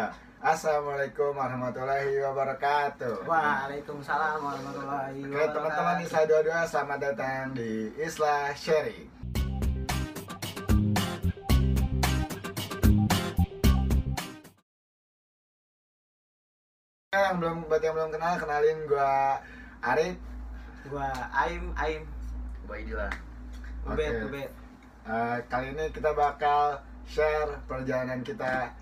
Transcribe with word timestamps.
Ya. 0.00 0.16
Assalamualaikum 0.40 1.36
warahmatullahi 1.36 2.24
wabarakatuh. 2.24 3.28
Waalaikumsalam 3.28 4.40
warahmatullahi 4.40 5.28
Oke 5.28 5.44
teman-teman 5.52 5.96
Isla 6.00 6.20
22 6.24 6.72
selamat 6.72 6.98
datang 7.04 7.52
di 7.52 7.92
Isla 8.00 8.48
Sharing. 8.56 9.12
Yang 17.12 17.34
belum 17.36 17.56
buat 17.68 17.82
yang 17.84 17.94
belum 18.00 18.10
kenal 18.16 18.34
kenalin 18.40 18.78
gua 18.88 19.36
Arif. 19.84 20.16
Gua 20.88 21.12
Aim 21.36 21.76
Aim 21.76 22.08
Gua 22.64 22.76
Idila. 22.80 23.12
Ubed 23.84 24.00
Oke. 24.16 24.24
Ubed. 24.32 24.50
Eh, 25.12 25.36
kali 25.52 25.76
ini 25.76 25.92
kita 25.92 26.16
bakal 26.16 26.80
share 27.04 27.60
perjalanan 27.68 28.24
kita 28.24 28.80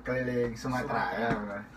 keliling 0.00 0.52
Sumatera, 0.56 1.02
Sumatera. 1.12 1.58
ya. 1.60 1.68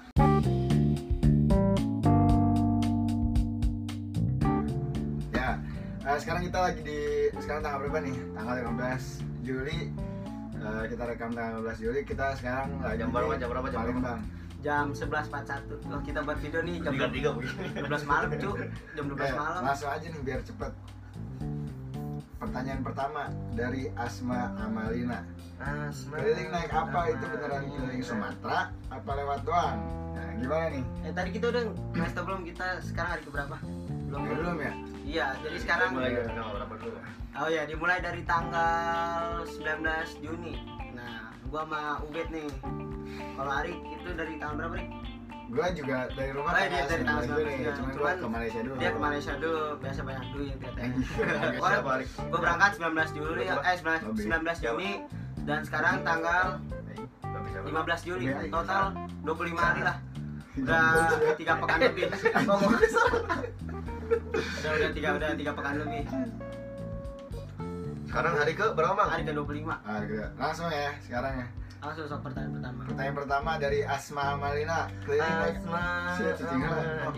Ya, 5.33 5.49
eh, 6.05 6.17
sekarang 6.19 6.41
kita 6.45 6.59
lagi 6.59 6.81
di 6.83 6.99
sekarang 7.39 7.61
tanggal 7.63 7.79
berapa 7.87 7.99
nih? 8.03 8.15
Tanggal 8.33 8.55
15 8.69 9.03
Juli. 9.41 9.79
Eh, 10.53 10.83
kita 10.87 11.03
rekam 11.03 11.29
tanggal 11.31 11.59
15 11.63 11.79
Juli. 11.79 12.01
Kita 12.03 12.25
sekarang 12.37 12.67
lagi 12.79 12.99
Jam 12.99 13.09
berapa, 13.11 13.33
jam 13.35 13.47
berapa, 13.49 13.67
jam 13.67 13.79
berapa? 13.81 13.99
Palembang. 13.99 14.21
Jam 14.63 14.95
11.41 14.95 15.91
Loh 15.91 15.99
kita 15.99 16.23
buat 16.23 16.39
video 16.39 16.63
nih 16.63 16.79
jam 16.79 16.95
Tiga 16.95 17.07
tiga 17.11 17.29
begini. 17.35 17.67
12 17.83 18.07
malam 18.07 18.29
cu 18.31 18.49
Jam 18.95 19.05
12 19.11 19.19
Eh, 19.19 19.35
malam 19.35 19.61
langsung 19.67 19.91
aja 19.91 20.05
nih 20.07 20.21
biar 20.23 20.39
cepet. 20.39 20.71
Pertanyaan 22.43 22.83
pertama 22.83 23.31
dari 23.55 23.87
Asma 23.95 24.51
Amalina. 24.59 25.23
Asma. 25.63 26.19
Keliling 26.19 26.51
naik 26.51 26.75
apa 26.75 27.15
itu 27.15 27.23
beneran 27.23 27.71
keliling 27.71 28.03
Sumatera 28.03 28.67
apa 28.91 29.11
lewat 29.15 29.47
doang? 29.47 29.79
Nah, 30.11 30.27
gimana 30.35 30.65
nih? 30.75 30.83
Eh 31.07 31.13
tadi 31.15 31.29
kita 31.31 31.55
udah 31.55 31.63
ngasih 31.95 32.15
tau 32.19 32.23
belum 32.27 32.43
kita 32.43 32.83
sekarang 32.83 33.11
hari 33.15 33.23
keberapa? 33.23 33.55
Belum 34.11 34.21
Ya, 34.27 34.33
belum 34.35 34.57
ya? 34.59 34.73
Iya 35.07 35.27
jadi 35.39 35.57
sekarang 35.63 35.89
mulai 35.95 36.11
dari 36.19 36.27
tanggal 36.35 36.51
berapa 36.59 36.75
dulu? 36.83 36.97
Oh 37.33 37.47
ya 37.47 37.63
dimulai 37.63 37.99
dari 38.03 38.21
tanggal 38.27 39.23
19 39.47 40.19
Juni 40.19 40.55
Nah 40.99 41.31
gua 41.47 41.63
sama 41.63 41.81
Ubed 42.03 42.27
nih 42.27 42.51
Kalau 43.39 43.51
Arik 43.55 43.79
itu 43.87 44.09
dari 44.19 44.35
tanggal 44.35 44.67
berapa 44.67 44.75
nih? 44.83 44.89
Gua 45.43 45.67
juga 45.71 45.97
dari 46.09 46.31
rumah 46.31 46.51
Oh, 46.51 46.63
dia 46.63 46.83
dari 46.87 47.03
tanggal 47.03 47.23
19 47.23 47.35
Juli, 47.35 47.53
19, 47.53 47.75
cuman 47.75 47.91
cuman 47.93 48.15
ke 48.15 48.27
Malaysia 48.27 48.59
dulu. 48.63 48.75
Dia 48.79 48.89
ke 48.89 48.99
Malaysia 48.99 49.33
dulu, 49.35 49.63
biasa 49.77 49.99
banyak 50.01 50.25
duit 50.31 50.55
Siapa 51.53 51.91
Arik? 51.93 52.07
Gue 52.09 52.39
berangkat 52.39 52.71
19 52.79 53.11
Juli, 53.13 53.43
eh 53.43 53.75
19, 53.75 54.01
Lebih. 54.03 54.23
19 54.23 54.63
Juni 54.63 54.91
dan 55.43 55.59
sekarang 55.63 55.95
tanggal 56.01 56.45
Gak 57.21 57.41
bisa. 57.43 57.57
15 57.65 58.07
Juli, 58.07 58.25
Iya, 58.25 58.39
total 58.47 58.83
25 59.21 59.57
hari 59.59 59.81
lah. 59.83 59.97
Udah 60.53 60.85
tiga 61.33 61.53
pekan 61.57 61.79
lebih. 61.81 62.03
Udah 64.53 64.71
udah 64.73 64.89
tiga 64.93 65.09
udah 65.15 65.29
tiga 65.33 65.51
pekan 65.51 65.75
lebih. 65.81 66.03
Sekarang 68.05 68.33
hari 68.37 68.53
ke 68.53 68.65
berapa 68.69 68.93
bang? 68.93 69.09
Hari 69.09 69.23
ke 69.25 69.33
25. 69.33 69.73
Ah, 69.73 69.99
gitu. 70.05 70.21
Langsung 70.37 70.69
ya 70.69 70.93
sekarang 71.01 71.33
ya. 71.41 71.47
Langsung 71.83 72.07
sok 72.07 72.21
pertanyaan 72.31 72.53
pertama. 72.55 72.79
Pertanyaan 72.87 73.17
pertama 73.19 73.51
dari 73.59 73.79
Asma 73.83 74.23
Amalina. 74.39 74.87
Keliling 75.03 75.35
naik 75.35 75.57
Asma. 75.59 75.83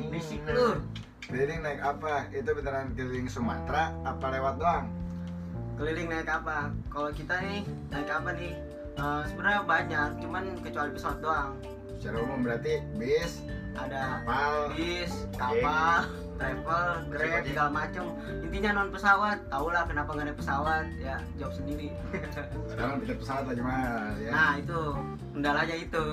Bisik 0.09 0.41
lu. 0.49 0.81
keliling 1.29 1.61
naik 1.61 1.81
apa? 1.85 2.25
Itu 2.33 2.49
beneran 2.57 2.97
keliling 2.97 3.29
Sumatera 3.29 3.93
apa 4.01 4.25
lewat 4.33 4.57
doang? 4.57 4.85
Keliling 5.77 6.09
naik 6.09 6.25
apa? 6.25 6.73
Kalau 6.89 7.13
kita 7.13 7.37
nih 7.45 7.61
naik 7.93 8.09
apa 8.09 8.29
nih? 8.33 8.53
Eh, 8.95 9.21
sebenarnya 9.29 9.61
banyak, 9.69 10.09
cuman 10.25 10.43
kecuali 10.65 10.89
pesawat 10.97 11.17
doang. 11.21 11.51
Secara 12.01 12.17
umum 12.25 12.41
berarti 12.41 12.81
bis, 12.97 13.45
Ada 13.75 13.99
kapal, 14.23 14.51
bis, 14.71 15.11
kapal, 15.35 16.07
travel, 16.35 16.87
grab, 17.11 17.43
segala 17.43 17.71
macem 17.71 18.03
Intinya 18.39 18.69
non 18.73 18.89
pesawat, 18.89 19.37
tau 19.47 19.67
lah 19.67 19.83
kenapa 19.83 20.09
nggak 20.11 20.25
naik 20.31 20.37
pesawat 20.39 20.85
Ya 20.97 21.15
jawab 21.35 21.53
sendiri 21.53 21.91
sekarang 22.71 23.03
tiket 23.03 23.17
pesawat 23.19 23.43
lagi 23.45 23.61
mahal 23.61 24.15
ya. 24.19 24.31
Nah 24.31 24.51
itu, 24.57 24.81
kendalanya 25.31 25.75
itu 25.75 26.05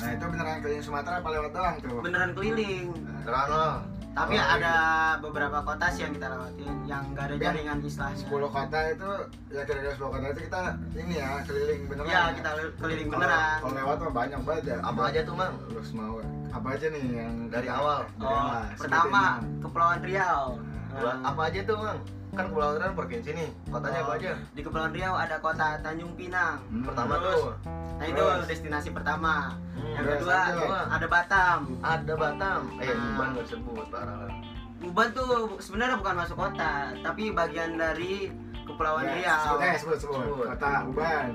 Nah 0.00 0.10
itu 0.12 0.24
beneran 0.24 0.58
keliling 0.60 0.84
Sumatera 0.84 1.14
apa 1.20 1.28
lewat 1.28 1.50
doang 1.52 1.76
tuh? 1.80 1.98
Beneran 2.00 2.30
keliling 2.32 2.86
Terang 3.24 3.48
loh. 3.48 3.74
Tapi 4.10 4.34
Oh, 4.34 4.42
ada 4.42 4.74
beberapa 5.22 5.62
kota 5.62 5.86
sih 5.94 6.02
yang 6.02 6.10
kita 6.10 6.34
lewatin 6.34 6.74
Yang 6.82 7.02
nggak 7.14 7.24
ada 7.24 7.34
Ya, 7.34 7.42
jaringan 7.46 7.78
istilahnya 7.80 8.18
10 8.26 8.50
kota 8.50 8.78
itu 8.90 9.10
ya 9.48 9.62
kira-kira 9.62 9.92
10 9.94 10.02
kota 10.10 10.26
itu 10.26 10.40
kita 10.50 10.60
ini 10.98 11.14
ya 11.14 11.28
keliling 11.46 11.80
beneran. 11.86 12.10
Ya 12.10 12.22
kita 12.34 12.50
keliling 12.76 13.08
beneran 13.08 13.58
Kalau 13.62 13.74
lewat 13.78 13.96
mah 14.02 14.12
banyak 14.12 14.40
banget 14.42 14.64
ya. 14.66 14.76
Apa 14.82 15.00
aja 15.08 15.20
tuh 15.22 15.34
bang? 15.38 15.54
Terus 15.70 15.90
mau 15.94 16.18
apa 16.50 16.68
aja 16.70 16.86
nih 16.88 17.04
yang 17.16 17.34
Dari 17.46 17.66
awal. 17.66 18.00
dari 18.12 18.26
Oh, 18.26 18.62
pertama. 18.76 19.24
Kepulauan 19.60 20.00
Riau 20.00 20.44
Nah, 20.90 21.16
apa 21.22 21.40
aja 21.46 21.60
tuh 21.62 21.76
bang? 21.78 21.98
Kan 22.30 22.44
Kepulauan 22.46 22.76
Riau 22.76 22.92
provinsi 22.92 23.30
nih. 23.32 23.48
Kotanya 23.66 23.98
apa 24.00 24.08
Oh, 24.08 24.16
aja? 24.16 24.30
Di 24.50 24.60
Kepulauan 24.60 24.90
Riau 24.90 25.14
ada 25.14 25.36
kota 25.38 25.66
Tanjung 25.78 26.12
Pinang 26.14 26.58
Hmm, 26.66 26.82
Pertama 26.84 27.14
Terus. 27.16 27.34
tuh. 27.36 27.52
Nah 27.92 28.06
itu 28.06 28.18
Terus. 28.18 28.46
destinasi 28.46 28.88
pertama 28.90 29.34
Hmm, 29.72 29.94
Yang 29.96 30.06
kedua 30.18 30.36
aja. 30.36 30.78
ada 30.90 31.06
Batam 31.06 31.58
Ada 31.80 32.12
Batam. 32.14 32.60
Eh, 32.76 32.86
Nah. 32.86 33.04
Tuban 33.08 33.28
nggak 33.32 33.44
disebut 33.44 33.86
parah 33.88 34.16
lah. 34.20 34.32
Uban 34.80 35.08
tuh 35.12 35.30
sebenarnya 35.58 35.92
bukan 35.94 36.16
masuk 36.16 36.36
kota, 36.38 36.72
tapi 36.98 37.30
bagian 37.30 37.76
dari 37.76 38.32
Kepulauan 38.62 39.04
Ya, 39.04 39.14
Riau. 39.14 39.40
Sebut, 39.46 39.60
eh, 39.62 39.76
sebut, 39.76 39.98
sebut. 39.98 40.20
Sebut. 40.20 40.46
Kota 40.48 40.70
Uban. 40.86 41.26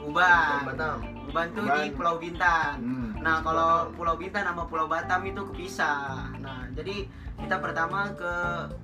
Uban. 0.00 0.58
Batam. 0.66 0.96
Uban 1.24 1.46
tuh 1.50 1.62
Uban. 1.62 1.76
di 1.76 1.90
Pulau 1.90 2.14
Bintan. 2.16 2.74
Hmm. 2.76 3.08
Nah, 3.24 3.40
kalau 3.40 3.88
Pulau 3.90 4.14
Bintan 4.14 4.44
sama 4.44 4.68
Pulau 4.68 4.84
Batam 4.84 5.24
itu 5.24 5.40
kepisah. 5.46 6.28
Nah, 6.36 6.68
jadi 6.70 7.08
kita 7.34 7.56
pertama 7.56 8.12
ke 8.12 8.32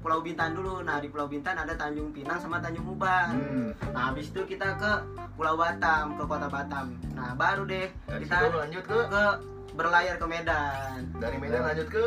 Pulau 0.01 0.21
Bintan 0.21 0.57
dulu. 0.57 0.81
Nah, 0.81 0.97
di 0.97 1.07
Pulau 1.07 1.29
Bintan 1.29 1.55
ada 1.55 1.77
Tanjung 1.77 2.09
Pinang 2.11 2.41
sama 2.41 2.57
Tanjung 2.59 2.89
Uban. 2.89 3.37
Hmm. 3.37 3.71
Nah, 3.91 4.09
habis 4.09 4.33
itu 4.33 4.41
kita 4.45 4.75
ke 4.75 4.93
Pulau 5.37 5.55
Batam, 5.55 6.17
ke 6.17 6.25
kota 6.25 6.49
Batam. 6.49 6.97
Nah, 7.13 7.37
baru 7.37 7.63
deh 7.65 7.93
Dari 8.07 8.25
kita 8.25 8.49
lanjut 8.51 8.83
ke 8.83 8.99
ke 9.07 9.25
berlayar 9.71 10.17
ke 10.17 10.27
Medan. 10.27 10.99
dari 11.15 11.37
Medan 11.37 11.63
lanjut 11.63 11.87
ke 11.87 12.05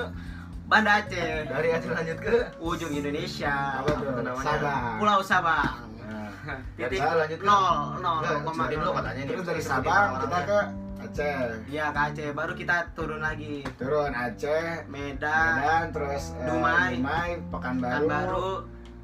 Banda 0.64 1.00
Aceh, 1.00 1.46
dari 1.46 1.70
Aceh 1.70 1.92
lanjut 1.92 2.18
ke 2.18 2.36
ujung 2.58 2.92
Indonesia. 2.92 3.78
Apa 3.78 3.90
tuh? 3.90 3.96
Apa 4.00 4.10
tuh 4.12 4.24
namanya? 4.24 4.46
Sabang. 4.50 4.84
Pulau 4.98 5.20
Sabang. 5.22 5.76
Nah, 6.02 6.30
Dari 6.76 6.92
titik 6.92 7.14
lanjut 7.14 7.40
ke- 7.40 7.46
nol 7.46 7.76
nol 8.02 8.20
koma 8.42 8.66
dulu 8.68 8.82
nol. 8.82 8.94
katanya. 8.98 9.22
Terus 9.24 9.46
dari 9.46 9.62
Sabang 9.62 10.08
kita 10.20 10.40
ke 10.44 10.60
Aceh. 11.04 11.38
Iya 11.68 11.86
ke 11.90 12.00
Aceh, 12.06 12.30
baru 12.32 12.54
kita 12.54 12.76
turun 12.94 13.20
lagi 13.20 13.62
Turun 13.76 14.12
Aceh, 14.12 14.88
Medan, 14.88 15.54
Medan, 15.58 15.86
terus 15.92 16.24
eh, 16.34 16.46
Dumai. 16.46 16.92
Dumai, 16.96 17.30
Pekanbaru, 17.48 17.94
Pekanbaru, 18.00 18.50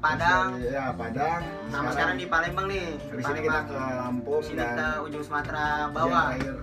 Padang. 0.00 0.48
dari- 0.56 0.72
ya 0.72 0.86
Padang. 0.92 1.40
Nah 1.68 1.80
sekarang 1.88 2.16
di 2.16 2.26
Palembang 2.26 2.66
nih. 2.66 2.86
dari 2.98 3.22
sini 3.22 3.40
kita 3.42 3.60
ke 3.62 3.76
Lampung 3.76 4.40
sini 4.40 4.56
dan 4.56 4.68
kita 4.70 4.88
ujung 5.04 5.22
Sumatera 5.22 5.64
bawah, 5.88 6.26
terakhir. 6.32 6.56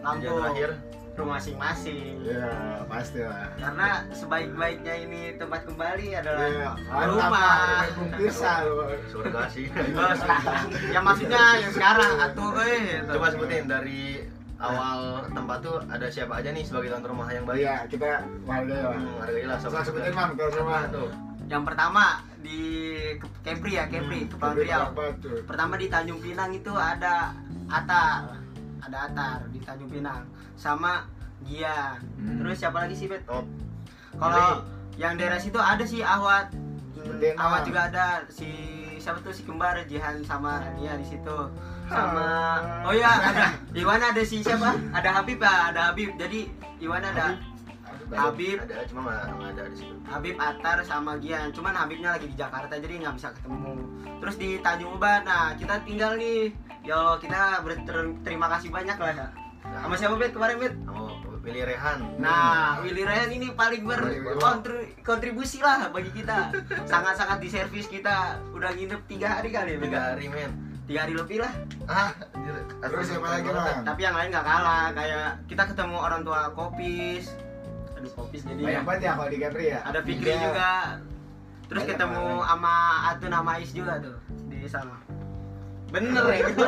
Lampung, 0.00 0.38
terakhir 0.40 0.70
rumah 1.12 1.36
masing-masing. 1.36 2.24
Ya 2.24 2.48
pasti 2.88 3.20
lah. 3.20 3.52
Karena 3.54 3.88
sebaik-baiknya 4.10 4.94
ini 4.98 5.22
tempat 5.36 5.68
kembali 5.68 6.06
adalah 6.16 6.46
Ya, 6.48 6.70
mantap 6.88 7.04
rumah. 7.04 7.84
loh. 8.64 8.88
surga 9.12 9.42
sih. 9.52 9.66
Yang 10.88 11.04
maksudnya 11.04 11.42
yang 11.60 11.72
sekarang 11.72 12.12
atau 12.16 12.46
eh 12.58 13.04
Coba 13.04 13.26
sebutin 13.28 13.68
dari 13.68 14.24
awal 14.62 14.98
tempat 15.28 15.58
tuh 15.60 15.76
ada 15.84 16.06
siapa 16.06 16.38
aja 16.38 16.48
nih 16.48 16.62
sebagai 16.62 16.88
tuan 16.88 17.02
rumah 17.04 17.28
yang 17.28 17.42
baik. 17.42 17.60
Iya, 17.60 17.76
kita 17.86 18.08
warga 18.42 18.70
ya. 18.72 18.88
Hmm, 18.88 19.14
hargailah 19.18 19.56
Coba 19.58 19.78
sebutin 19.82 20.12
mam 20.12 20.30
tuan 20.32 20.52
rumah. 20.54 20.82
tuh. 20.88 21.10
yang 21.44 21.68
pertama 21.68 22.04
di 22.38 22.58
Ke- 23.14 23.28
Kepri 23.44 23.76
ya 23.76 23.84
Kepri 23.84 24.24
Kepulauan 24.24 24.56
Tapi 24.56 24.64
Riau. 24.64 24.88
Pertama 25.44 25.74
di 25.76 25.86
Tanjung 25.86 26.16
Pinang 26.16 26.48
itu 26.50 26.72
ada 26.72 27.34
Atar. 27.68 28.40
Ada 28.80 28.98
Atar 29.06 29.38
di 29.48 29.60
Tanjung 29.60 29.90
Pinang. 29.90 30.24
Sama 30.54 31.04
Gian 31.42 31.98
Hmm. 32.16 32.38
terus 32.38 32.56
siapa 32.56 32.80
lagi 32.80 32.94
sih 32.94 33.04
Bet? 33.04 33.26
Top. 33.26 33.44
kalau 34.14 34.62
yang 34.94 35.14
daerah 35.14 35.36
situ 35.36 35.56
ada 35.56 35.82
si 35.82 36.00
Ahwat. 36.00 36.54
Sebutin, 36.94 37.34
Ahwat 37.34 37.66
juga 37.66 37.80
ada. 37.84 38.06
Si 38.28 38.48
siapa 38.96 39.18
tuh? 39.20 39.34
Si 39.34 39.42
kembar 39.42 39.74
Jihan 39.84 40.22
sama 40.22 40.62
Nia 40.72 40.94
di 40.94 41.04
situ 41.04 41.36
sama. 41.92 42.28
Oh 42.88 42.94
ya 42.96 43.10
ada. 43.12 43.46
Iwan 43.76 44.00
ada 44.00 44.22
si 44.24 44.40
siapa? 44.40 44.74
Ada 44.96 45.10
Habib 45.20 45.38
ya 45.38 45.70
ada 45.70 45.80
Habib. 45.92 46.10
Jadi 46.16 46.48
Iwan 46.80 47.04
ada. 47.04 47.36
Habib. 48.12 48.60
Ada 48.60 48.84
cuma 48.88 49.12
nggak 49.38 49.50
ada 49.56 49.62
di 49.72 49.76
situ. 49.76 49.94
Habib 50.08 50.36
Atar 50.36 50.84
sama 50.84 51.16
Gian. 51.20 51.52
Cuman 51.52 51.72
Habibnya 51.72 52.16
lagi 52.16 52.28
di 52.28 52.36
Jakarta 52.36 52.76
jadi 52.76 53.00
nggak 53.00 53.14
bisa 53.16 53.28
ketemu. 53.32 53.72
Terus 54.20 54.36
di 54.36 54.50
Tanjung 54.60 54.96
Uban 54.96 55.24
nah 55.24 55.52
kita 55.56 55.80
tinggal 55.84 56.16
nih. 56.16 56.52
Ya 56.82 56.98
Allah 56.98 57.16
kita 57.22 57.62
berterima 57.62 58.50
kasih 58.50 58.74
banyak 58.74 58.98
lah 58.98 59.12
ya 59.14 59.28
sama 59.80 59.94
siapa 59.96 60.14
Bet 60.20 60.32
kemarin 60.36 60.56
Bet 60.60 60.74
Willy 61.42 61.62
Rehan. 61.66 62.22
nah 62.22 62.78
Willy 62.86 63.02
Ryan 63.02 63.30
ini 63.34 63.50
paling 63.50 63.82
berkontribusi 63.82 65.58
lah 65.58 65.90
bagi 65.90 66.14
kita. 66.14 66.54
Sangat-sangat 66.86 67.42
di 67.42 67.48
servis 67.50 67.90
kita. 67.90 68.38
Udah 68.54 68.70
nginep 68.70 69.02
tiga 69.10 69.42
hari 69.42 69.50
kali 69.50 69.74
ya? 69.74 69.78
Tiga 69.82 70.00
hari 70.14 70.26
men. 70.30 70.71
Tiga 70.92 71.00
hari 71.02 71.14
lebih 71.16 71.38
lah. 71.40 71.52
Ah, 71.84 72.10
anjir. 72.30 72.52
Terus 72.78 73.04
siapa 73.06 73.26
lagi 73.30 73.48
bang? 73.48 73.80
tapi 73.82 74.00
yang 74.02 74.12
lain 74.12 74.28
nggak 74.28 74.44
kalah. 74.44 74.86
Kayak 74.92 75.28
kita 75.48 75.62
ketemu 75.66 75.96
orang 75.96 76.20
tua 76.20 76.40
kopis. 76.52 77.32
Aduh 77.96 78.12
kopis 78.12 78.44
jadi 78.44 78.60
banyak 78.60 78.84
banget 78.84 79.00
ya 79.00 79.12
kalau 79.16 79.30
di 79.32 79.38
Capri 79.40 79.64
ya? 79.66 79.80
Ada 79.82 80.00
Fikri 80.02 80.28
Iya. 80.28 80.40
juga. 80.42 80.72
Terus 81.64 81.80
Banyak 81.80 81.92
ketemu 81.96 82.20
banget. 82.22 82.44
sama 82.44 82.74
Atun 83.08 83.32
sama 83.32 83.52
Is 83.56 83.70
juga 83.72 83.92
tuh 83.98 84.16
di 84.46 84.68
sana. 84.68 84.96
Bener 85.88 86.24
ya 86.30 86.38
gitu. 86.42 86.64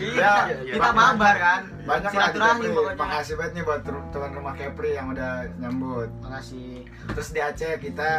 Iya 0.00 0.18
Ya, 0.18 0.32
iya, 0.60 0.72
kita 0.72 0.82
banyak. 0.84 0.98
mabar 1.14 1.34
kan. 1.36 1.60
Banyak 1.80 1.86
lah 1.86 1.98
di 2.02 2.10
silaturahmi 2.12 2.58
Capri 2.60 2.74
pokoknya. 2.74 2.98
Makasih 2.98 3.34
banget 3.36 3.52
nih 3.52 3.62
buat 3.62 3.80
tu- 3.80 4.06
tuan 4.10 4.30
rumah 4.32 4.54
Capri 4.54 4.90
yang 4.92 5.06
udah 5.08 5.32
nyambut. 5.56 6.08
Makasih. 6.20 6.82
Terus 7.08 7.28
di 7.28 7.40
Aceh 7.40 7.72
kita 7.78 8.10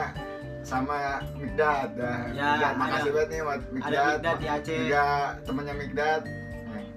sama 0.61 1.19
Mikdad 1.33 1.89
dah. 1.95 2.19
Ya, 2.31 2.47
Mikdad, 2.53 2.73
makasih 2.75 3.01
ada- 3.03 3.13
banget 3.13 3.29
nih 3.29 3.39
buat 3.41 3.61
Mikdad, 3.71 3.89
ada 3.89 4.01
Mikdad 4.11 4.37
di 4.37 4.47
Aceh. 4.47 4.77
juga 4.79 5.05
temennya 5.41 5.75
Mikdad 5.75 6.21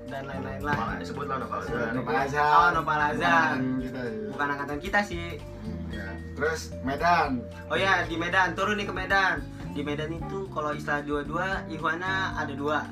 dan 0.04 0.22
lain-lain 0.28 0.60
lah. 0.60 0.76
Sebut 1.00 1.26
lah 1.26 1.36
Nopal 1.38 1.60
Nopal 1.92 2.16
Azhar 2.18 2.44
Oh, 2.44 2.68
Nopal 2.72 3.00
Azhar. 3.02 3.56
Bukan 3.56 3.80
kita 3.80 4.00
ya. 4.00 4.28
bukan 4.30 4.46
angkatan 4.48 4.78
kita 4.78 5.00
sih. 5.02 5.26
Ya. 5.88 6.10
terus 6.34 6.74
Medan. 6.82 7.38
Oh 7.70 7.78
ya 7.78 8.02
di 8.02 8.18
Medan. 8.18 8.52
Turun 8.52 8.74
nih 8.74 8.84
ke 8.84 8.92
Medan. 8.92 9.46
Di 9.70 9.80
Medan 9.80 10.10
itu 10.10 10.50
kalau 10.50 10.70
istilah 10.70 11.00
dua-dua 11.00 11.62
Ikhwana 11.66 12.34
ada 12.36 12.52
dua. 12.52 12.82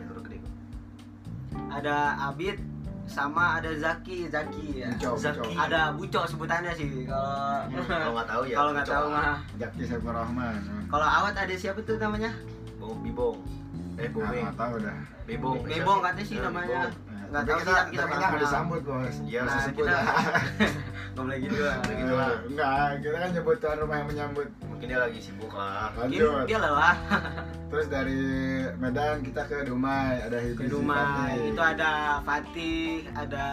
Ada 1.69 1.97
Abid 2.23 2.57
sama 3.05 3.59
ada 3.59 3.71
Zaki 3.73 4.27
Zaki 4.27 4.81
ya 4.81 4.89
Buco, 4.95 5.17
Zaki. 5.17 5.43
Buco. 5.43 5.59
ada 5.59 5.81
Buco 5.93 6.21
sebutannya 6.25 6.73
sih 6.73 6.89
kalau 7.05 7.67
Kalau 7.85 8.13
nggak 8.13 8.27
tahu 8.27 8.43
ya. 8.45 8.57
kalau 8.57 8.71
nggak 8.73 8.89
tahu 8.89 9.07
mah 9.09 9.37
Jaki 9.57 9.83
Saiful 9.85 10.11
Rahman 10.11 10.55
kalau 10.87 11.05
awat 11.05 11.35
ada 11.35 11.53
siapa 11.53 11.81
tuh 11.81 11.97
namanya 11.97 12.31
Bong 12.77 12.99
Bibong. 13.01 13.37
Eh 13.95 14.03
Nah, 14.03 14.11
Bobeng. 14.11 14.43
nggak 14.45 14.57
tahu 14.57 14.75
dah 14.81 14.99
Bebong. 15.23 15.57
Bebong 15.63 15.99
katanya 16.01 16.25
sih 16.25 16.35
Ya, 16.35 16.43
namanya. 16.43 16.81
Nah, 16.83 16.91
Nggak 17.33 17.45
tahu 17.47 17.59
kita, 17.59 17.73
kita 17.87 18.03
pernah 18.03 18.17
nggak 18.19 18.31
kenal. 18.31 18.43
disambut 18.45 18.81
bos 18.83 19.15
Iya, 19.23 19.41
Nah, 19.41 19.55
lah. 19.55 20.05
nggak 21.13 21.23
boleh 21.23 21.37
gitu 21.39 21.57
lah 21.61 21.77
enggak 22.43 22.73
kita 22.99 23.17
kan 23.19 23.31
nyebut 23.31 23.57
tuan 23.59 23.77
rumah 23.79 23.97
yang 23.97 24.09
menyambut 24.09 24.49
Mungkin 24.83 24.99
dia 24.99 25.07
lagi 25.07 25.21
sibuk 25.23 25.55
lah. 25.55 25.95
mungkin 25.95 26.11
lanjut 26.11 26.43
dia 26.51 26.59
lelah 26.59 26.97
terus 27.71 27.87
dari 27.87 28.19
Medan 28.83 29.23
kita 29.23 29.47
ke 29.47 29.63
Dumai 29.63 30.27
ada 30.27 30.43
ke 30.43 30.67
rumah 30.67 31.31
Fatih. 31.31 31.55
itu 31.55 31.63
ada 31.63 31.91
Fatih 32.27 33.07
ada 33.15 33.47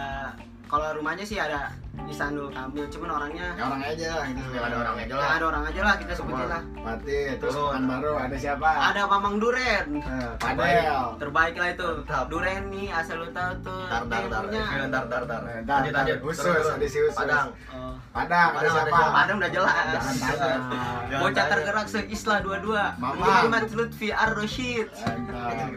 kalau 0.69 0.87
rumahnya 0.93 1.25
sih 1.25 1.35
ada 1.35 1.73
Isanul 2.05 2.49
Kamil 2.49 2.87
cuman 2.87 3.09
orangnya 3.11 3.53
ya 3.53 3.63
orang 3.65 3.81
aja 3.83 4.09
lah 4.15 4.25
itu 4.25 4.41
Yang 4.49 4.63
ada 4.63 4.77
orangnya 4.79 5.03
aja 5.03 5.09
ya 5.09 5.19
lah. 5.19 5.29
ada 5.29 5.45
orang 5.45 5.63
aja 5.63 5.81
lah 5.83 5.95
kita 5.95 6.13
sebutin 6.15 6.47
lah 6.47 6.61
Fatih 6.79 7.25
terus 7.35 7.53
Turun. 7.53 7.67
pekan 7.67 7.83
baru 7.85 8.11
ada 8.15 8.35
siapa 8.35 8.69
ada 8.71 9.01
Mamang 9.05 9.35
Duren 9.37 9.87
Eh, 9.99 10.31
Padel 10.39 11.03
terbaik 11.17 11.55
lah 11.55 11.69
itu 11.69 11.87
Mantap. 11.99 12.25
Duren 12.27 12.61
nih 12.67 12.87
asal 12.89 13.15
lu 13.19 13.27
tahu 13.29 13.51
tuh 13.61 13.81
Tar 13.85 14.03
tar 14.05 14.23
tar. 14.25 14.43
Eh, 14.47 14.65
Tar 14.87 15.05
tar 15.05 15.23
tar. 15.23 15.41
Eh, 15.43 15.59
tar, 15.59 15.75
Lanjut 15.75 15.91
tar. 15.91 16.01
lanjut. 16.01 16.17
Usus, 16.23 16.39
Turun, 16.39 16.55
turun. 16.55 16.73
ada 16.73 16.87
si 16.87 16.97
usus. 16.99 17.15
Padang. 17.15 17.47
Oh. 17.69 17.93
Padang 18.09 18.49
ada 18.51 18.67
siapa? 18.69 18.97
Padang 19.11 19.35
udah 19.37 19.51
jelas 19.51 19.73
jangan 19.75 20.15
tanya 20.15 20.37
Jangan 21.09 21.21
bocah 21.21 21.45
tergerak 21.47 21.87
se-Isla 21.87 22.35
dua-dua 22.39 22.83
Mama. 22.95 23.17
Muhammad 23.19 23.63
Lutfi 23.71 24.09
Ar-Rashid 24.09 24.87
Enggak. 24.95 25.67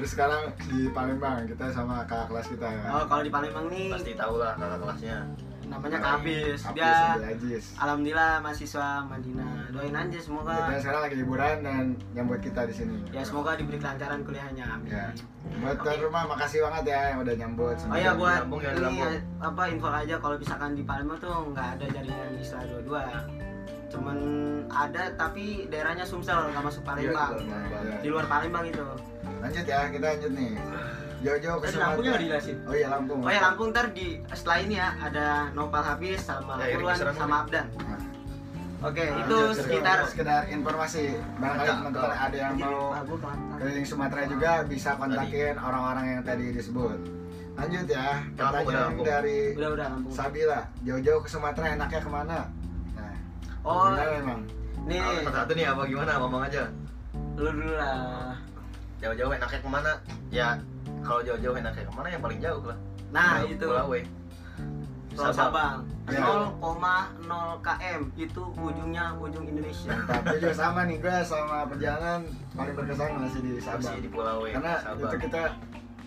Terus 0.00 0.10
sekarang 0.10 0.42
di 0.64 0.88
Palembang 0.88 1.44
kita 1.44 1.68
sama 1.70 2.00
kakak 2.02 2.32
kelas 2.32 2.46
kita 2.48 2.66
ya 2.66 2.82
oh 2.88 3.04
kalau 3.04 3.20
di 3.20 3.28
Palembang 3.28 3.68
nih 3.68 3.92
Pasti 3.92 4.16
tahu 4.16 4.40
lah 4.40 4.56
kakak 4.56 4.78
kelasnya. 4.80 5.18
namanya 5.62 5.98
Kabis 6.02 6.60
Abis, 6.64 6.74
dia 6.74 6.92
Aziz. 7.22 7.64
alhamdulillah 7.76 8.40
mahasiswa 8.40 9.06
Madinah 9.06 9.70
doain 9.70 9.94
aja 9.94 10.18
semoga 10.18 10.56
kita 10.66 10.82
sekarang 10.82 11.02
lagi 11.04 11.16
liburan 11.16 11.56
dan 11.60 11.84
nyambut 12.10 12.40
kita 12.40 12.64
di 12.64 12.74
sini 12.74 12.96
ya 13.12 13.22
semoga 13.22 13.54
diberi 13.54 13.76
kelancaran 13.76 14.24
kuliahnya 14.24 14.64
amin 14.66 14.90
Ya. 14.90 15.14
buat 15.60 15.76
tuan 15.78 16.00
rumah 16.00 16.26
makasih 16.26 16.64
banget 16.64 16.84
ya 16.88 17.00
yang 17.06 17.18
udah 17.20 17.34
nyambut 17.36 17.76
Oh 17.86 17.94
ya 17.94 18.10
buat 18.12 18.40
ya, 18.56 18.70
di 18.72 18.80
ini 18.80 18.82
Lampung. 18.82 19.14
apa 19.38 19.62
info 19.68 19.88
aja 19.88 20.14
kalau 20.16 20.36
misalkan 20.36 20.70
di 20.74 20.82
Palembang 20.82 21.18
tuh 21.18 21.34
nggak 21.52 21.68
ada 21.76 21.84
jaringan 21.86 22.30
Isra 22.34 22.60
dua-dua. 22.64 23.02
Cuman 23.90 24.16
ada 24.70 25.02
tapi 25.14 25.66
daerahnya 25.66 26.02
Sumsel 26.02 26.50
nggak 26.50 26.62
masuk 26.62 26.82
Palembang. 26.82 27.34
Iya, 27.36 27.46
Palembang. 27.46 27.98
Di 27.98 28.08
luar 28.08 28.26
Palembang 28.26 28.64
itu. 28.64 28.86
Lanjut 29.40 29.64
ya 29.64 29.78
kita 29.88 30.06
lanjut 30.06 30.32
nih. 30.32 30.52
Jauh-jauh 31.20 31.58
ke 31.58 31.66
Sumatera 31.66 31.84
Lampungnya 31.86 32.10
nggak 32.10 32.22
dijelasin. 32.22 32.56
oh 32.62 32.74
iya 32.74 32.88
Lampung 32.88 33.18
Oh 33.20 33.28
ya 33.28 33.40
Lampung 33.42 33.68
ntar 33.70 33.86
di 33.90 34.06
setelah 34.30 34.58
ini 34.58 34.74
ya 34.74 34.88
ada 34.98 35.26
Nopal 35.52 35.82
Habis 35.82 36.20
sama 36.22 36.56
Ya, 36.58 36.72
kisaran 36.74 37.12
sama 37.14 37.36
Abdan. 37.44 37.66
Nah, 37.76 38.00
Oke 38.80 39.04
lanjut, 39.04 39.20
itu 39.20 39.36
sekedar- 39.52 39.60
sekitar 39.60 39.98
sekedar 40.08 40.42
informasi. 40.48 41.04
Barangkali 41.36 41.68
Cakep. 41.68 41.76
teman-teman 41.78 42.16
ada 42.18 42.36
yang 42.38 42.54
Jadi, 42.54 42.64
mau 42.64 42.80
keliling 43.54 43.84
Sumatera 43.84 44.20
juga 44.24 44.50
bisa 44.64 44.90
kontakin 44.96 45.54
orang-orang 45.54 46.04
yang 46.08 46.22
tadi 46.24 46.44
disebut. 46.50 46.98
Lanjut 47.52 47.86
ya 47.86 48.08
pertanyaan 48.32 48.96
dari 49.04 49.38
udah 49.52 49.68
udah 49.70 49.86
Lampung. 49.92 50.12
Sabila. 50.16 50.60
Jauh-jauh 50.80 51.20
ke 51.20 51.28
Sumatera 51.28 51.66
enaknya 51.70 52.00
ke 52.00 52.08
mana? 52.08 52.38
Nah 52.96 53.14
Oh 53.60 53.92
memang 53.92 54.40
nih. 54.88 55.04
Satu-satu 55.20 55.52
nih 55.52 55.66
apa 55.68 55.82
gimana? 55.84 56.12
Ngomong 56.16 56.42
aja. 56.42 56.64
lu 57.36 57.52
dulu 57.52 57.72
lah. 57.74 58.32
Jauh-jauh 59.00 59.32
enaknya 59.32 59.58
ke 59.58 59.68
mana? 59.68 59.92
Ya 60.30 60.48
kalau 61.00 61.20
jauh-jauh 61.20 61.56
enaknya 61.56 61.82
ke 61.82 61.92
mana 61.92 62.08
yang 62.08 62.20
paling 62.20 62.38
jauh 62.38 62.62
lah. 62.62 62.76
Nah 63.10 63.40
Pulau- 63.40 63.50
itu 63.50 63.64
Pulau. 63.66 63.86
Pulau 65.10 65.32
Sabang. 65.32 65.76
Ya. 66.06 66.22
0,0 66.22 66.58
km 67.60 68.02
itu 68.16 68.42
ujungnya 68.52 69.14
ujung 69.16 69.44
Indonesia. 69.44 69.94
gue 70.24 70.38
juga 70.38 70.54
sama 70.54 70.82
nih 70.82 70.98
gue 70.98 71.16
sama 71.22 71.64
perjalanan 71.64 72.20
paling 72.52 72.74
berkesan 72.74 73.10
masih 73.16 73.40
di 73.40 73.52
Sabang 73.58 73.82
Masih 73.86 74.00
di 74.00 74.10
Pulau 74.10 74.36
W. 74.40 74.46
karena 74.52 74.74
Sabang. 74.80 75.06
itu 75.06 75.16
kita 75.20 75.42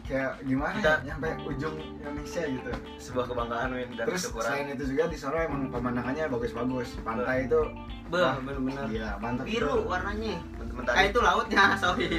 kayak 0.03 0.31
gimana 0.43 0.75
Kita- 0.75 0.99
ya 0.99 1.07
nyampe 1.09 1.29
ujung 1.47 1.75
Indonesia 1.79 2.41
gitu 2.43 2.71
sebuah 2.99 3.25
kebanggaan 3.25 3.69
Win 3.71 3.89
dan 3.93 4.05
terus 4.05 4.21
kesyukuran. 4.21 4.43
selain 4.45 4.67
itu 4.69 4.83
juga 4.85 5.03
di 5.07 5.17
Soro 5.17 5.37
emang 5.37 5.61
pemandangannya 5.69 6.23
bagus-bagus 6.29 6.87
pantai 6.99 7.37
itu 7.45 7.61
Beh, 8.05 8.19
Wah, 8.19 8.35
bener-bener 8.37 8.83
gila 8.85 9.11
mantap 9.17 9.43
biru 9.43 9.73
itu. 9.73 9.87
warnanya. 9.87 10.35
Mentari, 10.59 10.95
Ah 10.95 11.03
itu 11.05 11.19
lautnya, 11.19 11.63
sorry. 11.81 12.09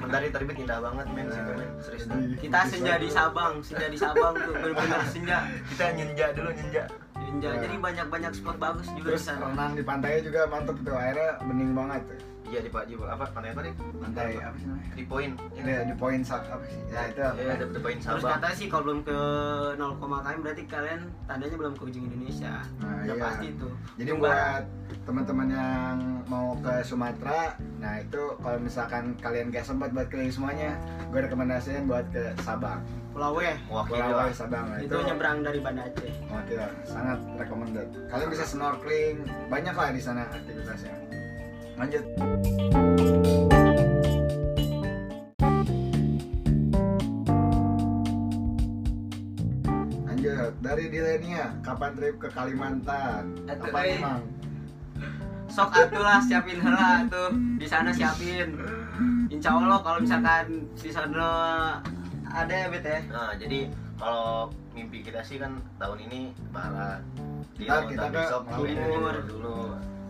Mentari 0.00 0.28
terbit 0.32 0.56
indah 0.56 0.78
banget 0.80 1.06
men 1.12 1.26
Nah, 1.28 1.34
situ 1.36 1.52
men 1.54 1.70
serius 1.84 2.04
Kita 2.40 2.60
senja 2.66 2.94
di. 2.96 3.08
Sabang, 3.12 3.52
senja 3.60 3.86
di 3.86 3.98
Sabang 4.00 4.34
tuh 4.34 4.52
bener-bener 4.56 5.02
senja. 5.14 5.38
Kita 5.68 5.84
nyenja 5.92 6.26
dulu 6.32 6.50
nyenja. 6.56 6.84
Nah. 7.30 7.62
Jadi 7.62 7.76
banyak-banyak 7.78 8.32
spot 8.34 8.56
bagus 8.58 8.86
juga 8.96 9.14
di 9.14 9.14
terus 9.14 9.22
sana. 9.22 9.54
renang 9.54 9.72
di 9.78 9.82
pantainya 9.86 10.20
juga 10.26 10.40
mantep 10.50 10.76
tuh 10.82 10.96
airnya 10.98 11.38
bening 11.46 11.72
banget 11.78 12.02
Iya 12.48 12.60
di 12.60 12.70
Pak 12.70 12.84
di 12.84 12.94
apa 12.96 13.24
pantai 13.28 13.50
apa 13.52 13.60
deh? 13.60 13.74
pantai 14.00 14.34
apa 14.36 14.56
sih 14.56 14.66
namanya 14.66 14.90
Di 14.90 15.04
poin. 15.04 15.30
ini 15.52 15.72
di 15.84 15.94
poin 15.94 16.20
sak 16.20 16.42
apa 16.46 16.64
sih 16.64 16.80
ya 16.88 17.00
itu 17.06 17.20
apa 17.20 17.36
Iya, 17.36 17.52
ada 17.54 17.66
di 17.68 17.78
poin 17.78 17.96
Terus 17.96 18.06
Sabang. 18.18 18.32
katanya 18.34 18.56
sih 18.56 18.66
kalau 18.66 18.82
belum 18.88 19.00
ke 19.02 19.18
0, 19.76 20.00
km 20.00 20.14
berarti 20.40 20.62
kalian 20.64 21.00
tandanya 21.24 21.56
belum 21.56 21.72
ke 21.74 21.82
ujung 21.84 22.04
Indonesia. 22.06 22.54
Nah, 22.80 22.96
Udah 23.00 23.14
iya. 23.14 23.22
pasti 23.22 23.46
itu. 23.50 23.68
Jadi 23.96 24.10
barat. 24.10 24.18
buat 24.18 24.64
teman-teman 25.00 25.46
yang 25.48 25.96
mau 26.26 26.46
ke 26.56 26.74
Sumatera, 26.82 27.40
nah 27.76 27.94
itu 27.98 28.22
kalau 28.36 28.58
misalkan 28.58 29.04
kalian 29.16 29.50
gak 29.50 29.64
sempat 29.64 29.90
buat 29.90 30.06
keliling 30.06 30.30
semuanya, 30.30 30.74
gue 31.08 31.20
rekomendasiin 31.20 31.86
buat 31.86 32.06
ke 32.08 32.34
Sabang, 32.40 32.82
Pulau 33.10 33.34
W 33.34 33.42
Mewakili 33.64 33.90
Pulau 33.96 34.10
lah. 34.12 34.26
Wai, 34.26 34.34
Sabang. 34.34 34.66
Nah, 34.68 34.78
itu 34.78 34.94
nyebrang 34.94 35.38
dari 35.42 35.58
Banda 35.58 35.82
Aceh. 35.84 36.12
Oke, 36.28 36.54
sangat 36.84 37.18
recommended. 37.36 37.88
Kalian 38.06 38.28
bisa 38.28 38.44
snorkeling, 38.44 39.16
banyak 39.46 39.74
lah 39.74 39.90
di 39.90 39.98
sana 39.98 40.26
aktivitasnya. 40.26 40.94
Lanjut. 41.80 42.04
Lanjut 50.04 50.52
dari 50.60 50.84
Dilenia, 50.88 51.54
kapan 51.62 51.92
trip 51.96 52.16
ke 52.18 52.28
Kalimantan? 52.30 53.22
Atuh, 53.46 53.68
Apa 53.68 53.78
euy. 53.80 53.96
memang? 53.98 54.20
Sok 55.50 55.70
atulah 55.74 56.18
siapin 56.22 56.58
heula 56.62 57.04
tuh. 57.10 57.30
Di 57.58 57.66
sana 57.66 57.90
siapin. 57.90 58.54
Insya 59.26 59.50
Allah 59.52 59.78
kalau 59.82 59.98
misalkan 59.98 60.46
di 60.78 60.90
sana 60.90 61.26
ada 62.24 62.54
ya 62.54 62.66
Bet 62.70 62.86
ya. 62.86 62.98
Nah, 63.10 63.34
jadi 63.34 63.66
kalau 63.98 64.46
mimpi 64.70 65.02
kita 65.02 65.18
sih 65.20 65.42
kan 65.42 65.58
tahun 65.76 65.98
ini 66.06 66.20
barat. 66.54 67.02
Di 67.58 67.66
Kita- 67.66 67.82
tahun 67.82 67.84
kita 67.90 68.06
ke 68.06 68.14
besok 68.14 68.42
timur 68.46 69.14
dulu. 69.26 69.58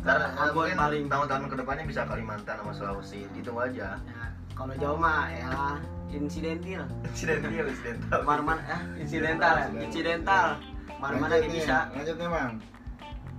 Eh, 0.00 0.40
Ambon 0.40 0.64
mungkin 0.64 0.78
paling. 0.80 1.04
tahun-tahun 1.12 1.42
ke 1.52 1.56
depannya 1.60 1.84
bisa 1.84 2.02
Kalimantan 2.08 2.54
sama 2.56 2.72
Sulawesi. 2.72 3.28
Ditunggu 3.36 3.68
aja. 3.68 4.00
Ya, 4.00 4.22
kalau 4.56 4.74
jauh 4.80 4.96
mah 4.96 5.28
ya 5.28 5.76
insidental. 6.08 6.88
Insidental, 7.04 7.68
insidental. 7.68 8.18
Marman 8.24 8.58
eh 8.64 8.80
insidental 8.96 9.54
ya, 9.60 9.66
incidental. 9.76 10.46
Mana-mana 11.00 11.36
Lanjut 11.36 11.44
yang 11.44 11.52
nih, 11.52 11.60
bisa. 11.60 11.78
Lanjut 11.92 12.16
nih 12.16 12.30
Bang. 12.32 12.52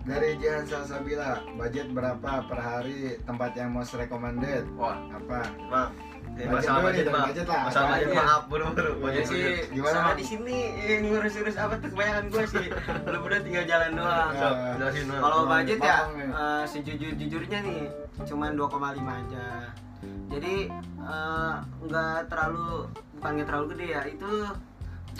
Dari 0.02 0.30
Jihan 0.42 0.66
Salsabila, 0.66 1.32
budget 1.62 1.88
berapa 1.94 2.32
per 2.50 2.58
hari 2.58 3.22
tempat 3.22 3.54
yang 3.54 3.70
most 3.70 3.94
recommended? 3.94 4.66
Wah, 4.74 4.98
Apa? 5.14 5.46
Bang. 5.70 5.94
Budget 6.32 6.50
masalah 6.50 6.82
budget, 6.82 7.06
lah. 7.06 7.62
Masalah 7.68 7.90
budget, 7.92 8.08
aja? 8.08 8.18
maaf, 8.18 8.44
buru-buru. 8.48 8.92
Iya 8.92 9.02
Budget, 9.04 9.24
sih. 9.28 9.44
Gimana, 9.70 10.00
di 10.16 10.26
sini 10.26 10.58
eh, 10.80 10.98
ngurus-ngurus 11.04 11.58
apa 11.60 11.74
tuh 11.78 11.90
kebanyakan 11.92 12.26
gue 12.28 12.44
sih. 12.50 12.66
Lu 13.12 13.18
udah 13.22 13.40
tinggal 13.44 13.64
jalan 13.68 13.90
doang. 13.94 14.32
Ya. 14.34 14.50
Bang. 14.50 15.20
Kalau 15.22 15.40
budget 15.46 15.80
ya 15.80 15.98
eh, 16.10 16.64
sejujur-jujurnya 16.66 17.60
nih 17.62 17.82
cuman 18.24 18.52
2,5 18.56 18.80
aja. 19.06 19.48
Jadi 20.32 20.56
eh, 20.98 21.54
nggak 21.84 22.18
terlalu 22.28 22.90
bukan 23.20 23.32
nggak 23.38 23.48
terlalu 23.48 23.66
gede 23.76 23.88
ya 23.92 24.02
itu 24.08 24.32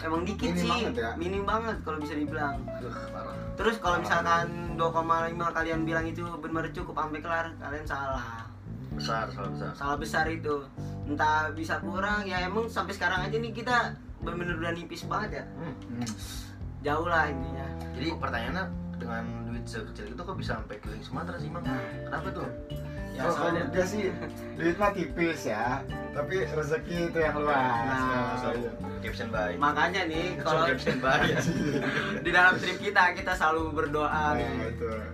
emang 0.02 0.22
dikit 0.24 0.50
Minim 0.50 0.58
sih 0.58 0.70
banget 0.72 0.94
ya. 0.98 1.10
minim 1.14 1.44
banget 1.44 1.76
kalau 1.84 1.98
bisa 2.00 2.14
dibilang 2.16 2.58
Aduh, 2.66 2.90
parah. 3.12 3.36
terus 3.54 3.76
kalau 3.78 4.00
misalkan 4.00 4.74
2,5 4.74 4.98
kalian 5.52 5.80
bilang 5.84 6.06
itu 6.08 6.24
benar 6.40 6.64
cukup 6.72 6.96
sampai 6.96 7.20
kelar 7.20 7.46
kalian 7.60 7.86
salah 7.86 8.48
Besar, 8.94 9.26
salah 9.28 9.50
besar. 9.50 9.70
salah 9.72 9.96
besar 9.96 10.24
itu 10.26 10.54
entah 11.04 11.50
bisa 11.50 11.78
kurang 11.78 12.22
ya 12.22 12.40
emang 12.40 12.66
sampai 12.66 12.92
sekarang 12.92 13.20
aja 13.22 13.34
nih 13.34 13.50
kita 13.50 13.76
bener-bener 14.18 14.54
udah 14.56 14.72
nipis 14.72 15.02
banget 15.04 15.40
ya 15.40 15.44
Hmm. 15.54 15.74
Hmm. 15.90 16.08
jauh 16.80 17.06
lah 17.06 17.26
intinya 17.26 17.66
Jadi 17.92 18.08
pertanyaannya 18.14 18.64
dengan 18.96 19.22
duit 19.44 19.64
sekecil 19.64 20.06
itu 20.08 20.20
kok 20.20 20.34
bisa 20.34 20.56
sampai 20.56 20.76
keliling 20.78 21.02
Sumatera 21.02 21.36
sih, 21.36 21.46
Mang? 21.46 21.66
Kenapa 22.02 22.28
tuh? 22.32 22.46
ya 23.12 23.20
Kalau 23.20 23.34
soalnya 23.36 23.62
enggak 23.66 23.84
sih, 23.84 24.08
duit 24.56 24.72
mah 24.74 24.88
tipis 24.90 25.44
ya, 25.44 25.84
tapi 26.10 26.48
rezeki 26.48 27.12
itu 27.12 27.18
yang 27.20 27.36
luas. 27.36 27.60
Nah. 27.84 28.40
Caption 28.98 29.28
by. 29.28 29.52
makanya 29.58 30.06
nih 30.06 30.38
kalau 30.38 30.64
caption 30.64 30.96
by. 30.96 31.20
di 32.24 32.30
dalam 32.30 32.54
trip 32.56 32.78
kita 32.78 33.12
kita 33.12 33.32
selalu 33.34 33.62
berdoa 33.74 34.32
Nah, 34.32 34.70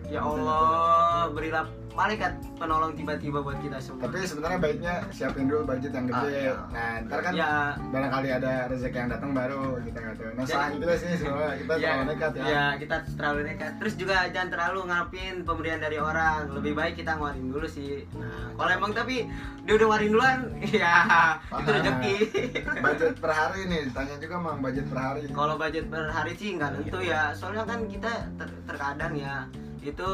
ya 0.06 0.20
Allah 0.20 1.26
berilah 1.28 1.64
malaikat 1.98 2.30
penolong 2.54 2.94
tiba-tiba 2.94 3.42
buat 3.42 3.58
kita 3.58 3.82
semua 3.82 4.06
Tapi 4.06 4.22
sebenarnya 4.22 4.58
baiknya 4.60 4.94
siapin 5.10 5.44
dulu 5.44 5.66
budget 5.66 5.90
yang 5.90 6.06
gede. 6.06 6.14
Ah, 6.16 6.30
iya. 6.30 6.54
Nah, 6.70 6.94
ntar 7.02 7.18
kan 7.20 7.32
ya 7.34 7.50
barangkali 7.84 8.28
ada 8.30 8.52
rezeki 8.70 8.96
yang 8.96 9.10
datang 9.10 9.30
baru 9.32 9.62
kita 9.82 9.98
nggak 9.98 10.14
tahu. 10.14 10.28
Nah, 10.28 10.34
Jadi- 10.38 10.52
salah 10.52 10.68
kita 10.70 10.94
sih 10.94 11.10
sebenarnya 11.18 11.54
kita 11.58 11.72
ya, 11.74 11.80
terlalu 11.82 12.04
nekat 12.06 12.30
ya. 12.30 12.44
ya, 12.46 12.64
kita 12.78 12.96
terlalu 13.12 13.40
nekat. 13.44 13.72
Terus 13.76 13.94
juga 13.96 14.16
jangan 14.30 14.48
terlalu 14.48 14.80
ngarepin 14.86 15.34
pemberian 15.42 15.80
dari 15.80 15.98
orang. 15.98 16.42
Lebih 16.54 16.72
baik 16.72 16.94
kita 16.96 17.10
ngeluarin 17.12 17.46
dulu 17.48 17.66
sih. 17.66 18.06
Nah, 18.14 18.54
kalau 18.54 18.70
emang 18.72 18.92
tapi 18.92 19.16
dia 19.60 19.72
udah 19.74 19.86
ngeluarin 19.88 20.10
duluan, 20.14 20.38
ya 20.78 20.94
itu 21.36 21.66
Ah. 21.66 21.74
rezeki. 21.74 22.14
budget 22.86 23.14
per 23.18 23.32
hari 23.32 23.60
nih, 23.66 23.82
tanya 23.90 24.14
juga 24.16 24.36
mang 24.38 24.58
budget 24.60 24.86
per 24.86 24.98
hari. 25.00 25.20
kalau 25.30 25.54
budget 25.56 25.86
per 25.86 26.06
hari 26.06 26.32
sih 26.32 26.54
nggak 26.54 26.70
tentu 26.78 26.98
ya. 27.00 27.34
Soalnya 27.34 27.66
kan 27.66 27.82
kita 27.84 28.12
ter- 28.38 28.62
terkadang 28.64 29.12
ya 29.12 29.34
itu 29.80 30.08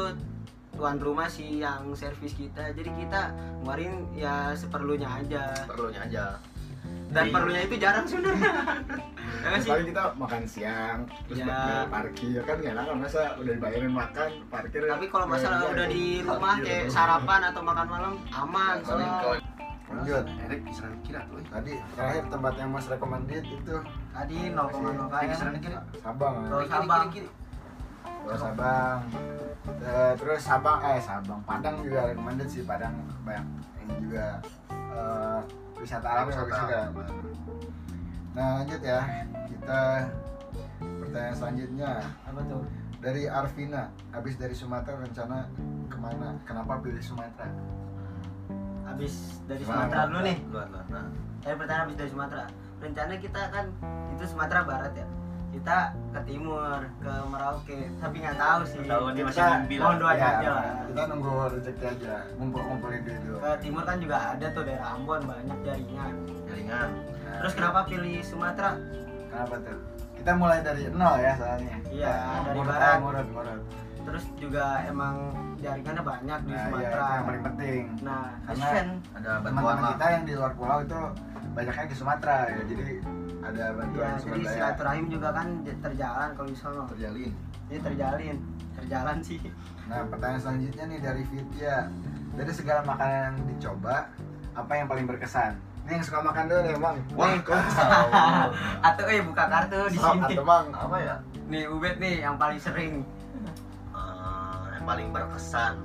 tuan 0.75 0.99
rumah 0.99 1.27
sih 1.27 1.59
yang 1.59 1.87
servis 1.93 2.35
kita. 2.35 2.71
Jadi 2.71 2.91
kita 2.97 3.31
ngeluarin 3.59 4.05
ya 4.11 4.51
seperlunya 4.53 5.07
aja. 5.07 5.43
Perlunya 5.65 6.01
aja. 6.03 6.25
Dan 7.05 7.23
Jadi- 7.23 7.33
perlunya 7.33 7.61
itu 7.63 7.75
jarang 7.77 8.05
sebenarnya. 8.05 8.51
Ya? 9.45 9.61
Paling 9.61 9.89
kita 9.89 10.03
makan 10.17 10.41
siang, 10.45 10.99
terus 11.29 11.45
Ya. 11.45 11.85
parkir 11.85 12.41
kan 12.41 12.55
nggak 12.57 12.73
enak 12.77 12.85
kan 12.85 12.97
masa 12.97 13.21
udah 13.37 13.53
dibayarin 13.53 13.93
makan 13.93 14.29
parkir. 14.49 14.81
Tapi 14.85 15.05
kalau 15.05 15.25
masalah 15.29 15.69
udah 15.69 15.85
di 15.85 16.05
rumah 16.21 16.55
kayak 16.61 16.89
sarapan 16.89 17.41
atau 17.45 17.61
makan 17.61 17.87
malam 17.89 18.13
aman. 18.31 18.75
Paling 18.81 19.05
soalnya. 19.05 19.41
Lanjut. 19.85 20.25
Erik 20.45 20.61
kisaran 20.65 20.97
kira 21.05 21.21
tuh. 21.29 21.41
Tadi 21.45 21.73
terakhir 21.93 22.23
tempat 22.25 22.53
yang 22.57 22.69
Mas 22.73 22.85
recommended 22.89 23.43
itu 23.45 23.75
Tadi 24.13 24.37
0,0 24.49 25.13
Erik 25.13 25.29
kisaran 25.29 25.55
kira. 25.61 25.79
Sabang. 26.01 26.33
Kalau 26.41 26.61
ya. 26.61 26.69
Sabang. 26.69 27.05
Sabang. 28.33 28.99
Eh, 29.65 30.13
terus 30.17 30.41
Sabang 30.41 30.77
eh 30.81 31.01
Sabang 31.01 31.41
Padang 31.41 31.81
juga 31.81 32.05
recommended 32.05 32.45
sih 32.45 32.61
Padang 32.61 32.93
banyak 33.25 33.45
ini 33.81 33.93
juga 34.09 34.37
eh, 34.69 35.39
wisata 35.77 36.05
alam 36.05 36.25
yang 36.29 36.37
bagus 36.45 36.57
juga. 36.61 36.79
Nah 38.35 38.47
lanjut 38.61 38.81
ya 38.81 38.99
kita 39.49 39.79
pertanyaan 40.79 41.35
selanjutnya 41.35 41.91
Apa 42.25 42.41
tuh? 42.45 42.63
dari 43.01 43.29
Arvina 43.29 43.89
habis 44.09 44.33
dari 44.37 44.53
Sumatera 44.53 44.97
rencana 44.97 45.45
ke 45.85 45.97
mana 45.97 46.37
kenapa 46.45 46.81
pilih 46.81 47.01
Sumatera 47.01 47.49
Habis 48.85 49.41
dari? 49.49 49.61
Sumatera 49.65 50.05
dulu 50.07 50.21
nih. 50.23 50.37
Duluan, 50.45 50.67
duluan. 50.69 50.85
Nah, 50.93 51.05
Saya 51.41 51.53
pertanyaan 51.57 51.83
habis 51.83 51.97
dari 51.97 52.09
Sumatera. 52.09 52.45
Rencana 52.79 53.13
kita 53.17 53.41
kan 53.49 53.65
itu 54.13 54.23
Sumatera 54.29 54.61
Barat 54.61 54.93
ya. 54.93 55.07
Kita 55.55 55.77
ke 56.11 56.19
timur, 56.25 56.79
ke 56.99 57.13
Merauke. 57.25 57.79
Tapi 57.95 58.15
nggak 58.17 58.37
tahu 58.37 58.61
sih. 58.65 58.83
Tahu 58.83 59.05
dia 59.09 59.23
masih 59.23 59.39
Kita- 59.39 59.53
mimpi 59.57 59.75
Mohon 59.75 59.87
lah. 59.87 59.97
doa 59.97 60.13
Ya, 60.13 60.27
aja 60.29 60.49
lah. 60.51 60.65
kita 60.85 61.01
nunggu 61.07 61.31
rezeki 61.49 61.85
aja 61.87 62.15
ngumpul 62.35 62.61
ngumpulin 62.61 62.99
duit 63.01 63.19
dulu 63.21 63.37
Ke 63.37 63.51
timur 63.59 63.83
kan 63.83 63.97
juga 63.97 64.15
ada 64.29 64.47
tuh 64.49 64.63
daerah 64.63 64.87
Ambon 64.91 65.21
banyak 65.23 65.57
jaringan. 65.61 66.13
Jaringan. 66.45 66.89
Nah, 66.91 67.37
Terus 67.37 67.53
kenapa 67.53 67.79
pilih 67.83 68.15
Sumatera? 68.21 68.71
kenapa 69.25 69.55
tuh 69.59 69.77
kita 70.15 70.31
mulai 70.33 70.59
dari 70.59 70.83
nol 70.89 71.15
ya 71.17 71.33
soalnya 71.35 71.75
Iya, 71.85 72.13
dari 72.41 72.55
Murut, 72.55 72.71
barat. 72.71 72.97
murut 72.99 73.27
Terus 74.01 74.23
juga 74.37 74.65
emang 74.85 75.15
jaringannya 75.57 76.03
banyak 76.03 76.39
di 76.41 76.51
nah 76.51 76.55
iya 76.55 76.65
Sumatera. 76.65 77.05
yang 77.09 77.25
paling 77.25 77.43
penting 77.43 77.81
Nah, 77.99 78.23
Karena- 78.45 78.71
Ada 79.11 79.31
bantuan 79.33 79.43
teman-teman 79.45 79.75
lah. 79.77 79.91
kita 79.91 80.05
yang 80.09 80.23
di 80.23 80.33
luar 80.33 80.51
pulau 80.53 80.77
itu 80.79 80.99
banyaknya 81.51 81.85
di 81.85 81.95
Sumatera 81.95 82.35
ya 82.45 82.61
jadi 82.61 82.83
ada 83.45 83.63
bantuan 83.77 84.05
ya, 84.09 84.17
jadi 84.17 84.41
daya 84.41 84.53
silaturahim 84.57 85.05
juga 85.07 85.29
kan 85.29 85.47
terjalan 85.61 86.29
kalau 86.33 86.47
di 86.49 86.57
sono. 86.57 86.83
Terjalin. 86.89 87.31
Ini 87.65 87.79
terjalin, 87.81 88.35
terjalan 88.77 89.17
sih. 89.21 89.39
nah 89.85 90.01
pertanyaan 90.09 90.41
selanjutnya 90.41 90.83
nih 90.89 90.99
dari 90.99 91.23
Vidya 91.29 91.75
dari 92.33 92.51
segala 92.57 92.81
makanan 92.89 93.21
yang 93.21 93.37
dicoba 93.53 94.09
apa 94.57 94.71
yang 94.73 94.89
paling 94.89 95.05
berkesan 95.05 95.53
ini 95.85 96.01
yang 96.01 96.05
suka 96.09 96.17
makan 96.25 96.49
dulu 96.49 96.59
nih 96.65 96.73
bang 96.81 96.97
tahu. 97.45 98.09
Atau 98.89 99.05
eh 99.05 99.21
buka 99.21 99.43
kartu 99.45 99.79
di 99.93 99.97
sini. 100.01 100.17
atau 100.25 100.41
bang 100.41 100.65
Apa 100.73 100.97
ya? 100.97 101.15
Nih 101.45 101.63
Ubed 101.69 102.01
nih 102.01 102.25
yang 102.25 102.41
paling 102.41 102.57
sering. 102.57 103.05
Eh, 103.93 104.63
yang 104.73 104.85
paling 104.89 105.13
berkesan. 105.13 105.77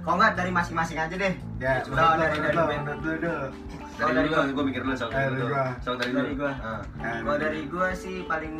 Kok 0.00 0.12
enggak 0.16 0.32
dari 0.32 0.48
masing-masing 0.48 0.96
aja 0.96 1.12
deh. 1.12 1.34
ya 1.60 1.84
lu, 1.84 1.92
dari- 1.92 2.40
dari 2.40 2.56
lu 2.56 2.96
dulu 3.04 3.36
Dari 3.98 4.14
dari 4.14 4.28
gua. 4.30 4.42
gue 4.46 4.64
mikir 4.64 4.80
dulu 4.86 4.94
Eh, 4.94 5.10
dari 5.10 5.42
gua. 5.42 5.64
Sok 5.82 5.94
dari 5.98 6.12
Dari 6.14 6.34
gua. 6.38 6.52
Ah. 6.62 6.80
Kalau 6.96 7.36
dari 7.36 7.60
gua 7.66 7.88
sih 7.92 8.22
paling 8.24 8.54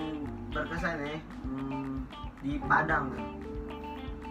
berkesan 0.51 0.99
ya 0.99 1.17
hmm, 1.47 1.95
di 2.43 2.53
Padang. 2.61 3.07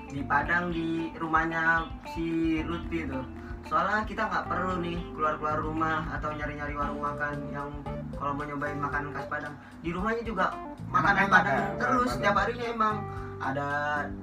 Di 0.08 0.22
Padang 0.24 0.64
di 0.70 1.08
rumahnya 1.16 1.88
si 2.12 2.60
Lutfi 2.62 3.08
tuh. 3.08 3.24
Soalnya 3.68 4.04
kita 4.04 4.28
nggak 4.28 4.46
perlu 4.48 4.80
nih 4.80 4.98
keluar-keluar 5.12 5.60
rumah 5.60 6.00
atau 6.12 6.32
nyari-nyari 6.32 6.76
warung 6.76 7.04
makan 7.04 7.36
yang 7.52 7.70
kalau 8.16 8.32
mau 8.32 8.44
nyobain 8.44 8.80
makanan 8.80 9.12
khas 9.12 9.28
Padang. 9.28 9.56
Di 9.80 9.90
rumahnya 9.92 10.24
juga 10.24 10.46
makanan 10.88 11.28
Padang 11.28 11.56
ya, 11.56 11.68
terus 11.80 11.96
Padang. 12.04 12.16
setiap 12.20 12.36
harinya 12.36 12.68
emang 12.68 12.96
ada 13.38 13.70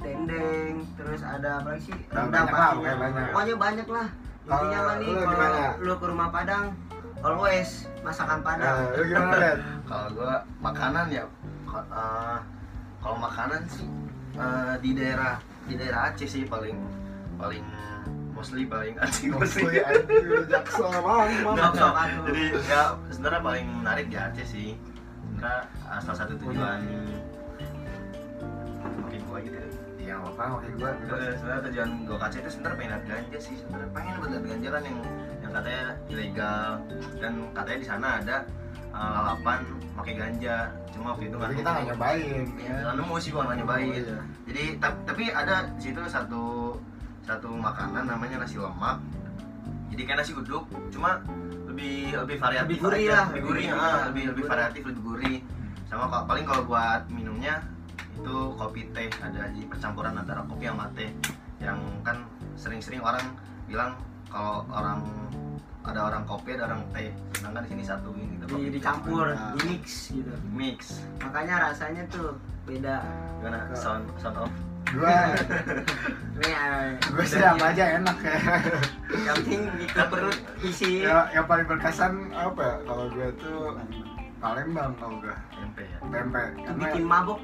dendeng, 0.03 0.75
terus 0.99 1.21
ada 1.23 1.63
apa 1.63 1.77
lagi 1.77 1.87
sih? 1.87 1.97
Rendang 2.11 2.45
banyak 2.45 2.73
pokoknya 2.75 2.97
banyak. 2.99 3.25
Pokoknya 3.33 3.57
banyak 3.57 3.89
lah. 3.89 4.09
Intinya 4.45 4.79
mah 4.85 4.95
nih 5.01 5.13
kalau 5.25 5.69
lu 5.81 5.95
ke 5.97 6.07
rumah 6.07 6.29
Padang 6.29 6.77
always 7.25 7.89
masakan 8.05 8.45
Padang. 8.45 8.93
Nah, 8.93 8.97
lu 9.01 9.03
gimana 9.09 9.37
Ben? 9.41 9.59
Kalau 9.89 10.07
gua 10.13 10.33
makanan 10.61 11.07
ya 11.09 11.25
eh, 11.73 12.39
kalau 13.01 13.17
makanan 13.21 13.65
sih 13.69 13.89
eh, 14.37 14.75
di 14.85 14.91
daerah 14.97 15.41
di 15.65 15.75
daerah 15.77 16.13
Aceh 16.13 16.29
sih 16.29 16.45
paling 16.45 16.77
paling 17.41 17.65
mostly 18.37 18.69
paling 18.69 18.97
anjing 19.03 19.33
mostly. 19.33 19.65
Mostly 19.65 19.81
anjir, 19.81 20.45
jaksel 20.49 20.89
bang, 20.93 21.31
bang. 21.41 21.57
Sok 21.57 21.73
sok 21.81 21.95
atuh. 21.97 22.23
Jadi 22.29 22.45
ya 22.69 22.83
sebenarnya 23.09 23.41
paling 23.41 23.67
menarik 23.81 24.07
di 24.13 24.17
Aceh 24.21 24.47
sih. 24.49 24.69
Sebenarnya 25.25 25.61
eh, 25.89 26.01
salah 26.05 26.19
satu 26.21 26.33
tujuan 26.37 26.81
mungkin 29.01 29.21
gua 29.25 29.39
gitu 29.41 29.57
ya. 30.15 30.19
Apa 30.25 30.43
oke 30.55 30.67
gua. 30.75 30.91
Eh, 30.95 31.33
sebenarnya 31.35 31.63
tujuan 31.67 31.89
gua 32.05 32.17
ke 32.17 32.25
Aceh 32.27 32.39
itu 32.39 32.51
sebenarnya 32.51 32.77
pengen 32.79 32.91
lihat 32.91 33.05
ganja 33.05 33.39
sih 33.39 33.55
sebenarnya 33.57 33.91
pengen 33.91 34.13
buat 34.17 34.31
lihat 34.31 34.45
ganja 34.47 34.69
kan 34.71 34.83
yang 34.83 34.99
yang 35.41 35.53
katanya 35.53 35.85
ilegal 36.07 36.69
dan 37.19 37.33
katanya 37.53 37.79
di 37.79 37.89
sana 37.89 38.09
ada 38.23 38.37
eh, 38.91 39.11
lalapan 39.11 39.59
pakai 39.95 40.15
ganja 40.15 40.57
cuma 40.91 41.07
waktu 41.11 41.25
itu 41.27 41.35
nggak 41.35 41.51
kita 41.55 41.71
nggak 41.71 41.87
nyobain 41.91 42.45
Ya, 42.57 42.67
ya. 42.67 42.75
nggak 42.83 42.95
nemu 42.99 43.15
sih 43.19 43.31
gua 43.31 43.43
nggak 43.45 43.59
nyobain 43.63 43.91
iya. 43.95 44.19
jadi 44.47 44.63
ta- 44.79 45.01
tapi 45.05 45.25
ada 45.31 45.55
di 45.75 45.81
situ 45.83 46.01
satu 46.07 46.43
satu 47.23 47.49
makanan 47.51 48.05
namanya 48.05 48.43
nasi 48.43 48.59
lemak 48.59 48.99
jadi 49.91 50.03
kayak 50.05 50.19
nasi 50.23 50.33
uduk 50.35 50.63
cuma 50.91 51.23
lebih 51.67 52.15
lebih 52.15 52.37
variatif 52.39 52.79
Lebih 52.79 52.83
gurih 52.83 53.07
lah, 53.11 53.25
lebih 53.31 53.35
lebih 53.35 53.43
gurih 53.43 53.67
ah, 53.71 54.03
lebih 54.11 54.25
lebih 54.35 54.45
variatif 54.47 54.83
lebih 54.87 55.03
gurih 55.03 55.37
sama 55.87 56.07
kalau 56.07 56.25
paling 56.27 56.45
kalau 56.45 56.63
buat 56.65 57.03
minumnya 57.09 57.55
itu 58.25 58.37
kopi 58.57 58.89
teh 58.91 59.13
ada 59.21 59.45
jadi 59.45 59.69
percampuran 59.69 60.17
antara 60.17 60.41
kopi 60.49 60.65
sama 60.65 60.89
teh 60.97 61.13
yang 61.61 61.77
kan 62.01 62.25
sering-sering 62.57 62.99
orang 62.99 63.21
bilang 63.69 63.93
kalau 64.27 64.65
orang 64.67 65.05
ada 65.85 66.01
orang 66.03 66.25
kopi 66.25 66.57
ada 66.57 66.65
orang 66.67 66.81
teh 66.91 67.13
sedangkan 67.35 67.61
di 67.61 67.71
sini 67.71 67.83
satu 67.85 68.09
ini 68.11 68.25
gitu, 68.33 68.45
Di, 68.47 68.49
kopi 68.49 68.65
teh. 68.65 68.73
dicampur, 68.75 69.25
Nah. 69.29 69.53
di 69.53 69.61
mix 69.69 69.85
gitu. 70.09 70.33
mix 70.47 71.05
Makanya 71.21 71.55
rasanya 71.69 72.03
tuh 72.09 72.33
beda. 72.65 73.05
gimana 73.37 73.59
Ke- 73.69 73.77
sound 73.77 74.09
sound 74.17 74.41
off 74.41 74.53
Gua 74.87 75.11
Ini 76.35 76.49
eh, 76.49 76.87
gua 77.09 77.25
sih 77.25 77.41
apa 77.41 77.67
aja 77.67 77.85
enak 77.99 78.17
ya. 78.21 78.37
Yang 79.27 79.37
penting 79.43 79.63
ikut 79.83 80.07
perut 80.09 80.39
isi. 80.63 81.03
ya 81.03 81.29
yang 81.31 81.45
paling 81.45 81.67
berkesan 81.67 82.13
apa 82.31 82.63
ya? 82.63 82.75
Kalau 82.85 83.05
gua 83.09 83.29
tuh 83.35 83.61
Palembang 84.39 84.93
kalau 84.95 85.19
gua 85.19 85.35
tempe 85.51 85.85
ya 85.85 85.99
karena 86.07 86.41
Bikin 86.81 87.05
mabuk. 87.05 87.41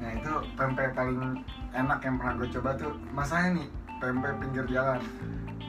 Nah 0.00 0.10
itu 0.12 0.32
pempek 0.56 0.88
paling 0.92 1.40
enak 1.74 1.98
yang 2.04 2.14
pernah 2.20 2.34
gue 2.38 2.48
coba 2.58 2.70
tuh 2.76 2.92
masanya 3.12 3.48
nih 3.60 3.68
pempek 4.00 4.34
pinggir 4.40 4.64
jalan. 4.68 5.00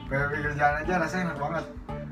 Pempek 0.06 0.28
pinggir 0.32 0.52
jalan 0.56 0.76
aja 0.82 0.94
rasanya 1.02 1.22
enak 1.32 1.38
banget. 1.40 1.64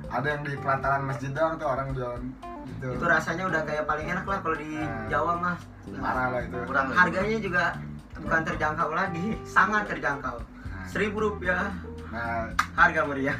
Ada 0.08 0.26
yang 0.30 0.42
di 0.46 0.54
pelataran 0.60 1.02
masjid 1.04 1.30
doang 1.34 1.54
tuh 1.58 1.68
orang 1.68 1.86
jualan 1.92 2.22
gitu. 2.68 2.86
Itu 2.96 3.06
rasanya 3.06 3.44
udah 3.50 3.62
kayak 3.66 3.84
paling 3.84 4.06
enak 4.08 4.26
lah 4.26 4.38
kalau 4.40 4.56
di 4.56 4.70
Nah. 4.78 5.06
Jawa 5.10 5.32
mah 5.40 5.56
parah 6.00 6.26
lah 6.32 6.40
itu. 6.44 6.58
Kurang 6.64 6.88
harganya 6.92 7.38
juga 7.40 7.64
bukan 8.14 8.40
terjangkau 8.46 8.90
lagi 8.94 9.26
sangat 9.44 9.82
terjangkau. 9.90 10.36
Nah. 10.40 10.86
seribu 10.88 11.16
rupiah. 11.18 11.72
Nah. 12.08 12.48
Harga 12.78 13.00
meriah. 13.04 13.38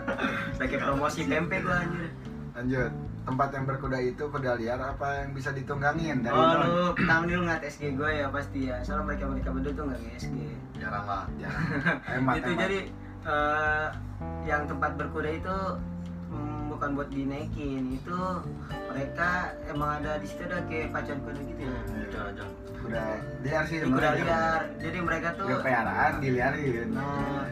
Pakai 0.58 0.78
promosi 0.80 1.28
tempe 1.28 1.60
gua 1.60 1.84
anjir. 1.84 2.10
Lanjut 2.56 2.92
tempat 3.26 3.48
yang 3.50 3.64
berkuda 3.66 3.98
itu 3.98 4.24
kuda 4.30 4.54
liar 4.54 4.78
apa 4.78 5.26
yang 5.26 5.34
bisa 5.34 5.50
ditunggangin? 5.50 6.22
Dari 6.22 6.30
oh 6.30 6.54
lu 6.62 6.82
pertama 6.94 7.22
nih 7.26 7.34
lu 7.34 7.44
ngat 7.50 7.62
SG 7.66 7.98
gue 7.98 8.10
ya 8.22 8.26
pasti 8.30 8.70
ya. 8.70 8.78
Soalnya 8.86 9.04
mereka 9.10 9.24
mereka 9.26 9.48
berdua 9.50 9.72
tuh 9.74 9.84
nggak 9.90 10.00
SG 10.22 10.36
jarang 10.78 11.06
lah 11.10 11.24
hemat 12.14 12.34
itu 12.38 12.50
hemat. 12.54 12.62
jadi 12.62 12.78
eh, 13.26 13.86
yang 14.46 14.62
tempat 14.70 14.94
berkuda 14.94 15.30
itu 15.34 15.58
mm, 16.30 16.60
bukan 16.70 16.88
buat 16.94 17.10
dinaikin. 17.10 17.82
Itu 17.98 18.46
mereka 18.94 19.58
emang 19.66 19.90
ada 20.00 20.22
di 20.22 20.26
situ 20.30 20.46
ada 20.46 20.62
kayak 20.70 20.94
pacuan 20.94 21.18
kuda 21.26 21.40
gitu 21.50 21.62
ya. 21.66 21.80
Itu 22.06 22.18
aja 22.22 22.44
kuda 22.86 23.04
liar 23.42 23.64
sih 23.66 23.76
Di 23.82 23.86
kuda 23.90 24.08
liar. 24.22 24.60
Jadi 24.78 24.98
mereka 25.02 25.28
tuh 25.34 25.50
peliharaan 25.50 26.12
diliarin. 26.22 26.88
Oh. 26.94 27.42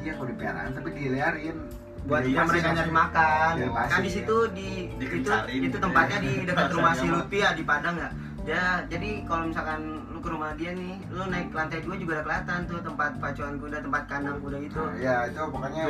iya 0.00 0.12
kuda 0.16 0.32
peliharaan 0.36 0.70
tapi 0.76 0.88
diliarin 0.92 1.79
buat 2.02 2.20
Jadi 2.20 2.30
yang 2.30 2.40
pasti 2.40 2.50
mereka 2.50 2.66
langsung- 2.66 2.78
nyari 2.80 2.92
makan. 2.96 3.52
Iya, 3.52 3.68
pasti, 3.70 3.90
kan 3.90 4.00
di 4.00 4.06
ya. 4.06 4.14
situ 4.14 4.36
di 4.50 4.68
itu 4.98 5.30
itu 5.62 5.76
tempatnya 5.76 6.18
di 6.18 6.32
dekat 6.48 6.68
rumah 6.70 6.92
si. 6.92 7.06
Lutfi 7.06 7.38
ya 7.38 7.50
di 7.52 7.62
Padang 7.62 7.96
ya. 7.96 8.08
Ya 8.40 8.62
jadi 8.84 9.10
kalau 9.24 9.44
misalkan 9.46 9.80
lu 10.08 10.18
ke 10.18 10.28
rumah 10.28 10.50
dia 10.54 10.72
nih 10.72 10.96
lu 11.08 11.22
naik 11.26 11.52
lantai 11.52 11.80
dua 11.80 11.94
juga 11.94 12.12
udah 12.14 12.24
kelihatan 12.24 12.58
tuh 12.64 12.78
tempat 12.80 13.10
pacuan 13.20 13.54
kuda 13.56 13.78
tempat 13.78 14.02
kandang 14.06 14.38
kuda 14.40 14.58
itu. 14.58 14.80
Nah, 14.80 14.94
iya 14.96 15.16
itu 15.26 15.40
pokoknya 15.44 15.82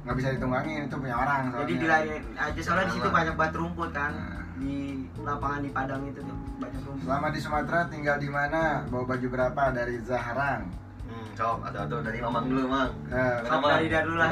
nggak 0.00 0.16
bisa 0.16 0.28
ditunggangin 0.32 0.86
itu 0.86 0.96
punya 0.96 1.12
orang 1.14 1.40
jadi 1.44 1.52
soalnya. 1.52 1.76
dilayarin 1.76 2.24
aja 2.34 2.60
soalnya 2.62 2.86
di 2.86 2.94
situ 2.94 3.08
banyak 3.10 3.34
banget 3.36 3.54
rumput 3.54 3.90
kan 3.92 4.12
Nah. 4.12 4.42
di 4.56 4.76
lapangan 5.20 5.60
di 5.60 5.70
Padang 5.70 6.02
itu 6.06 6.20
tuh 6.22 6.38
banyak 6.56 6.80
rumput. 6.80 7.02
Selama 7.04 7.26
di 7.28 7.40
Sumatera 7.42 7.80
tinggal 7.84 8.16
di 8.16 8.28
mana? 8.28 8.62
Bawa 8.86 9.04
baju 9.06 9.26
berapa? 9.28 9.62
Dari 9.70 9.96
Zahrang 10.00 10.62
hmm 11.04 11.26
cok 11.34 11.58
ada 11.64 11.80
tuh 11.84 12.00
dari 12.00 12.18
mamang 12.18 12.44
dulu 12.46 12.64
mang. 12.64 12.90
Nah, 13.08 13.42
Sok 13.42 13.66
dari 13.66 13.86
dulu 13.90 14.16
lah 14.16 14.30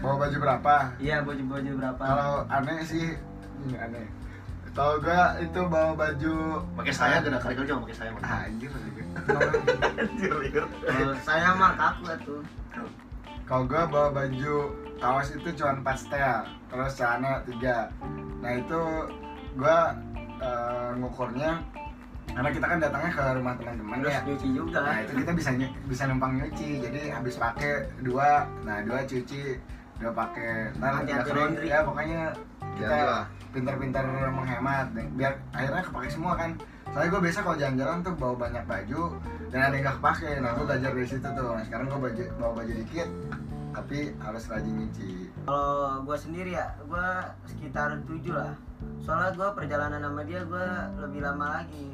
bawa 0.00 0.14
baju 0.26 0.36
berapa? 0.40 0.74
Iya 0.96 1.16
baju 1.22 1.42
baju 1.44 1.70
berapa? 1.76 2.02
Kalau 2.02 2.34
aneh 2.48 2.78
sih 2.84 3.06
ini 3.68 3.76
aneh. 3.76 4.06
Kalau 4.70 5.02
gua 5.02 5.34
itu 5.42 5.60
bawa 5.66 5.92
baju 5.98 6.34
pakai 6.78 6.94
saya 6.94 7.14
gak 7.20 7.42
kali 7.42 7.54
kali 7.58 7.66
jangan 7.66 7.82
pakai 7.84 7.96
saya 7.98 8.10
ah, 8.22 8.46
anjir 8.46 8.70
Anjir. 9.98 10.64
Kalau 10.86 11.14
saya 11.26 11.48
mah 11.58 11.72
kaku 11.74 12.04
tuh 12.22 12.42
kalau 13.44 13.64
gua 13.66 13.82
bawa 13.90 14.08
baju 14.14 14.54
kaos 15.02 15.34
itu 15.34 15.48
cuma 15.58 15.82
4 15.82 16.00
setel 16.06 16.38
terus 16.70 16.92
celana 16.94 17.42
3 17.48 18.40
nah 18.40 18.52
itu 18.56 18.80
gua 19.58 19.78
eh, 20.38 20.90
ngukurnya 21.02 21.58
karena 22.30 22.50
kita 22.54 22.66
kan 22.70 22.78
datangnya 22.78 23.10
ke 23.10 23.22
rumah 23.42 23.54
teman-teman 23.58 23.96
ya. 24.06 24.22
nyuci 24.22 24.48
juga. 24.54 24.78
Nah 24.86 25.02
itu 25.02 25.12
kita 25.18 25.32
bisa 25.34 25.50
ny- 25.50 25.74
bisa 25.90 26.02
numpang 26.06 26.38
nyuci. 26.38 26.78
Jadi 26.78 27.10
habis 27.10 27.34
pakai 27.34 27.90
dua, 28.06 28.46
nah 28.62 28.78
dua 28.86 29.02
cuci, 29.02 29.58
dua 30.00 30.12
pakai. 30.16 30.72
Hati-hati 30.80 31.30
laundry. 31.36 31.68
ya 31.68 31.78
pokoknya 31.84 32.20
kita 32.80 33.00
pintar-pintar 33.52 34.04
menghemat. 34.08 34.86
Biar 35.14 35.32
akhirnya 35.52 35.82
kepake 35.84 36.08
semua 36.08 36.32
kan. 36.34 36.56
Soalnya 36.90 37.08
gue 37.14 37.20
biasa 37.22 37.38
kalau 37.46 37.56
jalan-jalan 37.60 37.98
tuh 38.02 38.14
bawa 38.18 38.34
banyak 38.34 38.64
baju 38.66 39.02
dan 39.54 39.60
ada 39.70 39.74
yang 39.78 39.86
gak 39.86 39.96
kepake. 40.02 40.30
Nah 40.42 40.50
gue 40.58 40.64
belajar 40.66 40.90
dari 40.90 41.06
situ 41.06 41.28
tuh. 41.28 41.48
Nah, 41.54 41.62
sekarang 41.62 41.86
gue 41.86 42.00
baju, 42.02 42.22
bawa 42.34 42.52
baju 42.58 42.72
dikit, 42.82 43.08
tapi 43.70 43.98
harus 44.18 44.44
rajin 44.50 44.74
nyuci. 44.74 45.30
kalau 45.46 46.02
gue 46.04 46.16
sendiri 46.18 46.50
ya 46.54 46.74
gue 46.84 47.06
sekitar 47.48 48.02
7 48.06 48.34
lah 48.34 48.52
soalnya 49.02 49.30
gue 49.34 49.48
perjalanan 49.56 50.00
sama 50.04 50.22
dia 50.26 50.40
gue 50.44 50.66
lebih 51.00 51.20
lama 51.24 51.46
lagi 51.62 51.86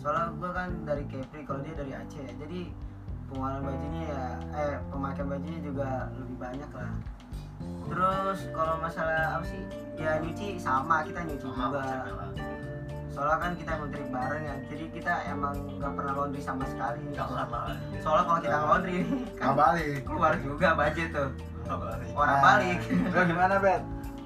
soalnya 0.00 0.34
gue 0.34 0.50
kan 0.50 0.68
dari 0.88 1.04
Kepri 1.06 1.40
kalau 1.46 1.60
dia 1.62 1.74
dari 1.76 1.92
Aceh 1.94 2.26
jadi 2.38 2.60
pengeluaran 3.28 3.60
bajunya 3.66 4.02
ya 4.08 4.24
eh 4.56 4.74
pemakaian 4.88 5.28
bajunya 5.30 5.60
juga 5.62 5.88
lebih 6.16 6.36
banyak 6.38 6.70
lah 6.74 6.92
terus 7.88 8.38
kalau 8.50 8.74
masalah 8.80 9.38
apa 9.38 9.44
sih? 9.46 9.62
Ya 9.94 10.18
nyuci 10.18 10.58
sama 10.58 11.06
kita 11.06 11.22
nyuci 11.22 11.46
sama 11.46 11.70
juga. 11.70 11.84
soalnya 13.14 13.38
kan 13.46 13.52
kita 13.54 13.72
trip 13.94 14.10
bareng 14.10 14.42
ya 14.42 14.56
jadi 14.66 14.84
kita 14.90 15.14
emang 15.30 15.54
gak 15.78 15.92
pernah 15.94 16.12
laundry 16.18 16.42
sama 16.42 16.66
sekali. 16.66 16.98
Jangan 17.14 17.46
lah 17.46 17.70
soalnya 18.02 18.24
kalau 18.26 18.40
kita 18.42 18.56
laundry 18.58 18.98
Gak 19.38 19.38
kan 19.38 19.54
balik. 19.54 19.98
keluar 20.10 20.34
juga 20.42 20.68
budget 20.74 21.08
tuh. 21.14 21.30
Jangan. 21.70 22.06
orang 22.18 22.38
Nah, 22.38 22.42
balik. 22.42 22.78
Lo 23.14 23.20
gimana 23.22 23.54
Bet? 23.62 23.82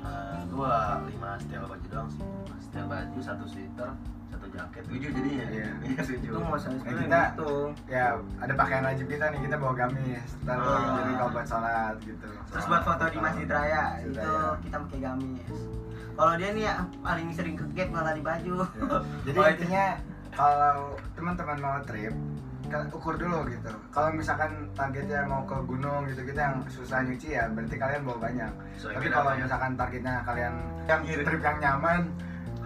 Eh, 0.09 0.39
gua 0.49 1.05
lima 1.05 1.37
setel 1.37 1.69
baju 1.69 1.87
doang 1.93 2.09
sih. 2.09 2.25
Lima 2.25 2.57
setel 2.65 2.85
baju 2.89 3.19
satu 3.21 3.45
sweater 3.45 3.91
jaket 4.59 4.83
tujuh 4.85 5.11
jadinya 5.11 5.45
Iya. 5.49 5.69
iya 5.85 6.01
tujuh 6.01 6.19
itu 6.27 6.39
mau 6.41 6.59
saya 6.59 6.75
Nah, 6.75 6.83
kita- 6.83 7.31
gitu 7.33 7.53
Ya 7.87 8.07
ada 8.37 8.53
pakaian 8.55 8.85
wajib 8.85 9.07
kita 9.07 9.25
nih 9.29 9.41
kita 9.41 9.57
bawa 9.57 9.73
gamis. 9.77 10.29
Ntar 10.43 10.57
Ah. 10.57 10.97
jadi 10.99 11.13
kalau 11.15 11.31
buat 11.31 11.47
sholat 11.47 11.95
gitu. 12.01 12.29
terus 12.45 12.65
buat 12.67 12.83
foto 12.83 13.05
di 13.07 13.19
Masjid 13.19 13.47
Raya 13.47 13.85
itu 14.03 14.33
kita 14.61 14.77
pakai 14.81 14.99
gamis 15.01 15.53
kalau 16.13 16.33
dia 16.35 16.51
nih 16.51 16.65
ya 16.65 16.75
paling 16.99 17.29
sering 17.31 17.55
ke 17.55 17.65
gap 17.73 17.89
malah 17.89 18.11
di 18.11 18.21
baju 18.21 18.55
Ya. 18.59 18.99
Jadi 19.27 19.39
Oh, 19.39 19.47
intinya 19.49 19.85
kalau 20.33 20.77
teman-teman 21.15 21.59
mau 21.59 21.79
trip 21.83 22.15
kan 22.67 22.85
ukur 22.91 23.17
dulu 23.17 23.49
gitu. 23.49 23.73
Kalau 23.89 24.13
misalkan 24.13 24.53
targetnya 24.73 25.25
mau 25.25 25.41
ke 25.43 25.57
gunung 25.65 26.05
gitu 26.05 26.21
kita 26.23 26.41
yang 26.43 26.57
susah 26.69 27.01
nyuci 27.01 27.33
ya 27.33 27.49
berarti 27.49 27.75
kalian 27.75 28.05
bawa 28.05 28.19
banyak. 28.21 28.53
Sesuai 28.77 28.93
Tapi 28.95 29.07
kalau 29.09 29.33
ya. 29.33 29.41
misalkan 29.41 29.73
targetnya 29.75 30.15
kalian 30.23 30.55
yang 30.85 31.01
trip 31.01 31.41
yang 31.41 31.59
nyaman 31.59 32.01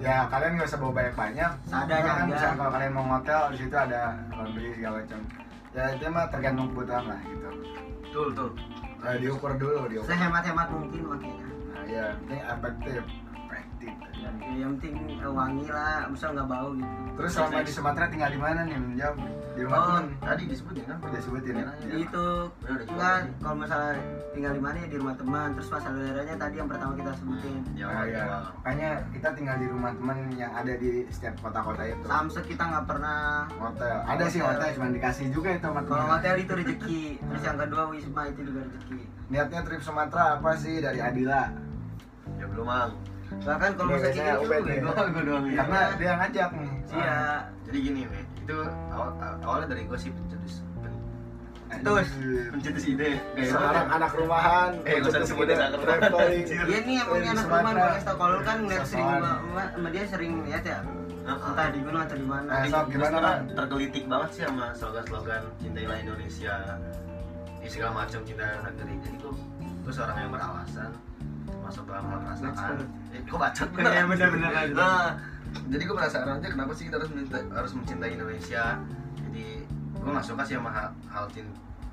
ya 0.03 0.27
kalian 0.27 0.51
nggak 0.53 0.67
usah 0.67 0.79
bawa 0.79 0.93
banyak-banyak. 0.93 1.51
Seadanya 1.65 1.89
Karena 1.97 2.11
kan 2.13 2.19
aja. 2.19 2.29
misalkan 2.29 2.57
kalau 2.59 2.73
kalian 2.73 2.93
mau 2.93 3.07
hotel 3.09 3.43
di 3.49 3.57
situ 3.57 3.77
ada 3.77 4.01
laundry 4.33 4.69
segala 4.73 4.97
macam. 4.99 5.21
Ya 5.73 5.85
itu 5.89 6.05
mah 6.07 6.27
tergantung 6.29 6.67
kebutuhan 6.69 7.05
lah 7.07 7.21
gitu. 7.23 7.49
betul 8.03 8.27
betul 8.29 8.51
Ya, 9.03 9.19
diukur 9.19 9.51
dulu 9.57 9.81
diukur. 9.89 10.07
sehemat-hemat 10.07 10.69
mungkin 10.71 11.01
makanya 11.05 11.47
Nah, 11.73 11.85
ya, 11.89 12.05
penting 12.15 12.43
efektif. 12.45 13.03
Ya, 13.83 14.31
yang 14.57 14.79
penting 14.79 14.95
eh, 15.13 15.27
wangi 15.29 15.67
lah 15.67 16.07
misal 16.07 16.31
nggak 16.33 16.47
bau 16.47 16.71
gitu 16.73 16.95
Terus 17.13 17.31
selama 17.35 17.59
di 17.61 17.73
Sumatera 17.73 18.07
tinggal 18.07 18.31
di 18.31 18.39
mana 18.39 18.61
nih? 18.63 18.79
Menjawab 18.79 19.17
di 19.53 19.61
rumah 19.61 19.77
Oh, 19.77 19.87
temen. 19.93 20.05
tadi 20.19 20.43
disebutin 20.47 20.85
kan 20.87 20.97
Udah 21.03 21.21
sebutin 21.21 21.53
ya? 21.53 21.67
Iya. 21.83 21.97
itu 22.01 22.27
jawab. 22.63 23.23
kalau 23.37 23.57
masalah 23.59 23.93
tinggal 24.33 24.53
di 24.55 24.63
mana 24.63 24.77
ya 24.79 24.89
di 24.89 24.97
rumah 24.97 25.15
teman 25.15 25.49
terus 25.53 25.69
masalah 25.69 25.99
daerahnya 25.99 26.37
tadi 26.39 26.55
yang 26.57 26.69
pertama 26.69 26.93
kita 26.95 27.13
sebutin 27.15 27.55
Jawa 27.75 27.91
Oh, 27.93 28.05
iya. 28.05 28.17
Jawa 28.17 28.39
Makanya 28.57 28.91
kita 29.11 29.29
tinggal 29.35 29.57
di 29.59 29.67
rumah 29.67 29.93
teman 29.93 30.19
yang 30.33 30.53
ada 30.53 30.73
di 30.75 30.91
setiap 31.09 31.35
kota-kota 31.39 31.83
itu. 31.85 32.05
Samsek 32.05 32.45
kita 32.47 32.63
nggak 32.65 32.87
pernah 32.87 33.19
Hotel. 33.53 33.97
Ada 34.05 34.25
sih 34.29 34.41
Hotel. 34.41 34.69
cuma 34.73 34.89
dikasih 34.89 35.27
juga 35.29 35.49
itu 35.51 35.65
sama 35.65 35.81
kalau 35.83 36.07
hotel 36.09 36.35
itu 36.39 36.53
rezeki 36.55 37.01
terus 37.29 37.43
yang 37.43 37.59
kedua 37.59 37.83
wisma 37.89 38.23
itu 38.27 38.41
juga 38.43 38.61
rezeki 38.63 39.01
Niatnya 39.29 39.61
trip 39.63 39.81
Sumatera 39.81 40.39
apa 40.39 40.51
sih 40.55 40.79
dari 40.79 40.99
Adila? 40.99 41.51
ya 42.33 42.47
belum 42.47 42.65
mang 42.65 42.93
bahkan 43.41 43.71
kalau 43.75 43.91
misalnya 43.91 44.15
kayak 44.15 44.37
Ubed 44.39 44.63
gitu 44.63 44.89
gue 44.89 45.23
doang. 45.25 45.45
Karena 45.49 45.79
dia 45.93 46.07
yang 46.07 46.21
ngajak 46.21 46.51
nih. 46.53 46.71
iya. 46.93 47.17
Jadi 47.63 47.79
gini 47.81 48.01
nih 48.05 48.23
itu 48.37 48.57
awal, 48.91 49.09
awalnya 49.41 49.67
dari 49.69 49.83
gue 49.83 49.99
sih 49.99 50.11
pencetus 50.11 50.55
pen- 50.77 51.01
Terus. 51.73 52.09
Pencetus 52.53 52.85
ide. 52.85 53.11
Kayak 53.33 53.49
Seorang 53.49 53.89
anak 53.89 54.11
rumahan, 54.13 54.71
Eh, 54.83 54.99
nggak 54.99 55.23
usah 55.23 55.37
ide, 55.39 55.55
anak 55.55 55.79
rumahan. 55.79 56.01
Dia 56.43 56.79
nih 56.83 56.97
emang 56.99 57.21
anak 57.25 57.35
Sumatera. 57.41 57.71
rumah 57.71 57.87
gue 57.89 58.03
tau 58.03 58.15
kalau 58.15 58.33
lu 58.33 58.41
kan 58.43 58.57
ngeliat 58.61 58.85
sering 58.85 59.09
sama, 59.09 59.33
dia 59.89 60.05
sering 60.07 60.33
lihat 60.45 60.65
ya? 60.65 60.79
Heeh. 61.23 61.39
entah 61.39 61.67
di 61.71 61.79
gunung 61.79 62.03
atau 62.03 62.17
di 62.19 62.27
mana. 62.27 62.51
Nah, 62.51 62.83
gimana, 62.85 63.19
tergelitik 63.47 64.05
banget 64.11 64.31
sih 64.33 64.43
sama 64.43 64.67
slogan-slogan 64.75 65.43
cintailah 65.57 65.97
Indonesia. 65.97 66.55
Ya, 67.63 67.69
segala 67.71 67.93
macam 67.97 68.21
cinta 68.27 68.43
negeri 68.61 68.95
jadi 69.01 69.17
gue 69.17 69.33
gue 69.83 69.93
seorang 69.95 70.19
yang 70.19 70.31
beralasan 70.31 70.91
masuk 71.63 71.87
dalam 71.87 72.05
hal 72.05 72.19
perasaan 72.21 72.75
kok 73.21 73.39
bacot? 73.39 73.69
Iya, 73.77 74.03
bener-bener 74.09 74.51
aja. 74.53 74.73
nah 74.73 75.07
jadi 75.69 75.83
gue 75.85 75.97
penasaran 75.97 76.41
aja 76.41 76.49
kenapa 76.49 76.73
sih 76.73 76.89
kita 76.89 76.97
harus 76.97 77.11
mencintai, 77.13 77.45
harus 77.53 77.73
mencintai 77.77 78.11
Indonesia? 78.17 78.65
Jadi 79.21 79.47
gue 79.93 80.11
nggak 80.11 80.27
suka 80.27 80.43
sih 80.49 80.57
sama 80.57 80.71
hal, 80.73 80.89
hal 81.13 81.25
cinta 81.29 81.53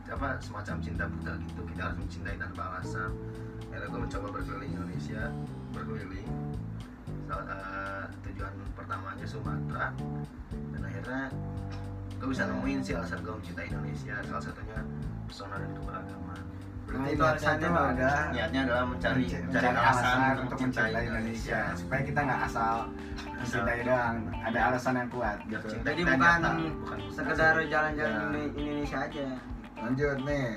apa 0.10 0.42
semacam 0.42 0.76
cinta 0.82 1.04
buta 1.06 1.32
gitu. 1.44 1.62
Kita 1.70 1.82
harus 1.92 1.98
mencintai 2.02 2.36
tanpa 2.40 2.62
alasan. 2.74 3.12
Akhirnya 3.70 3.88
gue 3.92 4.02
mencoba 4.02 4.28
berkeliling 4.34 4.72
Indonesia 4.74 5.22
berkeliling. 5.76 6.28
Salah- 7.30 7.46
eh, 7.46 8.04
tujuan 8.26 8.54
pertamanya 8.74 9.26
Sumatera. 9.28 9.94
Dan 10.74 10.82
akhirnya 10.82 11.30
gue 12.18 12.28
bisa 12.32 12.44
nemuin 12.50 12.80
sih 12.82 12.94
alasan 12.98 13.22
gue 13.22 13.34
mencintai 13.38 13.70
Indonesia. 13.70 14.16
Salah 14.26 14.44
satunya 14.44 14.80
pesona 15.30 15.62
dan 15.62 15.72
keberagaman 15.78 16.42
Berarti 16.90 16.98
Nah, 17.00 17.08
itu 17.08 17.22
niatnya 17.22 17.70
tuh. 17.70 17.86
ada 17.86 18.12
niatnya 18.30 18.60
adalah 18.66 18.84
mencari 18.84 19.22
mencari, 19.22 19.44
mencari 19.46 19.68
alasan 19.70 20.18
untuk 20.40 20.58
mencintai 20.60 21.04
Indonesia 21.06 21.60
supaya 21.76 22.02
kita 22.02 22.20
nggak 22.20 22.42
asal 22.44 22.76
mencintai 23.32 23.80
doang 23.84 24.16
ada 24.42 24.60
alasan 24.68 24.94
yang 24.96 25.10
kuat 25.10 25.38
gitu 25.46 25.68
cinta 25.70 25.86
Jadi 25.88 26.02
bukan 26.02 26.18
nyata, 26.20 26.50
bukan 26.76 26.98
sekedar 27.10 27.54
Ya. 27.56 27.66
jalan-jalan 27.70 28.26
di 28.34 28.42
Indonesia 28.60 28.98
aja. 29.00 29.28
lanjut 29.80 30.18
nih 30.22 30.48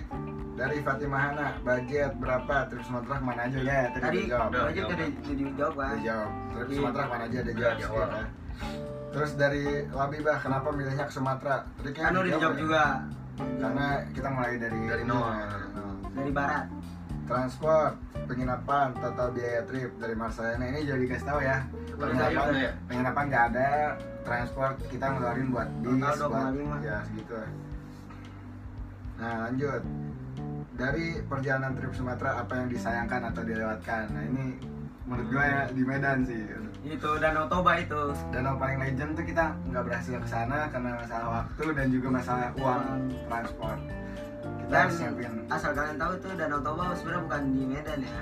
dari 0.52 0.76
Fatimah 0.80 1.20
Hana 1.22 1.48
budget 1.62 2.10
berapa 2.16 2.54
trip 2.66 2.82
Sumatera 2.82 3.14
ke 3.14 3.24
mana 3.24 3.40
aja 3.44 3.58
ya 3.60 3.80
tadi, 3.86 4.02
tadi 4.02 4.20
jawab 4.26 4.48
jawab. 4.50 4.66
udah 4.66 5.08
jadi 5.22 5.44
jawab 5.54 5.74
kan 5.74 5.86
udah 5.86 6.00
jawab 6.02 6.30
trip 6.50 6.66
Iya. 6.66 6.74
Sumatera 6.74 7.02
ke 7.02 7.10
mana 7.10 7.24
aja 7.24 7.38
Udah 7.38 7.54
jawab 7.78 8.08
ya. 8.10 8.24
terus 9.12 9.30
dari 9.34 9.64
Labibah 9.86 10.36
kenapa 10.38 10.68
milihnya 10.70 11.04
ke 11.04 11.12
Sumatera 11.12 11.54
triknya 11.76 12.02
kan 12.02 12.12
udah 12.14 12.24
dijawab 12.26 12.50
ya? 12.50 12.58
juga 12.58 12.82
karena 13.32 13.86
kita 14.10 14.28
mulai 14.28 14.54
dari 14.56 14.78
Dari 14.82 15.04
nol. 15.04 15.28
Dari 16.12 16.30
barat. 16.30 16.66
Transport 17.22 17.94
penginapan 18.26 18.92
total 18.98 19.28
biaya 19.32 19.62
trip 19.64 19.90
dari 19.96 20.14
Marsayana 20.16 20.64
ini 20.68 20.80
jadi 20.84 21.04
kasih 21.06 21.26
tahu 21.26 21.40
ya. 21.40 21.58
Penginapan 21.96 22.54
ya. 22.56 22.72
penginapan 22.88 23.24
nggak 23.30 23.44
ada 23.54 23.68
transport 24.22 24.74
kita 24.90 25.06
ngeluarin 25.06 25.48
buat 25.50 25.68
bis 25.82 25.92
buat 26.00 26.16
2,5. 26.18 26.82
ya 26.88 26.98
segitu. 27.06 27.34
Nah 29.18 29.34
lanjut. 29.48 29.82
Dari 30.72 31.20
perjalanan 31.28 31.76
trip 31.76 31.92
Sumatera 31.92 32.42
apa 32.42 32.52
yang 32.58 32.68
disayangkan 32.72 33.20
atau 33.28 33.42
dilewatkan? 33.44 34.08
Nah 34.08 34.24
ini 34.24 34.44
menurut 35.04 35.28
gue 35.28 35.44
ya 35.44 35.62
di 35.68 35.82
Medan 35.84 36.18
sih. 36.24 36.42
Itu 36.82 37.10
Danau 37.20 37.46
Toba 37.46 37.78
itu. 37.78 38.02
Danau 38.32 38.56
paling 38.58 38.80
legend 38.80 39.14
tuh 39.14 39.24
kita 39.28 39.52
nggak 39.68 39.84
berhasil 39.84 40.16
ke 40.16 40.28
sana 40.28 40.66
karena 40.72 40.96
masalah 40.98 41.28
waktu 41.44 41.64
dan 41.76 41.86
juga 41.92 42.08
masalah 42.08 42.48
uang 42.56 43.12
transport 43.28 44.01
dan 44.72 44.88
asal 45.52 45.70
kalian 45.76 45.96
tahu 46.00 46.12
itu 46.16 46.28
Danau 46.32 46.60
Toba 46.64 46.96
sebenarnya 46.96 47.22
bukan 47.28 47.42
di 47.52 47.62
Medan 47.68 48.00
ya. 48.00 48.20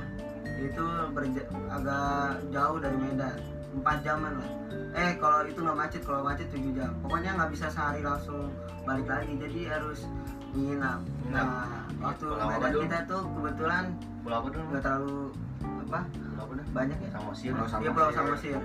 Itu 0.60 0.84
berja- 1.14 1.48
agak 1.70 2.42
jauh 2.50 2.78
dari 2.82 2.98
Medan. 2.98 3.36
Empat 3.70 3.98
jaman 4.02 4.32
lah. 4.42 4.50
Eh 4.98 5.14
kalau 5.22 5.46
itu 5.46 5.62
nggak 5.62 5.78
macet 5.78 6.02
kalau 6.02 6.26
macet 6.26 6.50
7 6.50 6.74
jam. 6.74 6.90
Pokoknya 7.06 7.38
nggak 7.38 7.50
bisa 7.54 7.70
sehari 7.70 8.02
langsung 8.02 8.50
balik 8.82 9.06
lagi 9.06 9.32
jadi 9.38 9.78
harus 9.78 10.08
menginap 10.50 10.98
nah 11.30 11.86
waktu 12.02 12.26
Pulau 12.26 12.42
apa 12.42 12.58
Medan 12.58 12.82
kita 12.82 12.98
tuh 13.06 13.22
kebetulan 13.22 13.84
Pulau 14.26 14.36
apa 14.42 14.48
dulu? 14.50 14.64
nggak 14.66 14.82
terlalu 14.82 15.18
apa? 15.62 16.00
Pulau 16.10 16.42
apa 16.42 16.52
banyak 16.74 16.98
ya? 16.98 17.08
Samosir. 17.14 17.50
Pulau 17.54 17.78
dia 17.78 17.90
pulau 17.94 18.10
Samosir. 18.10 18.58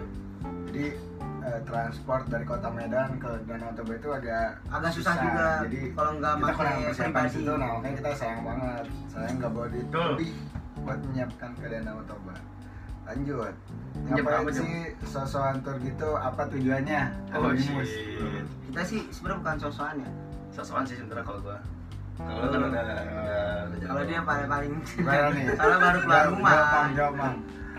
Jadi 0.76 0.92
eh, 1.48 1.60
transport 1.64 2.28
dari 2.28 2.44
kota 2.44 2.68
Medan 2.68 3.16
ke 3.16 3.32
Danau 3.48 3.72
Toba 3.80 3.94
itu 3.96 4.10
agak 4.12 4.60
agak 4.68 4.92
susah, 4.92 5.16
juga 5.24 5.48
jadi 5.64 5.80
kalau 5.96 6.12
nggak 6.20 6.34
kita 6.36 6.52
kurang 6.52 6.76
persiapan 6.84 7.26
situ. 7.32 7.52
Nah 7.56 7.68
makanya 7.80 7.96
kita 7.96 8.12
sayang 8.20 8.42
banget. 8.44 8.86
Sayang 9.08 9.36
nggak 9.40 9.52
bawa 9.56 9.68
duit 9.72 9.88
lebih 9.88 10.32
buat 10.84 11.00
menyiapkan 11.00 11.50
ke 11.56 11.66
Danau 11.72 12.04
Toba. 12.04 12.36
Lanjut. 13.08 13.56
Ngapain 14.04 14.52
sih 14.52 14.74
sosokan 15.08 15.56
tour 15.64 15.80
gitu? 15.80 16.10
Apa 16.20 16.42
tujuannya? 16.52 17.02
Oh 17.32 17.48
Anonymous. 17.48 17.88
shit. 17.88 18.46
kita 18.68 18.82
sih 18.84 19.00
sebenarnya 19.16 19.40
bukan 19.40 19.56
sosokan 19.64 19.96
ya. 20.04 20.12
Sosokan 20.52 20.84
sih 20.84 21.00
sebenarnya 21.00 21.24
kalau 21.24 21.40
gua. 21.40 21.60
Kalau 22.20 22.44
lu 22.44 22.48
kan 22.52 22.62
udah 22.68 22.84
kalau 23.80 24.04
dia 24.04 24.20
paling 24.28 24.48
paling 24.52 24.74
Soalnya 25.56 25.78
baru 25.80 26.00
keluar 26.04 26.26
rumah. 26.36 27.32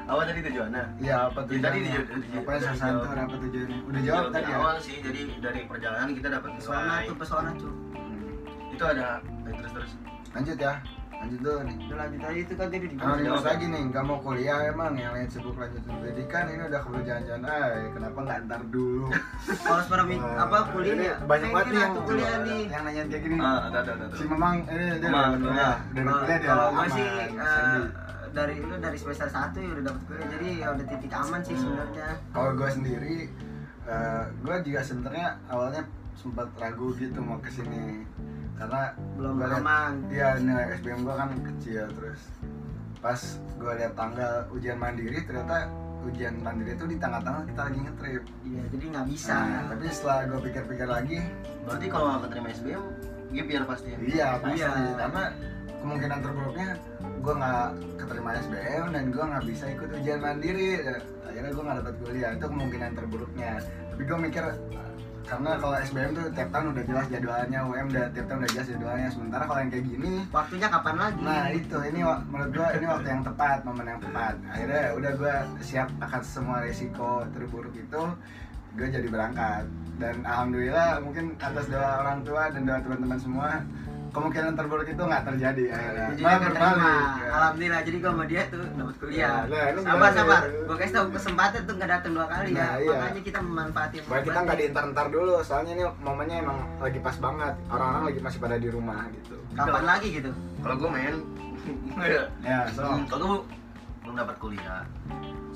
Apa 0.07 0.23
tadi 0.23 0.41
tujuannya? 0.41 0.85
iya 0.99 1.17
apa 1.27 1.39
Ya, 1.41 1.47
tujuannya 1.49 1.67
tadi 1.67 1.79
dijawab. 1.83 3.03
tour 3.03 3.19
apa 3.19 3.35
tujuannya 3.37 3.77
udah 3.83 4.01
jawab 4.01 4.25
tadi 4.29 4.39
di 4.41 4.47
ya 4.47 4.57
awal 4.57 4.77
sih. 4.79 4.97
Jadi 5.01 5.21
dari 5.37 5.61
perjalanan 5.65 6.09
kita 6.13 6.29
dapat 6.31 6.51
pesona 6.55 6.95
tuh 7.03 7.17
pesona 7.17 7.51
tuh 7.55 7.73
Hmm. 7.97 8.71
Itu 8.71 8.85
ada 8.85 9.07
eh, 9.43 9.53
terus 9.53 9.73
terus. 9.73 9.91
lanjut 10.31 10.59
ya 10.59 10.75
lanjut 11.17 11.41
dulu 11.41 11.59
nih 11.65 11.77
udah 11.83 11.97
lanjut 11.99 12.21
aja 12.23 12.39
itu 12.39 12.55
kan 12.55 12.67
jadi 12.69 12.87
di 12.87 12.95
Anonimus 12.95 13.25
jawab. 13.33 13.49
lagi 13.49 13.65
nih, 13.67 13.83
nggak 13.89 14.05
mau 14.05 14.19
kuliah 14.21 14.59
emang 14.69 14.93
yang 14.95 15.11
lain 15.11 15.27
sibuk 15.27 15.57
lanjutin 15.57 15.89
pendidikan 15.91 16.45
ini 16.47 16.63
udah 16.63 16.77
keburu 16.79 17.01
jalan-jalan 17.01 17.41
ay 17.43 17.85
kenapa 17.89 18.19
nggak 18.21 18.39
ntar 18.45 18.61
dulu 18.69 19.05
kalau 19.65 19.81
sekarang 19.83 20.07
mi- 20.07 20.21
Wah, 20.21 20.45
apa 20.45 20.57
kuliah 20.71 20.95
ya 20.95 21.15
banyak 21.25 21.49
banget 21.51 21.67
nih 21.67 21.81
yang 21.81 21.89
aku 21.89 22.01
kuliah 22.05 22.37
nih 22.39 22.61
yang 22.69 22.83
nanya 22.85 23.03
kayak 23.07 23.23
gini 23.23 23.37
Ah, 23.39 23.59
ada 23.65 23.79
ada 23.81 23.93
ada. 23.97 24.05
si 24.13 24.25
Memang 24.25 24.55
ini 24.63 24.85
dia 24.93 25.09
Memang, 25.09 25.25
udah 25.27 25.41
kuliah 25.41 25.75
memang. 25.91 25.97
udah 25.97 25.97
Kalau- 25.97 26.21
kuliah 26.21 26.37
dia 26.37 26.47
kalau 26.47 26.67
gue 26.69 26.87
eh, 28.27 28.33
dari 28.35 28.59
lu 28.59 28.75
dari 28.77 28.99
semester 28.99 29.29
1 29.31 29.55
ya 29.55 29.69
udah 29.73 29.85
dapet 29.87 30.03
kuliah 30.05 30.29
jadi 30.29 30.49
ya 30.59 30.67
udah 30.75 30.87
titik 30.87 31.13
aman 31.15 31.41
sih 31.41 31.55
sebenarnya 31.55 32.09
kalau 32.35 32.51
gue 32.53 32.69
sendiri 32.69 33.17
gue 34.43 34.57
juga 34.67 34.81
sebenarnya 34.83 35.29
awalnya 35.47 35.83
sempat 36.19 36.49
ragu 36.59 36.91
gitu 36.99 37.23
mau 37.23 37.39
ke 37.39 37.51
sini 37.53 38.03
karena 38.57 38.97
belum 39.15 39.33
gua 39.37 39.61
aman 39.61 39.93
Iya, 40.09 40.41
nilai 40.41 40.81
SBM 40.81 41.05
gue 41.05 41.15
kan 41.15 41.29
kecil 41.45 41.85
terus 41.95 42.21
pas 42.99 43.21
gue 43.39 43.73
lihat 43.77 43.95
tanggal 43.95 44.49
ujian 44.51 44.75
mandiri 44.75 45.23
ternyata 45.23 45.71
ujian 46.03 46.35
mandiri 46.41 46.75
itu 46.75 46.87
di 46.89 46.97
tengah-tengah 46.99 47.47
kita 47.47 47.61
lagi 47.63 47.79
ngetrip 47.79 48.23
iya 48.43 48.63
jadi 48.73 48.85
nggak 48.91 49.07
bisa 49.07 49.35
Nah, 49.37 49.63
tapi 49.71 49.85
setelah 49.93 50.19
gue 50.27 50.41
pikir-pikir 50.51 50.89
lagi, 50.89 51.19
Berarti 51.67 51.87
kalau 51.91 52.07
nggak 52.11 52.23
keterima 52.27 52.49
SBM, 52.55 52.83
gap 53.35 53.49
year 53.51 53.65
pasti 53.67 53.89
ya. 53.91 53.99
iya 54.01 54.29
pasti. 54.39 54.59
Iya. 54.63 54.71
Karena 54.97 55.23
kemungkinan 55.83 56.19
terburuknya 56.23 56.69
gue 57.23 57.35
nggak 57.37 57.69
keterima 58.01 58.31
SBM 58.39 58.85
dan 58.93 59.05
gue 59.13 59.25
nggak 59.25 59.45
bisa 59.49 59.65
ikut 59.73 59.89
ujian 59.93 60.21
mandiri. 60.21 60.71
Akhirnya 61.27 61.51
gue 61.53 61.65
nggak 61.65 61.79
dapat 61.85 61.95
kuliah. 62.05 62.31
Itu 62.37 62.47
kemungkinan 62.49 62.91
terburuknya. 62.97 63.53
Tapi 63.93 64.03
gue 64.05 64.19
mikir 64.19 64.45
karena 65.27 65.59
kalau 65.59 65.75
SBM 65.75 66.11
tuh 66.15 66.27
tiap 66.39 66.55
tahun 66.55 66.67
udah 66.71 66.85
jelas 66.87 67.07
jadwalnya, 67.11 67.59
UM 67.67 67.87
udah 67.91 68.05
tiap 68.15 68.27
tahun 68.31 68.39
udah 68.47 68.53
jelas 68.55 68.69
jadwalnya. 68.71 69.09
Sementara 69.11 69.43
kalau 69.51 69.59
yang 69.59 69.71
kayak 69.75 69.87
gini, 69.91 70.13
waktunya 70.31 70.69
kapan 70.71 70.97
lagi 71.03 71.23
nah 71.27 71.47
itu 71.51 71.79
ini 71.83 72.01
menurut 72.31 72.51
gue 72.55 72.69
ini 72.79 72.87
waktu 72.87 73.09
yang 73.11 73.23
tepat, 73.27 73.59
momen 73.67 73.87
yang 73.91 73.99
tepat. 73.99 74.35
Akhirnya 74.55 74.81
ya 74.87 74.91
udah 74.95 75.13
gue 75.19 75.35
siap 75.67 75.89
akan 75.99 76.23
semua 76.23 76.63
risiko 76.63 77.27
terburuk 77.35 77.75
itu 77.75 78.03
gue 78.75 78.87
jadi 78.91 79.09
berangkat. 79.09 79.65
Dan 79.97 80.27
alhamdulillah 80.29 81.01
mungkin 81.01 81.39
atas 81.41 81.71
doa 81.73 82.05
orang 82.05 82.21
tua 82.27 82.53
dan 82.53 82.69
doa 82.69 82.79
teman-teman 82.85 83.17
semua 83.17 83.65
kemungkinan 84.17 84.53
terburuk 84.57 84.89
itu 84.89 85.03
nggak 85.05 85.25
terjadi. 85.29 85.65
Akhirnya. 85.77 86.07
jadi 86.17 86.23
Malah 86.25 86.39
berbalik, 86.41 86.57
keterima 86.57 86.93
ya. 86.97 87.29
alhamdulillah 87.37 87.81
jadi 87.85 87.97
gua 88.01 88.11
sama 88.11 88.25
dia 88.25 88.43
tuh 88.49 88.63
dapat 88.73 88.95
kuliah. 88.97 89.21
Ya, 89.21 89.33
nah, 89.45 89.65
ini 89.69 89.81
sabar 89.85 90.11
sabar. 90.17 90.41
Gua 90.65 90.77
kasih 90.81 90.93
tau 90.97 91.07
kesempatan 91.13 91.61
tuh 91.69 91.75
nggak 91.77 91.91
datang 91.93 92.13
dua 92.17 92.27
kali 92.27 92.49
ya. 92.49 92.57
Nah, 92.57 92.73
iya. 92.81 92.97
makanya 92.97 93.23
kita 93.29 93.39
memanfaatin 93.45 94.01
Supaya 94.09 94.23
kita 94.25 94.39
nggak 94.41 94.59
diintar-intar 94.65 95.07
dulu. 95.13 95.35
Soalnya 95.45 95.73
ini 95.77 95.85
momennya 96.01 96.37
emang 96.41 96.59
lagi 96.81 96.99
pas 97.05 97.17
banget. 97.21 97.55
Orang-orang 97.69 98.03
lagi 98.09 98.21
masih 98.25 98.39
pada 98.41 98.57
di 98.57 98.69
rumah 98.73 99.01
gitu. 99.13 99.37
Kapan 99.53 99.85
lagi 99.85 100.09
gitu? 100.09 100.31
Kalau 100.65 100.75
gue 100.81 100.91
main, 100.91 101.15
ya. 102.01 102.25
ya 102.41 102.59
so. 102.77 102.83
Kalau 103.09 103.25
gue 103.25 103.41
belum 104.05 104.15
dapat 104.17 104.37
kuliah. 104.41 104.83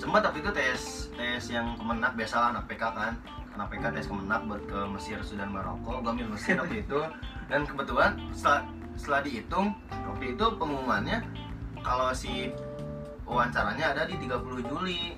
Sempat 0.00 0.24
waktu 0.24 0.40
itu 0.40 0.50
tes 0.56 0.80
tes 1.12 1.42
yang 1.52 1.76
kemenak 1.76 2.16
biasalah 2.16 2.56
anak 2.56 2.64
PK 2.72 2.82
kan. 2.96 3.12
Anak 3.52 3.68
PK 3.68 3.84
tes 3.92 4.08
kemenak 4.08 4.40
buat 4.48 4.62
ke 4.64 4.80
Mesir, 4.96 5.20
Sudan, 5.20 5.52
Maroko. 5.52 6.00
Gue 6.00 6.10
ambil 6.16 6.32
Mesir 6.32 6.56
waktu 6.56 6.80
itu. 6.80 7.04
Dan 7.52 7.68
kebetulan 7.68 8.16
setelah 8.32 8.64
setelah 8.96 9.20
dihitung 9.20 9.76
waktu 9.92 10.32
itu 10.32 10.46
pengumumannya 10.56 11.20
kalau 11.84 12.16
si 12.16 12.48
wawancaranya 13.28 13.92
ada 13.92 14.02
di 14.08 14.16
30 14.16 14.68
Juli 14.68 15.16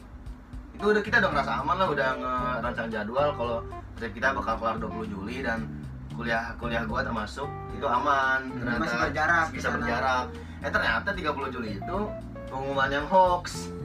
itu 0.73 0.85
udah 0.85 1.03
kita 1.03 1.19
udah 1.23 1.31
ngerasa 1.35 1.53
aman 1.63 1.77
lah 1.79 1.89
udah 1.91 2.09
ngerancang 2.19 2.89
jadwal 2.91 3.29
kalau 3.35 3.59
trip 3.99 4.13
kita 4.15 4.35
bakal 4.35 4.55
kelar 4.59 4.77
20 4.79 5.15
Juli 5.15 5.37
dan 5.43 5.67
kuliah 6.15 6.55
kuliah 6.61 6.85
gua 6.87 7.03
termasuk 7.03 7.49
itu 7.75 7.87
aman 7.89 8.53
ternyata 8.55 8.83
Masih 8.85 8.99
berjarak 9.01 9.47
bisa 9.51 9.69
berjarak 9.73 10.25
eh 10.63 10.71
ternyata 10.71 11.09
30 11.11 11.55
Juli 11.55 11.71
itu 11.81 11.99
pengumuman 12.47 12.91
yang 12.93 13.07
hoax 13.11 13.67
hmm. 13.67 13.82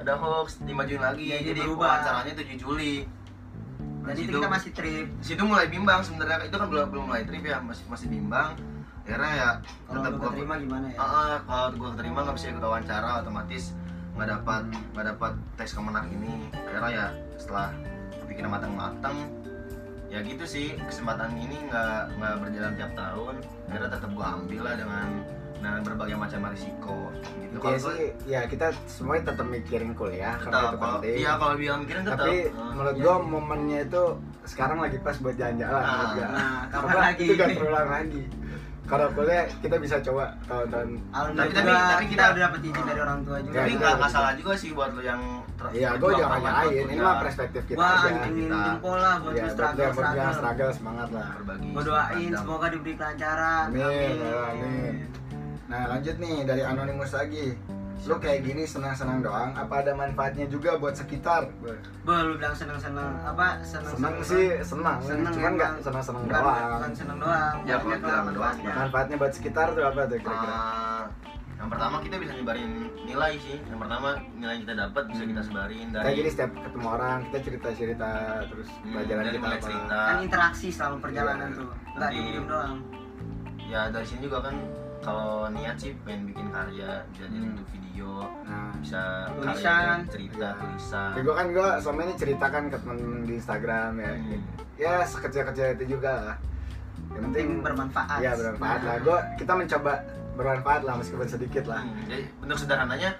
Ada 0.00 0.16
hoax 0.16 0.64
dimajuin 0.64 1.02
lagi. 1.04 1.28
Jadi 1.28 1.44
jadi 1.52 1.60
berubah. 1.68 2.00
wawancaranya 2.00 2.34
7 2.40 2.56
Juli. 2.56 2.96
Jadi 4.00 4.16
Di 4.16 4.24
itu 4.32 4.38
kita 4.40 4.48
masih 4.48 4.70
trip. 4.72 5.06
Situ 5.20 5.42
mulai 5.44 5.68
bimbang 5.68 6.00
sebenarnya. 6.00 6.48
Itu 6.48 6.56
kan 6.56 6.68
belum 6.72 6.88
belum 6.88 7.04
mulai 7.12 7.22
trip 7.28 7.44
ya 7.44 7.60
masih 7.60 7.84
masih 7.92 8.08
bimbang. 8.08 8.56
Akhirnya 9.04 9.32
ya 9.36 9.50
kalau 9.84 10.00
tetap 10.00 10.12
gua 10.16 10.28
keterima 10.32 10.54
gimana 10.56 10.86
ya? 10.88 10.96
Ah, 10.96 11.36
kalau 11.44 11.68
gue 11.76 11.90
terima 11.98 12.18
nggak 12.24 12.36
bisa 12.36 12.46
ikut 12.52 12.62
wawancara 12.64 13.10
otomatis 13.20 13.64
nggak 14.14 14.28
dapat 14.28 14.62
nggak 14.96 15.06
dapat 15.16 15.32
tes 15.60 15.70
kemenang 15.76 16.06
ini. 16.08 16.34
Karena 16.52 16.88
ya 16.88 17.06
setelah 17.36 17.68
bikin 18.24 18.48
matang-matang 18.48 19.16
ya 20.08 20.24
gitu 20.24 20.44
sih. 20.48 20.80
Kesempatan 20.88 21.36
ini 21.36 21.68
nggak 21.68 22.16
nggak 22.16 22.34
berjalan 22.40 22.72
tiap 22.80 22.92
tahun. 22.96 23.34
Akhirnya 23.68 23.90
tetap 23.92 24.10
gue 24.16 24.24
ambil 24.24 24.60
lah 24.64 24.74
dengan 24.80 25.08
dengan 25.60 25.84
berbagai 25.84 26.16
macam 26.16 26.40
risiko 26.48 26.96
gitu 27.12 27.52
Intinya 27.52 27.60
kalau 27.60 27.78
sih 27.78 27.92
gue 27.92 28.08
ya 28.26 28.40
kita 28.46 28.66
semuanya 28.88 29.22
tetap 29.28 29.46
mikirin 29.46 29.92
kuliah 29.92 30.34
karena 30.34 30.56
tetap 30.56 30.64
itu 30.66 30.78
kalau 30.80 30.96
penting 30.96 31.14
iya 31.14 31.32
kalau 31.36 31.54
bilang 31.54 31.78
mikirin 31.80 32.02
tetap 32.02 32.18
tapi 32.18 32.36
Ah. 32.50 32.72
menurut 32.72 32.94
iya. 32.94 33.02
gua 33.02 33.14
momennya 33.20 33.78
itu 33.84 34.02
sekarang 34.46 34.78
lagi 34.80 34.96
pas 34.98 35.16
buat 35.16 35.36
jalan-jalan 35.36 35.76
Ah. 35.76 35.84
menurut 35.86 36.10
gua. 36.10 36.26
nah 36.26 36.60
kapan 36.66 36.80
Karena 36.82 37.02
lagi 37.04 37.22
itu 37.22 37.32
gak 37.36 37.48
terulang 37.54 37.90
lagi 37.90 38.22
kalau 38.82 39.06
kuliah 39.12 39.44
kita 39.60 39.76
bisa 39.78 39.96
coba 40.02 40.24
tahun-tahun 40.42 40.88
Tapi- 40.90 41.30
tapi- 41.30 41.54
juga 41.62 41.78
tapi 41.86 42.04
kita 42.08 42.22
udah 42.26 42.42
dapet 42.42 42.60
izin 42.64 42.84
dari 42.84 43.00
orang 43.00 43.20
tua 43.22 43.36
juga 43.38 43.52
Ya, 43.52 43.60
tapi 43.60 43.70
nggak 43.70 43.78
udah 43.78 43.94
nggak 43.94 44.08
bisa. 44.08 44.16
salah 44.18 44.32
juga 44.34 44.52
sih 44.56 44.70
buat 44.72 44.90
lo 44.90 45.02
yang 45.04 45.22
Iya, 45.60 45.92
gue 45.92 46.10
jangan 46.16 46.40
buat 46.40 46.72
Ini 46.72 46.96
mah 46.96 47.16
perspektif 47.20 47.62
kita 47.68 47.76
gua 47.76 47.88
aja. 48.00 48.08
Kita- 48.24 48.64
jempol 48.66 48.96
lah 48.96 49.14
buat 49.20 49.30
Iya, 49.30 49.42
buat 49.42 49.52
struggle 49.52 49.90
struggle 49.92 50.32
struggle 50.32 50.70
semangat 50.72 51.08
lah. 51.12 51.28
berbagi 51.36 51.68
gua 51.68 51.82
doain 51.84 52.30
semoga 52.32 52.66
diberi 52.66 52.94
kelancaran 52.96 53.66
Amin, 53.68 53.84
ya, 54.16 54.40
amin. 54.48 54.94
Nah 55.70 55.82
lanjut 55.88 56.16
nih 56.18 56.42
dari 56.44 56.62
anonimus 56.62 57.12
lagi. 57.12 57.54
lu 58.00 58.16
kayak 58.16 58.40
gini 58.42 58.64
senang-senang 58.64 59.20
doang 59.20 59.52
apa 59.52 59.84
ada 59.84 59.92
manfaatnya 59.92 60.48
juga 60.48 60.80
buat 60.80 60.96
sekitar? 60.96 61.52
Bo, 62.00 62.16
lu 62.16 62.40
bilang 62.40 62.56
seneng-seneng 62.56 63.12
apa 63.20 63.60
senang 63.60 63.92
sih 64.24 64.56
senang. 64.64 64.96
Seneng 65.04 65.28
cuman 65.28 65.52
nggak 65.54 65.72
senang-senang 65.78 66.24
doang. 66.24 66.80
bukan 66.80 66.92
seneng 66.96 67.18
doang 67.20 67.54
Ya, 67.60 67.76
doang, 67.76 68.24
manfaatnya. 68.24 68.72
manfaatnya 68.74 69.16
buat 69.20 69.32
sekitar 69.32 69.66
tuh 69.70 69.84
apa 69.84 70.00
tuh 70.06 70.16
kira-kira? 70.16 70.56
Eh, 70.56 71.04
yang 71.60 71.68
pertama 71.68 71.96
kita 72.00 72.16
bisa 72.16 72.32
nyebarin 72.32 72.70
nilai 73.04 73.32
sih. 73.36 73.60
Yang 73.60 73.78
pertama 73.78 74.08
nilai 74.32 74.52
yang 74.54 74.62
kita 74.64 74.74
dapat 74.80 75.02
bisa 75.06 75.22
kita 75.26 75.42
sebarin 75.44 75.86
kayak 75.86 76.00
dari 76.00 76.16
gini 76.16 76.30
setiap 76.32 76.50
ketemu 76.56 76.86
orang 76.88 77.18
kita 77.22 77.38
cerita-cerita 77.44 78.10
terus 78.48 78.68
Hmm, 78.72 78.92
pelajaran 78.96 79.22
kita 79.28 79.36
apa. 79.44 79.60
cerita. 79.60 79.98
kan 80.00 80.16
interaksi 80.24 80.68
selama 80.72 80.96
perjalanan 80.98 81.46
Iya. 81.46 81.58
tuh 81.58 81.68
nggak 81.92 82.10
diem 82.10 82.44
doang. 82.48 82.76
ya 83.62 83.80
dari 83.86 84.02
sini 84.02 84.20
juga 84.24 84.40
kan 84.42 84.56
kalau 85.00 85.48
niat 85.48 85.76
sih 85.76 85.96
pengen 86.02 86.28
bikin 86.28 86.46
karya 86.48 86.90
bisa 87.06 87.22
jadi 87.22 87.36
Hmm. 87.38 87.50
untuk 87.50 87.66
video. 87.70 88.10
Nah 88.42 88.68
bisa 88.76 89.02
Tulisan. 89.32 89.54
karya 89.56 89.94
cerita 90.06 90.46
Iya. 90.46 90.60
tulisan. 90.60 91.10
Kayak 91.10 91.24
gue 91.24 91.34
kan 91.34 91.46
gue 91.50 91.68
selama 91.78 92.00
ini 92.02 92.14
ceritakan 92.14 92.62
ke 92.66 92.76
temen 92.76 92.98
di 93.22 93.32
Instagram 93.34 93.90
ya. 93.96 94.12
Hmm. 94.12 94.40
ya 94.76 94.94
sekecil-kecil 95.04 95.66
itu 95.74 95.84
juga 95.90 96.12
lah. 96.22 96.36
Yang 97.10 97.22
penting 97.22 97.46
penting 97.48 97.48
bermanfaat. 97.62 98.18
ya 98.18 98.32
bermanfaat 98.34 98.80
lah. 98.82 98.96
Gue 99.00 99.18
kita 99.36 99.52
mencoba 99.54 99.92
bermanfaat 100.32 100.82
lah 100.82 100.94
meskipun 100.96 101.26
sedikit 101.26 101.64
lah. 101.66 101.82
Hmm, 101.82 102.04
jadi 102.06 102.22
bentuk 102.38 102.58
sederhananya 102.58 103.10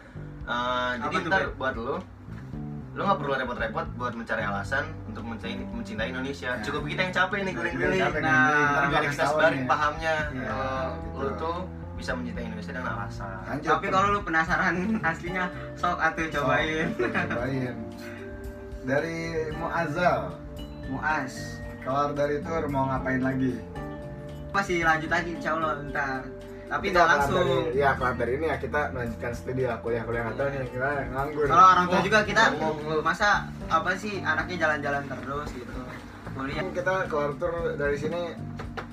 eh, 0.43 0.90
Apa 0.95 1.05
jadi 1.07 1.16
ntar 1.27 1.43
buat 1.55 1.75
lo 1.75 1.97
lo 2.90 3.01
nggak 3.01 3.19
perlu 3.19 3.33
repot-repot 3.37 3.87
buat 3.95 4.12
mencari 4.12 4.43
alasan 4.43 4.83
untuk 5.11 5.25
mencintai, 5.27 5.55
mencintai 5.75 6.09
Indonesia. 6.14 6.51
Ya. 6.55 6.62
cukup 6.62 6.83
kita 6.87 7.01
yang 7.03 7.14
capek 7.14 7.38
nih 7.42 7.55
capek 7.99 8.20
Nah, 8.23 8.87
biar 8.87 9.03
kita 9.11 9.25
sebarin 9.27 9.59
nih. 9.59 9.66
pahamnya 9.66 10.14
kalau 10.31 10.70
gitu. 10.94 11.18
lo 11.18 11.29
tuh 11.37 11.57
bisa 11.99 12.11
mencintai 12.16 12.44
Indonesia 12.46 12.73
dengan 12.73 12.92
alasan. 12.96 13.37
Lanjut, 13.44 13.70
tapi 13.77 13.87
kalau 13.92 14.09
lu 14.14 14.20
penasaran 14.25 14.75
aslinya 15.11 15.44
sok 15.77 15.99
atuh 15.99 16.27
cobain. 16.33 16.88
cobain. 17.29 17.75
Dari 18.87 19.18
Muazzal. 19.59 20.20
Muas 20.90 21.62
keluar 21.87 22.11
dari 22.18 22.42
tour 22.42 22.66
mau 22.66 22.90
ngapain 22.90 23.23
lagi? 23.23 23.55
Masih 24.51 24.83
lanjut 24.83 25.07
lagi 25.07 25.38
insya 25.38 25.55
Allah 25.55 25.79
ntar 25.87 26.27
tapi 26.70 26.85
nggak 26.94 27.02
kelar 27.02 27.18
langsung. 27.18 27.46
dari, 27.50 27.83
ya 27.83 27.90
kelar 27.98 28.14
dari 28.14 28.33
ini 28.38 28.46
ya 28.46 28.56
kita 28.62 28.80
melanjutkan 28.94 29.33
studi 29.35 29.62
lah 29.66 29.78
kuliah 29.83 30.02
kuliah 30.06 30.22
nggak 30.22 30.37
tahu 30.38 30.48
nih 30.54 31.06
nganggur. 31.11 31.44
Kalau 31.50 31.66
orang 31.66 31.87
tua 31.90 32.00
juga 32.06 32.18
kita 32.22 32.42
lu. 32.54 33.02
masa 33.02 33.50
apa 33.66 33.90
sih 33.98 34.22
anaknya 34.22 34.56
jalan-jalan 34.66 35.02
terus? 35.11 35.48
gitu 35.50 35.72
kuliah 36.40 36.64
kita 36.72 36.94
keluar 37.07 37.31
tour 37.37 37.55
dari 37.76 37.96
sini 37.96 38.22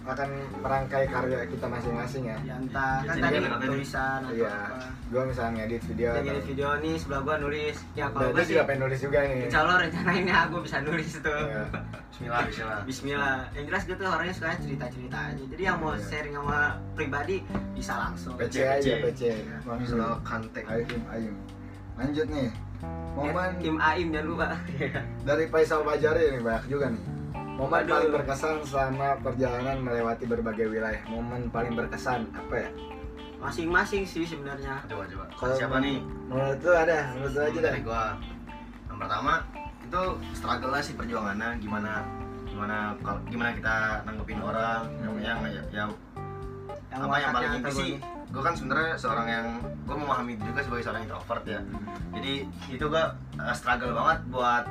akan 0.07 0.29
merangkai 0.63 1.03
karya 1.03 1.43
kita 1.51 1.67
masing-masing 1.67 2.31
ya. 2.31 2.38
Ya 2.47 2.55
entah. 2.55 3.03
Kan 3.03 3.19
tadi 3.19 3.43
kan 3.43 3.60
tadi- 3.60 3.67
tulisan 3.67 4.19
atau 4.23 4.39
iya. 4.39 4.47
apa. 4.71 4.88
Gue 5.07 5.23
misalnya 5.27 5.51
ngedit 5.60 5.83
video 5.83 6.10
Kita 6.10 6.21
atau- 6.23 6.45
video 6.47 6.69
nih 6.79 6.95
sebelah 6.95 7.21
gua 7.27 7.36
nulis. 7.38 7.75
Ya 7.91 8.05
kalau 8.07 8.29
gua 8.31 8.39
sih 8.39 8.51
juga 8.55 8.63
pengen 8.63 8.81
nulis 8.88 8.99
juga 9.03 9.19
nih 9.19 9.39
insya 9.51 9.60
Allah 9.67 9.75
rencanainnya 9.83 10.36
aku 10.47 10.55
bisa 10.63 10.77
nulis 10.79 11.12
tuh. 11.19 11.43
Iya. 11.43 11.63
Bismillah 12.07 12.41
Bismillah. 12.47 12.79
Bismillah. 12.88 13.38
Yang 13.51 13.65
jelas 13.67 13.81
gue 13.83 13.95
tuh 13.99 14.07
orangnya 14.07 14.33
suka 14.33 14.49
cerita-cerita 14.57 15.17
aja. 15.27 15.43
Jadi 15.43 15.63
yang 15.67 15.77
mau 15.77 15.91
Iya. 15.91 16.03
sharing 16.07 16.36
sama 16.39 16.60
pribadi 16.95 17.36
bisa 17.75 17.93
langsung. 17.99 18.33
PC 18.39 18.55
PC. 18.55 18.63
aja 18.63 18.91
PC 19.03 19.21
Bismillah 19.75 20.15
kantek 20.23 20.63
Ayim 20.71 21.01
Ayim 21.12 21.36
lanjut 21.99 22.27
nih. 22.31 22.47
Momen 23.12 23.49
tim 23.60 23.75
Aim 23.75 24.07
jangan 24.15 24.23
lupa. 24.25 24.47
Dari 25.27 25.45
Faisal 25.51 25.83
Bajari 25.83 26.31
nih 26.31 26.39
banyak 26.39 26.65
juga 26.71 26.95
nih 26.95 27.16
momen 27.58 27.82
Waduh. 27.84 27.89
paling 27.89 28.12
berkesan 28.13 28.56
selama 28.62 29.17
perjalanan 29.26 29.78
melewati 29.82 30.30
berbagai 30.30 30.70
wilayah. 30.70 31.02
Momen 31.10 31.50
paling 31.50 31.74
berkesan 31.74 32.30
apa 32.38 32.56
ya? 32.56 32.70
Masing-masing 33.41 34.06
sih 34.06 34.30
sebenarnya. 34.30 34.86
Coba 34.86 35.10
coba. 35.10 35.26
Kalau 35.34 35.54
siapa 35.58 35.78
nih? 35.82 35.98
menurut 36.30 36.60
lu 36.62 36.74
ada 36.76 37.17
menurut 37.17 37.34
lu 37.34 37.41
aja 37.41 37.60
dah 37.60 37.72
dari 37.74 37.82
gua. 37.82 38.06
Yang 38.88 38.98
pertama 39.02 39.34
itu 39.82 40.02
struggle 40.38 40.72
lah 40.72 40.82
sih 40.86 40.93
perjuangannya. 40.93 41.50
Gimana 41.58 41.91
gimana 42.46 42.78
kalau 43.02 43.20
gimana 43.26 43.50
kita 43.58 43.76
nanggepin 44.06 44.39
orang. 44.41 44.82
Yang 45.02 45.13
yang 45.26 45.39
yang, 45.50 45.67
yang 45.74 45.89
apa 46.93 47.15
yang 47.17 47.32
paling 47.34 47.52
inti 47.62 47.72
sih 47.74 47.91
gue 48.28 48.43
kan 48.43 48.52
sebenarnya 48.52 49.00
seorang 49.00 49.28
yang 49.28 49.48
gue 49.88 49.96
memahami 49.96 50.36
juga 50.36 50.60
sebagai 50.60 50.84
seorang 50.84 51.04
introvert 51.08 51.43
ya. 51.48 51.60
Jadi 52.12 52.34
itu 52.70 52.86
gue 52.86 53.06
uh, 53.39 53.56
struggle 53.56 53.96
banget 53.96 54.20
buat 54.30 54.63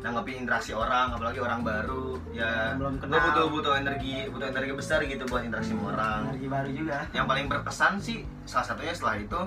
nanggepin 0.00 0.48
interaksi 0.48 0.72
orang 0.72 1.12
apalagi 1.12 1.40
orang 1.40 1.60
baru 1.60 2.16
ya. 2.32 2.74
Belum 2.76 2.96
gue 2.96 3.04
kenal. 3.04 3.24
butuh 3.30 3.46
butuh 3.52 3.74
energi 3.76 4.26
butuh 4.32 4.48
energi 4.48 4.72
besar 4.72 4.98
gitu 5.04 5.24
buat 5.28 5.44
interaksi 5.44 5.76
sama 5.76 5.84
orang. 5.92 6.20
Energi 6.32 6.48
baru 6.48 6.70
juga. 6.72 6.98
Yang 7.12 7.26
paling 7.28 7.46
berpesan 7.52 7.92
sih 8.00 8.18
salah 8.48 8.66
satunya 8.66 8.92
setelah 8.96 9.16
itu 9.20 9.40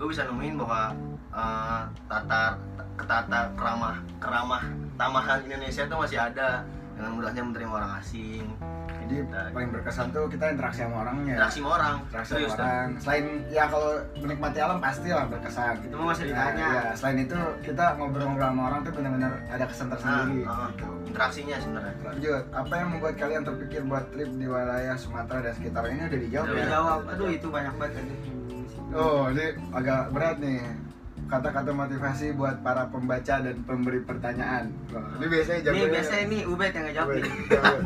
gue 0.00 0.06
bisa 0.08 0.24
nemuin 0.24 0.54
bahwa 0.56 0.82
uh, 1.36 1.82
tata 2.08 2.56
ketata 2.96 3.40
keramah 3.52 3.96
keramah 4.16 4.64
tamahan 4.96 5.40
Indonesia 5.44 5.84
tuh 5.84 5.98
masih 6.00 6.18
ada 6.20 6.64
dengan 7.00 7.16
mudahnya 7.16 7.42
menerima 7.42 7.72
orang 7.72 7.92
asing. 7.98 8.44
Jadi 9.00 9.16
Nah, 9.26 9.50
paling 9.50 9.74
berkesan 9.74 10.14
tuh 10.14 10.30
kita 10.30 10.54
interaksi 10.54 10.86
sama 10.86 11.02
orangnya. 11.02 11.34
Interaksi 11.34 11.58
sama 11.58 11.70
orang. 11.74 11.94
Interaksi 12.06 12.30
sama 12.30 12.46
orang. 12.54 12.86
Selain 13.02 13.24
ya 13.50 13.64
kalau 13.66 13.90
menikmati 14.14 14.58
alam 14.60 14.78
pasti 14.78 15.08
lah 15.10 15.24
berkesan 15.26 15.74
itu 15.82 15.94
mah 15.96 16.06
masih 16.12 16.24
ditanya. 16.30 16.66
Ya, 16.70 16.84
selain 16.94 17.18
itu 17.18 17.38
kita 17.64 17.84
ngobrol-ngobrol 17.98 18.46
sama 18.46 18.62
orang 18.70 18.80
tuh 18.86 18.92
benar-benar 18.94 19.32
ada 19.48 19.64
kesan 19.66 19.86
tersendiri 19.88 20.46
Nah, 20.46 20.68
gitu. 20.70 20.86
interaksinya 21.10 21.56
sebenarnya. 21.58 21.94
Lanjut, 22.06 22.42
apa 22.52 22.72
yang 22.76 22.88
membuat 22.92 23.14
kalian 23.16 23.42
terpikir 23.42 23.80
buat 23.82 24.04
trip 24.12 24.30
di 24.30 24.46
wilayah 24.46 24.94
Sumatera 24.94 25.38
dan 25.42 25.52
sekitar 25.58 25.82
ini 25.90 26.02
udah 26.06 26.20
dijawab 26.20 26.46
Udah 26.46 26.54
ya? 26.54 26.62
dijawab. 26.62 27.00
Aduh 27.10 27.28
itu 27.32 27.46
banyak 27.48 27.74
banget 27.74 27.92
kan 27.96 28.04
Oh, 28.90 29.22
ini 29.26 29.46
agak 29.70 30.00
berat 30.10 30.36
nih 30.38 30.60
kata-kata 31.30 31.70
motivasi 31.70 32.34
buat 32.34 32.58
para 32.58 32.84
pembaca 32.86 33.38
dan 33.38 33.56
pemberi 33.62 34.02
pertanyaan. 34.02 34.66
Wah, 34.90 35.14
ini 35.14 35.26
biasanya 35.26 35.56
ini 35.56 35.64
jawabannya- 35.64 35.92
biasanya 35.92 36.22
ini 36.24 36.38
Ubed 36.44 36.70
yang 36.70 36.84
ngejawab 36.84 37.08
Ubed, 37.08 37.22
nih 37.22 37.32
jawab. 37.48 37.80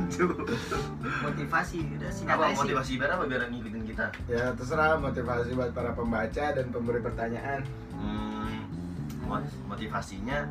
motivasi 1.22 1.78
udah 1.94 2.11
singkat 2.11 2.35
apa 2.35 2.42
aja 2.42 2.50
sih 2.50 2.61
motivasi 2.64 2.92
biar 2.96 3.11
apa 3.12 3.24
biar 3.24 3.42
ngikutin 3.46 3.83
kita 3.85 4.07
ya 4.26 4.44
terserah 4.52 4.96
motivasi 4.98 5.50
buat 5.52 5.70
para 5.70 5.90
pembaca 5.92 6.44
dan 6.50 6.66
pemberi 6.66 7.00
pertanyaan. 7.00 7.61
hmm, 7.92 8.57
mot- 9.22 9.57
motivasinya 9.66 10.48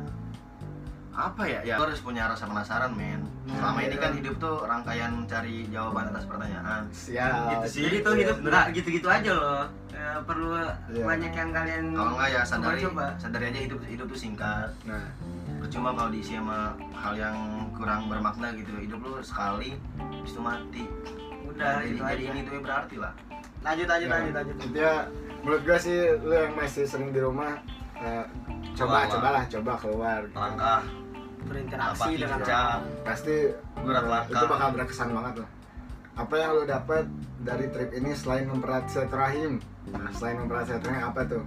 apa 1.14 1.42
ya? 1.44 1.60
Ya 1.62 1.74
harus 1.78 1.98
punya 1.98 2.26
rasa 2.26 2.44
penasaran 2.44 2.90
men. 2.92 3.22
Selama 3.46 3.78
ini 3.80 3.96
kan 3.96 4.12
hidup 4.12 4.34
tuh 4.36 4.56
rangkaian 4.62 5.14
mencari 5.14 5.70
jawaban 5.70 6.10
atas 6.10 6.26
pertanyaan. 6.26 6.82
Siap. 6.90 7.50
Gitu 7.50 7.66
sih. 7.70 7.80
jadi 7.86 7.96
tuh 8.02 8.14
hidup 8.16 8.36
nggak 8.40 8.66
gitu-gitu 8.74 9.06
aja 9.06 9.30
loh. 9.30 9.64
Ya, 9.94 10.18
perlu 10.20 10.58
Iya. 10.90 11.04
banyak 11.06 11.32
yang 11.32 11.50
kalian 11.50 11.84
kalau 11.94 12.10
enggak 12.18 12.28
ya 12.28 12.42
sadari 12.42 12.78
coba 12.82 13.06
sadari 13.14 13.44
aja 13.48 13.60
hidup 13.62 13.78
hidup 13.86 14.06
tuh 14.10 14.18
singkat. 14.18 14.68
Nah, 14.84 15.06
percuma 15.58 15.94
kalau 15.94 16.10
diisi 16.10 16.34
sama 16.34 16.74
hal 16.92 17.14
yang 17.14 17.36
kurang 17.72 18.10
bermakna 18.10 18.50
gitu. 18.52 18.74
Hidup 18.74 18.98
lu 19.00 19.22
sekali 19.22 19.78
habis 19.96 20.30
itu 20.30 20.40
mati. 20.42 20.82
Udah 21.46 21.78
jadi, 21.78 21.88
gitu 21.88 22.02
jadi 22.02 22.22
aja. 22.22 22.32
ini 22.32 22.40
tuh 22.42 22.58
berarti 22.58 22.96
lah. 22.98 23.12
Lanjut 23.62 23.86
lanjut 23.86 24.04
ya, 24.04 24.12
lanjut 24.12 24.34
lanjut. 24.34 24.56
intinya 24.60 24.92
menurut 25.40 25.62
gue 25.62 25.78
sih 25.78 25.98
lu 26.18 26.34
yang 26.34 26.52
masih 26.52 26.84
sering 26.84 27.10
di 27.10 27.20
rumah 27.22 27.52
eh, 27.94 28.24
coba 28.74 29.06
Keluar. 29.06 29.12
cobalah 29.14 29.44
coba 29.46 29.72
keluar. 29.78 30.20
langkah 30.34 30.80
berinteraksi 31.44 32.00
Apa 32.00 32.06
dengan 32.10 32.38
orang 32.38 32.80
Pasti 33.04 33.36
Berat 33.76 34.04
langkah. 34.04 34.32
itu 34.32 34.44
bakal 34.48 34.68
berkesan 34.72 35.08
banget 35.10 35.34
loh. 35.38 35.48
Apa 36.14 36.34
yang 36.38 36.50
lu 36.52 36.62
dapat 36.64 37.04
dari 37.40 37.66
trip 37.68 37.90
ini 37.92 38.10
selain 38.12 38.46
mempererat 38.46 38.86
silaturahim? 38.86 39.58
Nah, 39.90 40.08
selain 40.10 40.36
mempererat 40.38 40.66
silaturahim 40.68 41.04
apa 41.04 41.22
tuh? 41.24 41.44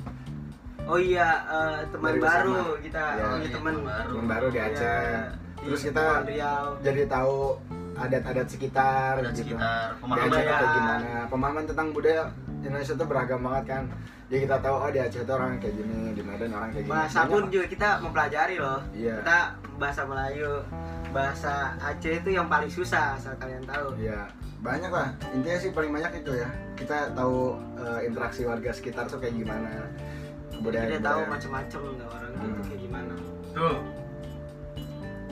oh 0.86 0.95
iya 0.95 1.29
eh, 1.43 1.79
teman 1.89 2.15
Dari 2.15 2.21
baru 2.21 2.55
bersama. 2.55 2.79
kita 2.79 3.03
Ya, 3.12 3.25
oh, 3.25 3.36
iya, 3.36 3.49
teman 3.49 3.73
teman 3.73 3.75
baru. 3.83 4.10
Teman 4.10 4.27
baru 4.29 4.45
di 4.47 4.55
Iya, 4.55 4.65
Aceh. 4.65 5.03
di 5.57 5.65
Terus 5.67 5.81
kita 5.83 6.05
jadi 6.79 7.01
tahu 7.07 7.36
adat-adat 7.97 8.47
sekitar 8.47 9.12
dan 9.17 9.25
gitu. 9.27 9.39
sekitar 9.43 9.86
Di 9.89 9.99
pemahaman 9.99 10.31
Aceh 10.31 10.43
ya. 10.45 10.60
gimana? 10.71 11.10
Pemahaman 11.27 11.63
tentang 11.65 11.88
budaya 11.91 12.23
Indonesia 12.67 12.93
tuh 12.93 13.08
beragam 13.08 13.39
banget 13.41 13.63
kan. 13.67 13.84
Jadi 14.27 14.39
kita 14.43 14.58
tahu 14.60 14.75
oh 14.77 14.89
di 14.89 14.99
Aceh 14.99 15.21
tuh 15.21 15.34
orang 15.34 15.56
kayak 15.58 15.73
gini, 15.73 15.97
di 16.12 16.21
Medan 16.21 16.51
orang 16.51 16.69
kayak 16.69 16.84
gini. 16.84 16.91
bahasa 16.91 17.17
Banyak 17.17 17.32
pun 17.32 17.41
juga 17.47 17.65
kita 17.65 17.89
mempelajari 17.99 18.56
loh 18.58 18.80
Iya. 18.91 19.15
kita 19.17 19.38
bahasa 19.77 20.01
Melayu 20.03 20.51
bahasa 21.08 21.53
Aceh 21.80 22.13
itu 22.17 22.30
yang 22.30 22.45
paling 22.45 22.67
susah 22.67 23.15
asal 23.15 23.32
kalian 23.36 23.63
tahu 23.63 23.95
Iya, 23.95 24.27
banyak 24.60 24.91
lah. 24.91 25.15
Intinya 25.32 25.58
sih 25.58 25.71
paling 25.71 25.91
banyak 25.91 26.12
itu 26.17 26.32
ya. 26.36 26.49
Kita 26.75 27.15
tahu 27.15 27.56
eh, 27.80 27.99
interaksi 28.03 28.43
warga 28.43 28.69
sekitar 28.69 29.08
tuh 29.08 29.17
kayak 29.17 29.34
gimana. 29.34 29.71
Kebudayaan. 30.49 30.89
kita 30.89 31.01
tahu 31.01 31.21
macam-macam 31.25 31.80
orang 32.03 32.30
itu 32.30 32.43
Hmm. 32.43 32.63
kayak 32.63 32.82
gimana 32.82 33.12
tuh 33.53 33.75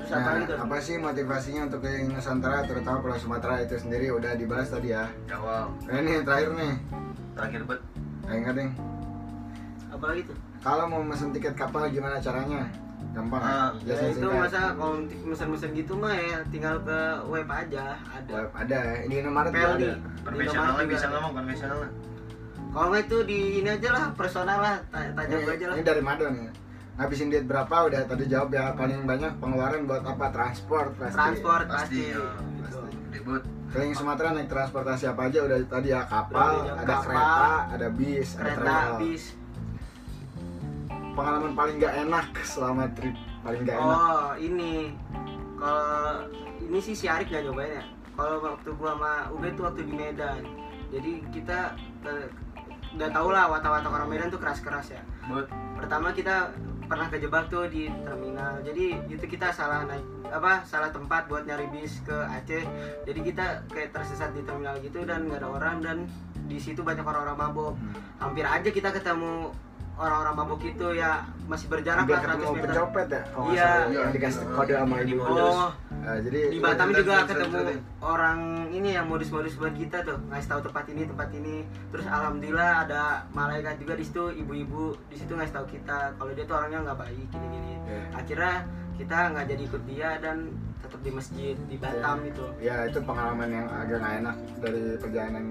Nah, 0.07 0.21
lagi 0.23 0.43
tuh 0.45 0.57
apa 0.57 0.75
sih 0.77 0.95
motivasinya 0.95 1.61
untuk 1.65 1.79
ke 1.81 1.91
Nusantara 2.05 2.61
terutama 2.63 2.97
Pulau 2.99 3.17
Sumatera 3.17 3.59
itu 3.59 3.75
sendiri 3.75 4.09
udah 4.09 4.33
dibahas 4.33 4.69
tadi 4.69 4.89
ya. 4.89 5.09
jawab 5.25 5.73
Nah, 5.83 5.97
ini 5.97 6.09
yang 6.13 6.23
terakhir 6.23 6.49
nih. 6.53 6.73
terakhir 7.33 7.61
bet 7.63 7.81
Ayo 8.25 8.37
nggak, 8.39 8.53
Deng. 8.55 8.69
apa 9.87 10.05
lagi 10.07 10.21
tuh 10.23 10.37
Kalau 10.59 10.83
mau 10.85 11.01
mesen 11.01 11.29
tiket 11.29 11.53
kapal 11.53 11.85
gimana 11.87 12.17
caranya? 12.17 12.65
Gampang 13.13 13.37
Ah, 13.39 13.69
ya? 13.81 13.93
ya 13.93 14.09
itu 14.09 14.17
singkat. 14.19 14.39
masa 14.41 14.61
kalau 14.73 14.95
mesen-mesen 15.23 15.69
gitu 15.71 15.93
mah 15.93 16.11
ya 16.11 16.39
tinggal 16.49 16.75
ke 16.79 16.99
web 17.25 17.47
aja 17.47 17.95
ada 18.03 18.31
Web 18.33 18.51
ada. 18.51 18.79
Di 18.99 19.15
juga 19.15 19.29
Peldi. 19.53 19.85
ada. 19.87 19.93
Di 20.75 20.85
bisa 20.85 21.05
ngomong 21.07 21.31
konvensionalnya 21.33 21.89
kalau 22.67 22.87
nggak 22.91 23.03
itu 23.07 23.17
di 23.23 23.39
ini 23.61 23.69
aja 23.71 23.89
lah 23.89 24.05
personal 24.11 24.59
lah 24.59 24.75
tanya, 24.91 25.15
gue 25.39 25.53
aja 25.53 25.65
lah 25.69 25.75
ini 25.75 25.83
dari 25.85 26.01
Mado 26.03 26.25
nih 26.27 26.51
ngabisin 26.95 27.27
duit 27.27 27.43
berapa 27.43 27.91
udah 27.91 28.01
tadi 28.07 28.23
jawab 28.31 28.55
ya 28.55 28.71
paling 28.71 29.03
banyak 29.03 29.35
pengeluaran 29.43 29.83
buat 29.83 30.03
apa? 30.07 30.31
Transport 30.31 30.95
pasti 30.95 31.17
transport 31.19 31.65
pasti 31.67 31.75
pasti, 31.75 31.99
ya. 31.99 32.23
gitu. 32.63 32.79
ribut. 33.11 33.43
Keliling 33.75 33.95
Sumatera 33.97 34.31
naik 34.31 34.47
transportasi 34.47 35.03
apa 35.11 35.21
aja? 35.27 35.39
Udah 35.43 35.57
tadi 35.67 35.91
ya 35.91 36.07
kapal 36.07 36.63
Udah, 36.63 36.75
ada 36.79 36.85
kapal, 36.87 37.03
kereta 37.03 37.51
ada 37.75 37.87
bis 37.91 38.29
ada 38.39 38.39
kereta 38.39 38.63
travel. 38.63 38.97
bis. 39.03 39.23
Pengalaman 41.15 41.51
paling 41.55 41.75
gak 41.79 41.95
enak 42.07 42.27
selama 42.47 42.83
trip 42.95 43.15
paling 43.43 43.61
gak 43.67 43.75
enak. 43.75 43.99
Oh 43.99 44.29
ini. 44.39 44.73
Kalau 45.55 46.27
ini 46.63 46.79
sih 46.79 46.95
si 46.95 47.05
Arik 47.11 47.27
gak 47.27 47.43
nyobain 47.43 47.83
ya? 47.83 47.85
Kalau 48.15 48.39
waktu 48.39 48.69
gua 48.79 48.95
sama 48.95 49.13
Ube 49.35 49.47
tuh 49.59 49.63
waktu 49.67 49.81
di 49.83 49.93
Medan. 49.95 50.43
Jadi 50.95 51.11
kita 51.35 51.75
eh, 52.07 52.27
udah 52.95 53.09
tau 53.11 53.27
lah 53.27 53.51
watak-watak 53.51 53.91
orang 53.91 54.07
Medan 54.07 54.31
tuh 54.31 54.39
keras-keras 54.39 54.95
ya. 54.95 55.03
But 55.27 55.51
pertama 55.75 56.15
kita 56.15 56.55
pernah 56.85 57.07
kejebak 57.09 57.49
tuh 57.49 57.65
di 57.69 57.89
terminal. 58.05 58.61
Jadi 58.61 58.97
itu 59.09 59.25
kita 59.25 59.49
salah 59.51 59.85
naik 59.85 60.05
apa 60.29 60.65
salah 60.65 60.89
tempat 60.89 61.29
buat 61.29 61.45
nyari 61.45 61.69
bis 61.69 62.01
ke 62.05 62.15
Aceh. 62.15 62.65
Jadi 63.05 63.19
kita 63.21 63.65
kayak 63.69 63.93
tersesat 63.93 64.33
di 64.33 64.41
terminal 64.45 64.77
gitu 64.81 65.05
dan 65.05 65.25
nggak 65.29 65.41
ada 65.41 65.49
orang 65.49 65.77
dan 65.81 65.97
di 66.45 66.61
situ 66.61 66.85
banyak 66.85 67.01
orang-orang 67.01 67.37
mabuk 67.37 67.73
Hmm. 67.75 67.97
hampir 68.21 68.45
aja 68.45 68.69
kita 68.69 68.93
ketemu 68.93 69.49
orang-orang 69.95 70.33
mabuk 70.35 70.61
itu 70.61 70.87
ya 70.91 71.23
masih 71.45 71.67
berjarak 71.67 72.03
lah 72.03 72.19
100 72.19 72.25
ketemu 72.25 72.51
meter. 72.51 72.63
pencopet 72.65 73.07
ya 73.07 73.21
nggak 73.25 73.53
Iya. 73.53 73.71
yang 73.87 74.11
dikasih 74.11 74.41
kode 74.49 74.73
sama 74.73 74.95
ibu 75.01 75.21
modus. 75.21 75.55
oh 75.55 75.71
Eh, 76.05 76.19
jadi 76.21 76.39
di 76.53 76.59
Batam 76.61 76.93
juga 76.93 77.25
ketemu 77.25 77.59
orang 77.97 78.39
ini 78.69 78.93
yang 78.93 79.09
modus-modus 79.09 79.57
buat 79.57 79.73
kita 79.73 80.05
tuh 80.05 80.21
ngasih 80.29 80.47
tahu 80.47 80.61
tempat 80.61 80.85
ini 80.85 81.01
tempat 81.03 81.29
ini. 81.33 81.55
Terus 81.89 82.05
alhamdulillah 82.05 82.85
ada 82.85 83.01
malaikat 83.31 83.81
juga 83.81 83.97
di 83.97 84.05
situ 84.05 84.29
ibu-ibu 84.29 84.93
di 85.09 85.17
situ 85.17 85.33
ngasih 85.33 85.55
tahu 85.55 85.65
kita 85.65 86.13
kalau 86.13 86.29
dia 86.29 86.45
tuh 86.45 86.55
orangnya 86.55 86.85
nggak 86.85 86.99
baik 86.99 87.25
gini-gini. 87.27 87.73
Iya. 87.85 88.01
akhirnya 88.13 88.53
kita 88.95 89.17
nggak 89.35 89.45
jadi 89.51 89.63
ikut 89.67 89.83
dia 89.87 90.09
dan 90.23 90.37
tetap 90.85 90.99
di 91.01 91.11
masjid 91.11 91.55
di 91.67 91.75
Batam 91.81 92.17
itu. 92.23 92.45
Ya 92.61 92.85
itu 92.85 92.99
pengalaman 93.01 93.49
yang 93.49 93.67
agak 93.67 93.97
gak 93.99 94.13
enak 94.21 94.35
dari 94.61 94.83
perjalanan 95.01 95.45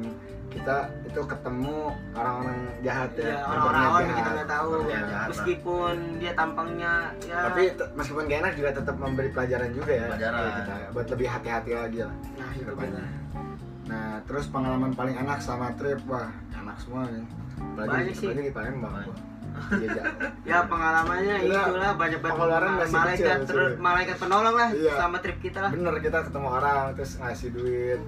kita. 0.48 0.76
Itu 1.04 1.20
ketemu 1.26 1.76
orang-orang 2.14 2.58
jahat 2.86 3.10
ya 3.18 3.24
ya 3.26 3.38
yang 3.42 3.62
orang-orang 3.66 4.04
yang 4.06 4.18
kita 4.22 4.30
nggak 4.30 4.50
tahu. 4.50 4.68
Berniat 4.70 5.04
jahat 5.04 5.10
lah. 5.10 5.28
meskipun 5.34 5.96
dia 6.22 6.32
tampangnya 6.38 6.92
ya. 7.26 7.38
Tapi 7.50 7.62
meskipun 7.98 8.22
gak 8.30 8.40
enak 8.46 8.52
juga 8.54 8.70
tetap 8.78 8.96
memberi 8.96 9.28
pelajaran 9.34 9.70
juga 9.74 9.92
ya. 9.92 10.06
Pelajaran. 10.14 10.38
buat 10.38 10.54
kita 10.54 10.74
buat 10.94 11.06
lebih 11.10 11.28
hati-hati 11.28 11.70
lagi 11.74 11.98
lah. 12.06 12.16
Nah 12.38 12.48
itu 12.54 12.62
ke 12.62 12.70
depannya. 12.70 12.92
benar. 12.94 13.08
Nah 13.84 14.08
terus 14.24 14.44
pengalaman 14.48 14.90
paling 14.96 15.16
enak 15.18 15.38
sama 15.42 15.74
trip 15.76 16.00
wah 16.06 16.30
enak 16.54 16.76
semua 16.78 17.10
nih. 17.10 17.26
Banyak 17.74 18.14
sih. 18.14 18.30
apalagi 18.30 18.42
di 18.48 18.54
Palembang 18.54 18.94
Iya, 19.54 20.02
ya 20.50 20.58
pengalamannya 20.66 21.36
Kita 21.46 21.60
itulah 21.70 21.92
banyak 21.94 22.20
banget 22.20 22.36
pengeluaran 22.36 22.72
masih 22.78 22.94
malaikat 22.94 23.18
kecil, 23.18 23.48
terus 23.48 23.72
malaikat 23.78 24.16
penolong 24.18 24.54
lah 24.58 24.68
Iya. 24.74 24.92
sama 24.98 25.16
trip 25.22 25.38
kita 25.40 25.58
lah. 25.64 25.70
Bener 25.72 25.94
kita 26.02 26.18
ketemu 26.26 26.48
orang 26.50 26.82
terus 26.98 27.12
ngasih 27.18 27.48
duit. 27.54 28.00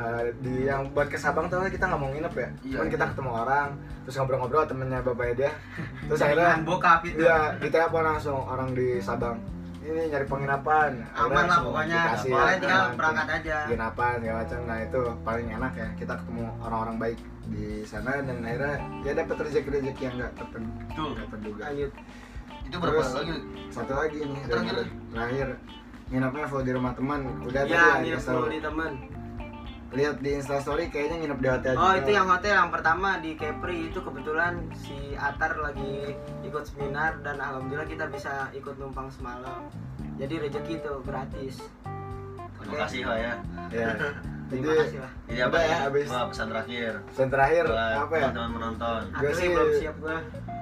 Eh, 0.00 0.24
di 0.40 0.54
yang 0.64 0.88
buat 0.96 1.12
ke 1.12 1.18
Sabang 1.20 1.52
tuh 1.52 1.60
kita 1.68 1.84
nggak 1.84 2.00
mau 2.00 2.08
nginep 2.08 2.34
ya. 2.34 2.48
Iya, 2.64 2.74
cuman 2.78 2.88
kita 2.88 3.04
iya. 3.04 3.10
ketemu 3.12 3.30
orang 3.36 3.68
terus 4.00 4.14
ngobrol-ngobrol 4.16 4.64
temennya 4.64 5.00
bapaknya 5.04 5.34
dia. 5.36 5.50
Terus 6.08 6.20
akhirnya 6.24 6.52
bokap 6.64 7.00
itu. 7.04 7.20
Iya, 7.20 7.38
ditelepon 7.60 8.04
langsung 8.06 8.38
orang 8.48 8.72
di 8.72 8.96
Sabang. 8.98 9.36
Ini 9.90 10.02
nyari 10.06 10.26
penginapan. 10.26 10.92
Aman 11.12 11.44
lah 11.50 11.58
pokoknya 11.60 11.98
dikasih 11.98 12.30
pokoknya 12.30 12.56
tinggal 12.62 12.80
aman, 12.80 12.94
berangkat 12.94 13.26
aja 13.34 13.56
Penginapan 13.66 14.14
segala 14.16 14.38
macam. 14.38 14.58
Nah, 14.62 14.78
itu 14.80 15.00
paling 15.26 15.48
enak 15.50 15.72
ya. 15.74 15.88
Kita 15.98 16.12
ketemu 16.22 16.44
orang-orang 16.62 16.96
baik 16.96 17.18
di 17.50 17.66
sana 17.82 18.10
dan 18.22 18.36
akhirnya 18.40 18.74
ya 19.02 19.12
dapat 19.18 19.36
rezeki-rezeki 19.42 20.02
yang 20.06 20.14
nggak 20.16 20.32
terduga. 21.26 21.62
lanjut 21.66 21.92
itu 22.60 22.76
berapa 22.78 23.02
Terus- 23.02 23.14
lagi 23.18 23.34
Satu 23.74 23.92
lagi 23.98 24.18
nih 24.22 24.42
Terakhir. 24.46 24.76
terakhir. 25.10 25.48
Nginapnya 26.10 26.46
full 26.46 26.62
di 26.62 26.72
rumah 26.72 26.92
teman. 26.94 27.20
Udah 27.42 27.62
tadi 27.66 27.74
ya 27.74 27.82
ya, 27.82 27.94
nginep 27.98 28.18
Insta- 28.18 28.34
dulu 28.34 28.46
di 28.46 28.60
temen 28.62 28.92
lihat 29.90 30.16
di 30.18 30.30
Instastory 30.32 30.86
kayaknya 30.86 31.16
nginep 31.18 31.38
di 31.38 31.48
hotel 31.48 31.74
oh 31.74 31.82
juga. 31.88 31.98
itu 31.98 32.10
yang 32.12 32.26
hotel 32.26 32.54
yang 32.56 32.70
pertama 32.70 33.18
di 33.18 33.34
Kepri 33.34 33.90
itu 33.90 33.98
kebetulan 33.98 34.52
si 34.72 34.94
Atar 35.12 35.56
lagi 35.56 36.14
ikut 36.40 36.62
seminar 36.64 37.18
dan 37.20 37.36
alhamdulillah 37.36 37.84
kita 37.84 38.06
bisa 38.06 38.46
ikut 38.52 38.74
numpang 38.76 39.10
semalam. 39.10 39.66
Jadi 40.14 40.34
rezeki 40.40 40.74
itu 40.76 40.92
gratis. 41.02 41.54
Terima 42.56 42.76
kasih 42.80 43.02
lah 43.04 43.18
ya. 43.18 43.34
Ya. 43.72 43.86
terima 44.48 44.66
Jadi 44.66 44.80
kasih 44.80 44.98
lah 44.98 45.12
jadi 45.24 45.40
apa 45.46 45.58
ya, 45.60 45.76
abis- 45.86 46.10
Wah, 46.10 46.26
pesan 46.26 46.46
terakhir. 46.48 46.92
pesan 47.06 47.28
terakhir 47.28 47.64
buat 47.64 47.94
apa 48.00 48.14
ya? 48.14 48.22
teman-teman 48.28 48.50
menonton. 48.52 49.00
Akhirnya 49.12 49.34
sih- 49.36 49.48
belum 49.48 49.70
siap 49.76 49.96
gua. 49.96 50.16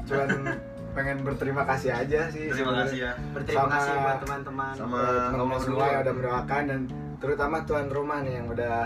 Cuman 0.04 0.28
pengen 0.96 1.16
berterima 1.22 1.62
kasih 1.64 1.90
aja 1.94 2.20
sih. 2.28 2.44
terima 2.48 2.72
kasih 2.78 2.98
ya. 3.02 3.12
Berterima 3.32 3.60
Sama- 3.62 3.72
kasih 3.74 3.92
buat 3.94 4.18
teman-teman. 4.22 4.72
Sama 4.72 5.00
teman-teman 5.32 5.58
semua 5.58 5.84
yang 5.86 6.00
udah 6.02 6.14
mendoakan 6.14 6.62
dan 6.64 6.80
terutama 7.18 7.56
tuan 7.64 7.86
rumah 7.88 8.18
nih 8.20 8.32
yang 8.34 8.46
udah 8.46 8.76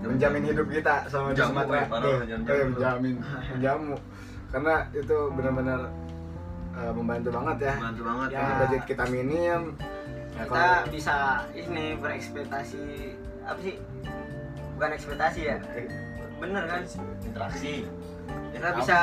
menjamin 0.00 0.42
hidup 0.44 0.66
kita 0.68 0.94
sama 1.06 1.30
di 1.30 1.40
Sumatera. 1.40 1.82
eh, 1.98 2.18
iya, 2.22 2.36
jamu. 2.38 2.70
menjamin, 2.70 3.14
menjamu. 3.50 3.94
Karena 4.48 4.74
itu 4.92 5.16
benar-benar 5.30 5.80
eh, 6.72 6.92
membantu 6.92 7.28
banget 7.32 7.56
ya. 7.60 7.74
bantu 7.76 8.02
banget 8.04 8.28
Ya. 8.28 8.38
Karena 8.38 8.54
budget 8.60 8.82
kita 8.86 9.04
minim. 9.08 9.60
Ya, 10.30 10.42
kita 10.44 10.46
kalau- 10.46 10.86
bisa 10.88 11.14
ini 11.52 11.84
berekspektasi 11.98 12.82
apa 13.42 13.58
sih 13.58 13.74
bukan 14.70 14.90
ekspektasi 14.92 15.40
ya 15.42 15.56
bener 16.38 16.62
kan 16.62 16.80
interaksi 17.18 17.88
kita 18.48 18.68
bisa 18.76 18.98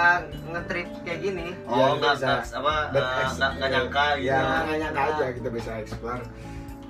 ngetrip 0.46 0.88
kayak 1.02 1.20
gini 1.20 1.48
Iya, 1.52 1.66
oh 1.68 1.76
kita 1.92 2.00
nggak 2.00 2.14
bisa 2.14 2.28
nggak- 2.30 2.54
apa 2.56 2.74
eh, 2.88 3.28
nggak 3.52 3.70
nyangka 3.70 4.06
gitu 4.16 4.24
Ya, 4.24 4.38
Iya. 4.38 4.60
nggak 4.64 4.78
nyangka 4.80 5.02
aja 5.04 5.26
kita 5.34 5.50
bisa 5.52 5.72
explore. 5.76 6.24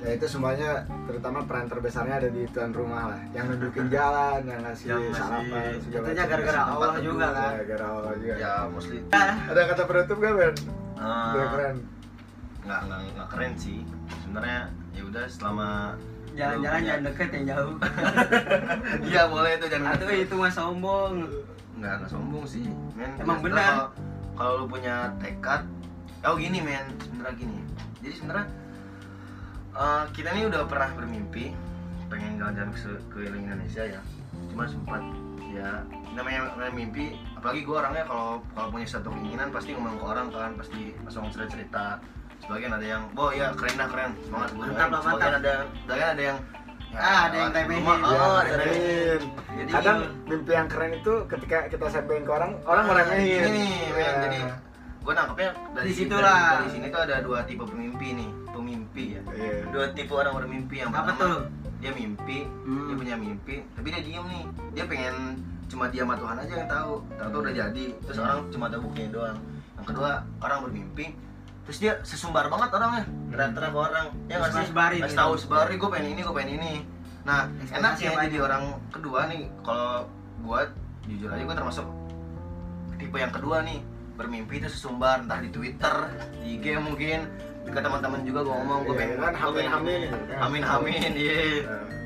Ya 0.05 0.11
itu 0.13 0.25
semuanya 0.27 0.69
terutama 1.03 1.41
peran 1.43 1.65
terbesarnya 1.65 2.15
ada 2.15 2.29
di 2.29 2.45
tuan 2.47 2.69
rumah 2.69 3.09
lah 3.09 3.21
yang 3.33 3.49
nunjukin 3.49 3.89
jalan, 3.89 4.45
yang 4.45 4.61
ngasih 4.61 4.85
Yang 4.87 5.01
sarapan 5.11 5.81
Tentunya 5.81 5.99
macam. 6.15 6.29
gara-gara 6.29 6.61
Allah 6.63 6.93
juga 7.01 7.27
kan 7.27 7.51
Ya, 7.51 7.63
gara 7.65 7.85
Allah 7.89 8.13
juga. 8.15 8.33
ya 8.37 8.51
mostly 8.69 8.99
Ada 9.09 9.61
kata 9.65 9.83
penutup 9.83 10.17
gak 10.19 10.33
Ben? 10.35 10.53
Udah 10.95 11.47
keren. 11.49 11.77
nggak 12.61 12.79
nggak 12.81 12.99
nggak 13.11 13.27
keren 13.29 13.53
sih 13.55 13.79
sebenarnya 14.19 14.61
ya 14.91 15.01
udah 15.03 15.25
selama 15.27 15.69
jalan-jalan 16.33 16.81
jangan 16.81 17.01
deket 17.05 17.29
yang 17.31 17.45
jauh 17.47 17.75
iya 19.05 19.21
boleh 19.27 19.51
tuh 19.55 19.69
jangan 19.69 19.93
atau 19.93 20.09
itu 20.09 20.33
mah 20.33 20.49
sombong 20.49 21.13
nggak 21.75 21.93
nggak 21.95 22.09
sombong 22.09 22.41
sih 22.43 22.65
men 22.91 23.13
Emang 23.17 23.37
benar. 23.39 23.61
kalau- 23.61 23.91
kalau 24.33 24.51
lu 24.57 24.65
punya 24.67 25.13
tekad 25.15 25.61
oh 26.21 26.33
gini 26.33 26.57
men 26.59 26.89
sebenarnya 26.97 27.37
gini 27.37 27.57
jadi 28.01 28.13
sebenarnya 28.17 28.47
eh, 29.75 30.03
kita 30.11 30.29
ini 30.31 30.41
udah 30.47 30.61
pernah 30.65 30.89
bermimpi 30.93 31.51
pengen 32.05 32.37
jalan-jalan 32.37 32.69
ke 32.71 32.79
keliling 33.09 33.43
Indonesia 33.45 33.83
ya 33.83 34.01
cuma 34.51 34.63
sempat 34.65 35.01
ya 35.49 35.81
namanya, 36.11 36.51
namanya 36.53 36.73
mimpi 36.73 37.05
apalagi 37.33 37.63
gue 37.63 37.75
orangnya 37.75 38.03
kalau 38.05 38.29
kalau 38.51 38.67
punya 38.69 38.87
satu 38.87 39.07
keinginan 39.09 39.49
pasti 39.49 39.71
ngomong 39.71 39.95
ke 39.95 40.05
orang 40.05 40.27
kan 40.29 40.51
pasti 40.55 40.81
langsung 41.01 41.27
cerita 41.29 41.49
cerita 41.49 41.85
sebagian 42.43 42.71
ada 42.71 42.85
yang 42.85 43.03
oh 43.15 43.31
ya 43.31 43.55
keren 43.55 43.75
dah 43.75 43.87
keren 43.87 44.11
semangat 44.21 44.49
gue 44.51 44.63
Mantap 44.65 44.87
lah, 44.87 44.99
sebagian 45.01 45.31
mantap. 45.31 45.39
ada 45.39 45.53
sebagian 45.81 46.09
ada 46.09 46.23
yang 46.23 46.39
ya, 46.85 46.95
Ah, 46.95 47.27
ada 47.27 47.35
yang 47.35 47.51
remehin. 47.51 47.83
Ya, 47.83 48.07
oh, 48.07 48.35
ada 48.39 48.47
yang 48.47 48.59
remehin. 48.61 49.21
jadi 49.51 49.69
Kadang 49.73 49.99
mimpi 50.23 50.51
yang 50.53 50.67
keren 50.71 50.91
itu 50.93 51.13
ketika 51.27 51.57
kita 51.67 51.85
sampaikan 51.91 52.23
ke 52.23 52.31
orang, 52.31 52.51
orang 52.63 52.83
Ah, 52.83 52.89
meremehin. 52.89 53.41
Ini 53.41 53.51
nih, 53.51 53.73
men. 53.91 53.99
Ya. 53.99 54.11
jadi 54.23 54.39
gue 55.03 55.13
nangkepnya 55.13 55.49
dari. 55.75 55.89
Dari, 55.91 56.07
dari 56.07 56.69
sini 56.69 56.85
tuh 56.87 57.01
ada 57.01 57.15
dua 57.19 57.39
tipe 57.43 57.63
pemimpi 57.63 58.07
nih, 58.15 58.29
pemimpi 58.65 59.03
ya. 59.13 59.21
Iya. 59.29 59.53
Dua 59.69 59.85
tipe 59.93 60.09
orang 60.09 60.33
bermimpi 60.33 60.75
yang 60.81 60.89
apa 60.89 61.05
pertama 61.05 61.21
tuh 61.21 61.35
dia 61.77 61.91
mimpi, 61.93 62.49
Hmm. 62.65 62.89
dia 62.89 62.95
punya 62.97 63.15
mimpi, 63.15 63.55
tapi 63.77 63.87
dia 63.93 64.01
diem 64.01 64.25
nih. 64.25 64.43
Dia 64.73 64.85
pengen 64.89 65.15
cuma 65.69 65.85
dia 65.87 66.01
sama 66.01 66.17
Tuhan 66.17 66.35
aja 66.41 66.53
yang 66.57 66.69
tahu. 66.69 66.93
Tahu 67.13 67.37
udah 67.37 67.53
jadi. 67.53 67.85
Terus 68.01 68.17
Hmm. 68.17 68.25
orang 68.25 68.39
cuma 68.49 68.65
tahu 68.73 68.81
buktinya 68.89 69.09
doang. 69.13 69.37
Yang 69.77 69.85
kedua 69.93 70.11
orang 70.41 70.59
bermimpi, 70.65 71.05
terus 71.61 71.77
dia 71.77 71.93
sesumbar 72.01 72.49
banget 72.49 72.73
orangnya. 72.73 73.05
Teriak-teriak 73.29 73.69
ke 73.69 73.79
orang. 73.79 74.07
Ya 74.25 74.35
nggak 74.41 74.49
Terus 74.49 74.65
sih? 74.65 74.73
Kasih 74.73 74.99
gitu. 75.05 75.13
tahu 75.13 75.33
sebari 75.37 75.73
gue 75.77 75.89
pengen 75.93 76.09
ini, 76.09 76.21
gue 76.25 76.33
pengen 76.33 76.51
ini. 76.57 76.73
Nah, 77.25 77.49
enaknya 77.69 78.09
apa 78.13 78.21
jadi 78.25 78.37
aja? 78.37 78.45
orang 78.45 78.63
kedua 78.89 79.19
nih 79.25 79.49
kalau 79.61 80.05
gua 80.45 80.61
jujur 81.05 81.25
aja 81.25 81.41
gua 81.41 81.57
termasuk 81.57 81.85
tipe 82.95 83.17
yang 83.17 83.33
kedua 83.33 83.65
nih 83.65 83.81
bermimpi 84.15 84.57
itu 84.57 84.67
sesumbar 84.67 85.21
entah 85.21 85.39
di 85.39 85.49
Twitter, 85.49 85.95
di 86.39 86.55
IG 86.55 86.79
mungkin 86.79 87.27
ke 87.65 87.79
teman-teman 87.79 88.21
juga 88.23 88.39
gua 88.41 88.55
ngomong 88.59 88.79
gua 88.83 88.93
Iya, 88.93 88.99
pengen 88.99 89.17
kan, 89.17 89.33
ini. 89.81 89.95
gitu 90.01 90.17
kan. 90.25 90.37
Amin 90.41 90.63
amin, 90.63 91.11
iya. 91.13 91.37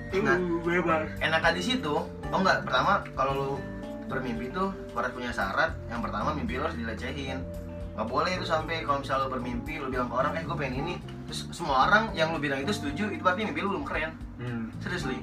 Nah, 0.09 0.37
bebas 0.65 1.05
enaknya 1.19 1.51
di 1.53 1.63
situ, 1.63 1.95
oh 2.01 2.09
enggak, 2.33 2.65
pertama 2.65 2.91
kalau 3.13 3.31
lu 3.33 3.49
bermimpi 4.07 4.49
itu 4.49 4.63
harus 4.89 5.11
punya 5.13 5.29
syarat. 5.29 5.71
Yang 5.85 6.01
pertama 6.09 6.33
mimpi 6.33 6.57
lu 6.57 6.65
harus 6.65 6.73
dilecehin. 6.75 7.45
Gak 7.93 8.07
boleh 8.07 8.31
itu 8.31 8.47
sampai 8.47 8.81
kalau 8.81 9.03
misalnya 9.03 9.27
lu 9.27 9.31
bermimpi 9.31 9.73
lu 9.77 9.87
bilang 9.87 10.07
ke 10.07 10.15
orang 10.15 10.31
eh 10.33 10.43
gue 10.43 10.55
pengen 10.55 10.75
ini 10.79 10.93
terus 11.27 11.45
semua 11.51 11.85
orang 11.85 12.09
yang 12.15 12.31
lu 12.31 12.39
bilang 12.39 12.57
itu 12.57 12.71
setuju 12.71 13.11
itu 13.11 13.21
berarti 13.21 13.43
mimpi 13.43 13.59
lu 13.59 13.69
belum 13.69 13.85
keren 13.85 14.11
Hmm. 14.39 14.71
seriously 14.79 15.19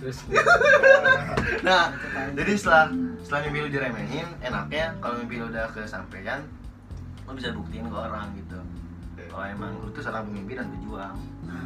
nah 1.66 1.92
jadi 2.32 2.52
setelah 2.56 2.84
setelah 3.20 3.40
mimpi 3.46 3.58
lu 3.62 3.68
diremehin 3.68 4.28
enaknya 4.40 4.96
kalau 4.98 5.20
mimpi 5.20 5.36
lu 5.38 5.46
udah 5.52 5.68
kesampaian 5.76 6.40
lu 7.28 7.36
bisa 7.36 7.54
buktiin 7.54 7.86
ke 7.86 7.94
orang 7.94 8.34
gitu. 8.34 8.58
Kalau 9.30 9.46
emang 9.46 9.70
lu 9.78 9.94
tuh 9.94 10.02
seorang 10.02 10.26
pemimpi 10.26 10.58
dan 10.58 10.66
pejuang 10.74 11.14
nah 11.46 11.64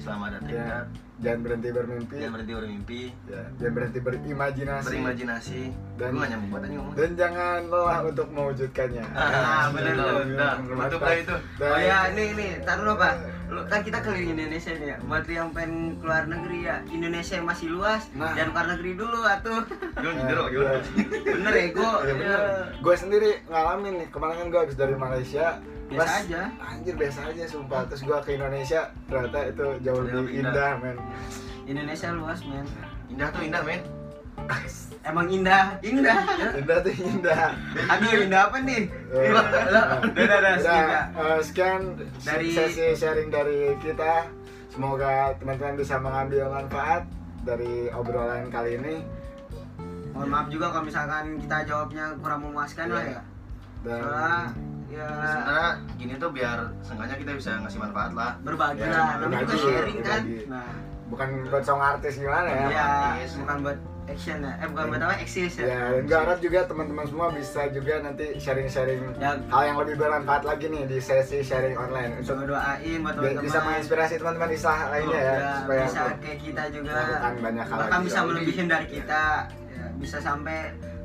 selama 0.00 0.24
ada 0.28 0.38
ya, 0.40 0.48
tekad 0.48 0.86
jangan 1.20 1.40
berhenti 1.44 1.68
bermimpi. 1.68 2.16
Jangan 2.16 2.32
berhenti 2.32 2.54
bermimpi. 2.56 3.00
Ya, 3.28 3.42
jangan 3.54 3.72
berhenti 3.76 3.98
berimajinasi. 4.00 4.86
Berimajinasi. 4.88 5.60
Dan- 6.00 6.10
gue 6.10 6.20
gak 6.20 6.30
nyambung 6.32 6.50
ngomong 6.50 6.94
dan 6.96 7.10
jangan 7.12 7.60
lelah 7.68 7.98
untuk 8.02 8.26
mewujudkannya. 8.32 9.04
Ah, 9.12 9.68
udah 9.68 10.52
tutup 10.56 11.00
lah 11.02 11.14
itu. 11.14 11.36
Dan- 11.60 11.70
Oh 11.70 11.78
ya, 11.78 11.98
ini 12.08 12.22
ini, 12.32 12.46
taruh 12.64 12.82
dulu 12.82 12.94
pak. 12.96 13.14
Lu 13.50 13.60
kan 13.66 13.82
kita 13.82 13.98
keliling 14.00 14.32
Indonesia 14.32 14.70
nih 14.72 14.88
ya. 14.94 14.96
Buat 15.02 15.26
lu 15.26 15.32
yang 15.34 15.50
pengen 15.50 15.74
keluar 15.98 16.22
negeri 16.24 16.58
ya, 16.64 16.76
Indonesia 16.88 17.34
yang 17.34 17.48
masih 17.50 17.66
luas. 17.68 18.02
Nah. 18.14 18.32
Jangan 18.32 18.50
keluar 18.54 18.66
negeri 18.72 18.90
dulu 18.94 19.18
atuh. 19.20 19.60
Gue 20.02 20.12
Iya. 20.16 20.80
Bener. 21.26 21.52
Ego. 21.60 21.90
Ya, 22.00 22.14
bener. 22.14 22.40
Gue 22.78 22.94
sendiri 22.94 23.30
ngalamin 23.44 23.94
nih. 23.98 24.08
Kemarin 24.08 24.36
kan 24.38 24.46
gue 24.48 24.60
habis 24.62 24.76
dari 24.78 24.94
Malaysia 24.94 25.58
Biasa 25.90 25.98
pas- 26.00 26.22
aja. 26.22 26.42
anjir 26.62 26.94
biasa 26.94 27.20
aja 27.26 27.44
sumpah 27.44 27.82
terus 27.84 28.02
gue 28.02 28.18
ke 28.20 28.30
Indonesia 28.32 28.80
ternyata 29.04 29.40
itu 29.44 29.66
jauh 29.82 30.02
lebih 30.02 30.22
indah. 30.32 30.48
indah 30.48 30.70
men 30.78 30.96
Indonesia 31.66 32.08
luas 32.12 32.40
men. 32.44 32.66
indah 33.08 33.28
tuh 33.28 33.42
indah 33.42 33.62
men 33.62 33.82
Emang 35.00 35.26
indah, 35.26 35.80
indah. 35.80 36.18
indah 36.54 36.78
tuh 36.78 36.92
indah 36.92 37.56
Aduh 37.88 38.20
indah 38.20 38.40
apa 38.46 38.58
nih? 38.60 38.84
Eh, 39.08 39.32
Udah, 39.32 39.84
udah, 40.12 40.54
udah, 40.54 41.04
eh, 41.08 41.40
sekian 41.40 41.96
Dari- 42.20 42.52
sesi 42.52 42.92
sharing 42.94 43.28
dari 43.28 43.74
kita 43.78 44.28
semoga 44.68 45.32
teman-teman 45.36 45.74
bisa 45.74 45.96
mengambil 45.96 46.46
manfaat 46.48 47.08
dari 47.42 47.88
obrolan 47.90 48.46
kali 48.48 48.76
ini 48.76 48.96
Mohon 50.10 50.28
maaf 50.28 50.46
juga 50.48 50.66
kalau 50.68 50.84
misalkan 50.84 51.24
kita 51.38 51.56
jawabnya 51.64 52.04
kurang 52.18 52.40
memuaskan 52.42 52.86
lah 52.90 53.04
ya. 53.08 53.20
dan 53.80 54.00
Soalnya 54.00 54.36
ya 54.90 55.06
sebenarnya 55.06 55.68
gini 55.94 56.12
tuh 56.16 56.30
biar 56.30 56.58
seenggaknya 56.80 57.16
kita 57.16 57.32
bisa 57.34 57.50
ngasih 57.58 57.78
manfaat 57.78 58.12
lah 58.12 58.32
berbagi 58.40 58.80
Ya, 58.80 58.90
lah. 58.90 59.06
Namanya 59.18 59.44
juga 59.44 59.46
berbagi, 59.46 59.62
sharing 59.64 59.98
kan. 60.02 60.22
Nah, 60.48 60.70
bukan 61.06 61.28
buat 61.46 61.64
song 61.64 61.80
artis 61.80 62.14
gimana 62.16 62.48
ya 62.48 62.66
ya 62.68 62.86
artis. 63.12 63.30
bukan 63.36 63.56
buat 63.60 63.78
action 64.06 64.38
ya. 64.40 64.52
Eh 64.56 64.66
bukan 64.66 64.84
buat 64.88 65.00
apa? 65.00 65.14
Eksis 65.18 65.52
ya. 65.54 65.64
Ya, 65.64 65.78
dan 65.92 66.02
gue 66.04 66.18
harap 66.18 66.38
juga 66.40 66.58
teman-teman 66.64 67.04
semua 67.04 67.26
bisa 67.30 67.62
juga 67.68 67.94
nanti 68.00 68.26
sharing-sharing 68.36 69.00
Ya. 69.16 69.38
hal 69.40 69.62
yang 69.64 69.78
lebih 69.78 69.94
bermanfaat 69.96 70.42
lagi 70.44 70.66
nih 70.66 70.82
di 70.84 70.98
sesi 70.98 71.38
sharing 71.40 71.74
online 71.74 72.18
untuk 72.18 72.34
Coba 72.36 72.42
doain 72.48 72.98
buat 73.00 73.14
teman-teman. 73.16 73.42
bisa 73.42 73.58
menginspirasi 73.60 74.14
teman-teman 74.16 74.48
islah 74.50 74.78
lainnya 74.88 75.14
ya, 75.16 75.34
Ya, 75.36 75.52
supaya 75.56 75.80
bisa 75.84 76.02
kayak 76.16 76.38
kita 76.40 76.62
juga 76.72 76.94
banyak 77.32 77.64
hal 77.64 77.78
bahkan 77.80 78.00
bisa 78.02 78.18
melebihin 78.20 78.66
dari 78.66 78.86
kita 78.88 79.22
ya, 79.68 79.84
bisa 79.94 80.16
sampai 80.18 80.58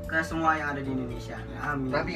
ke 0.06 0.18
semua 0.22 0.54
yang 0.54 0.70
ada 0.72 0.80
di 0.80 0.90
Indonesia 0.92 1.38
amin 1.60 1.90
tapi 1.92 2.12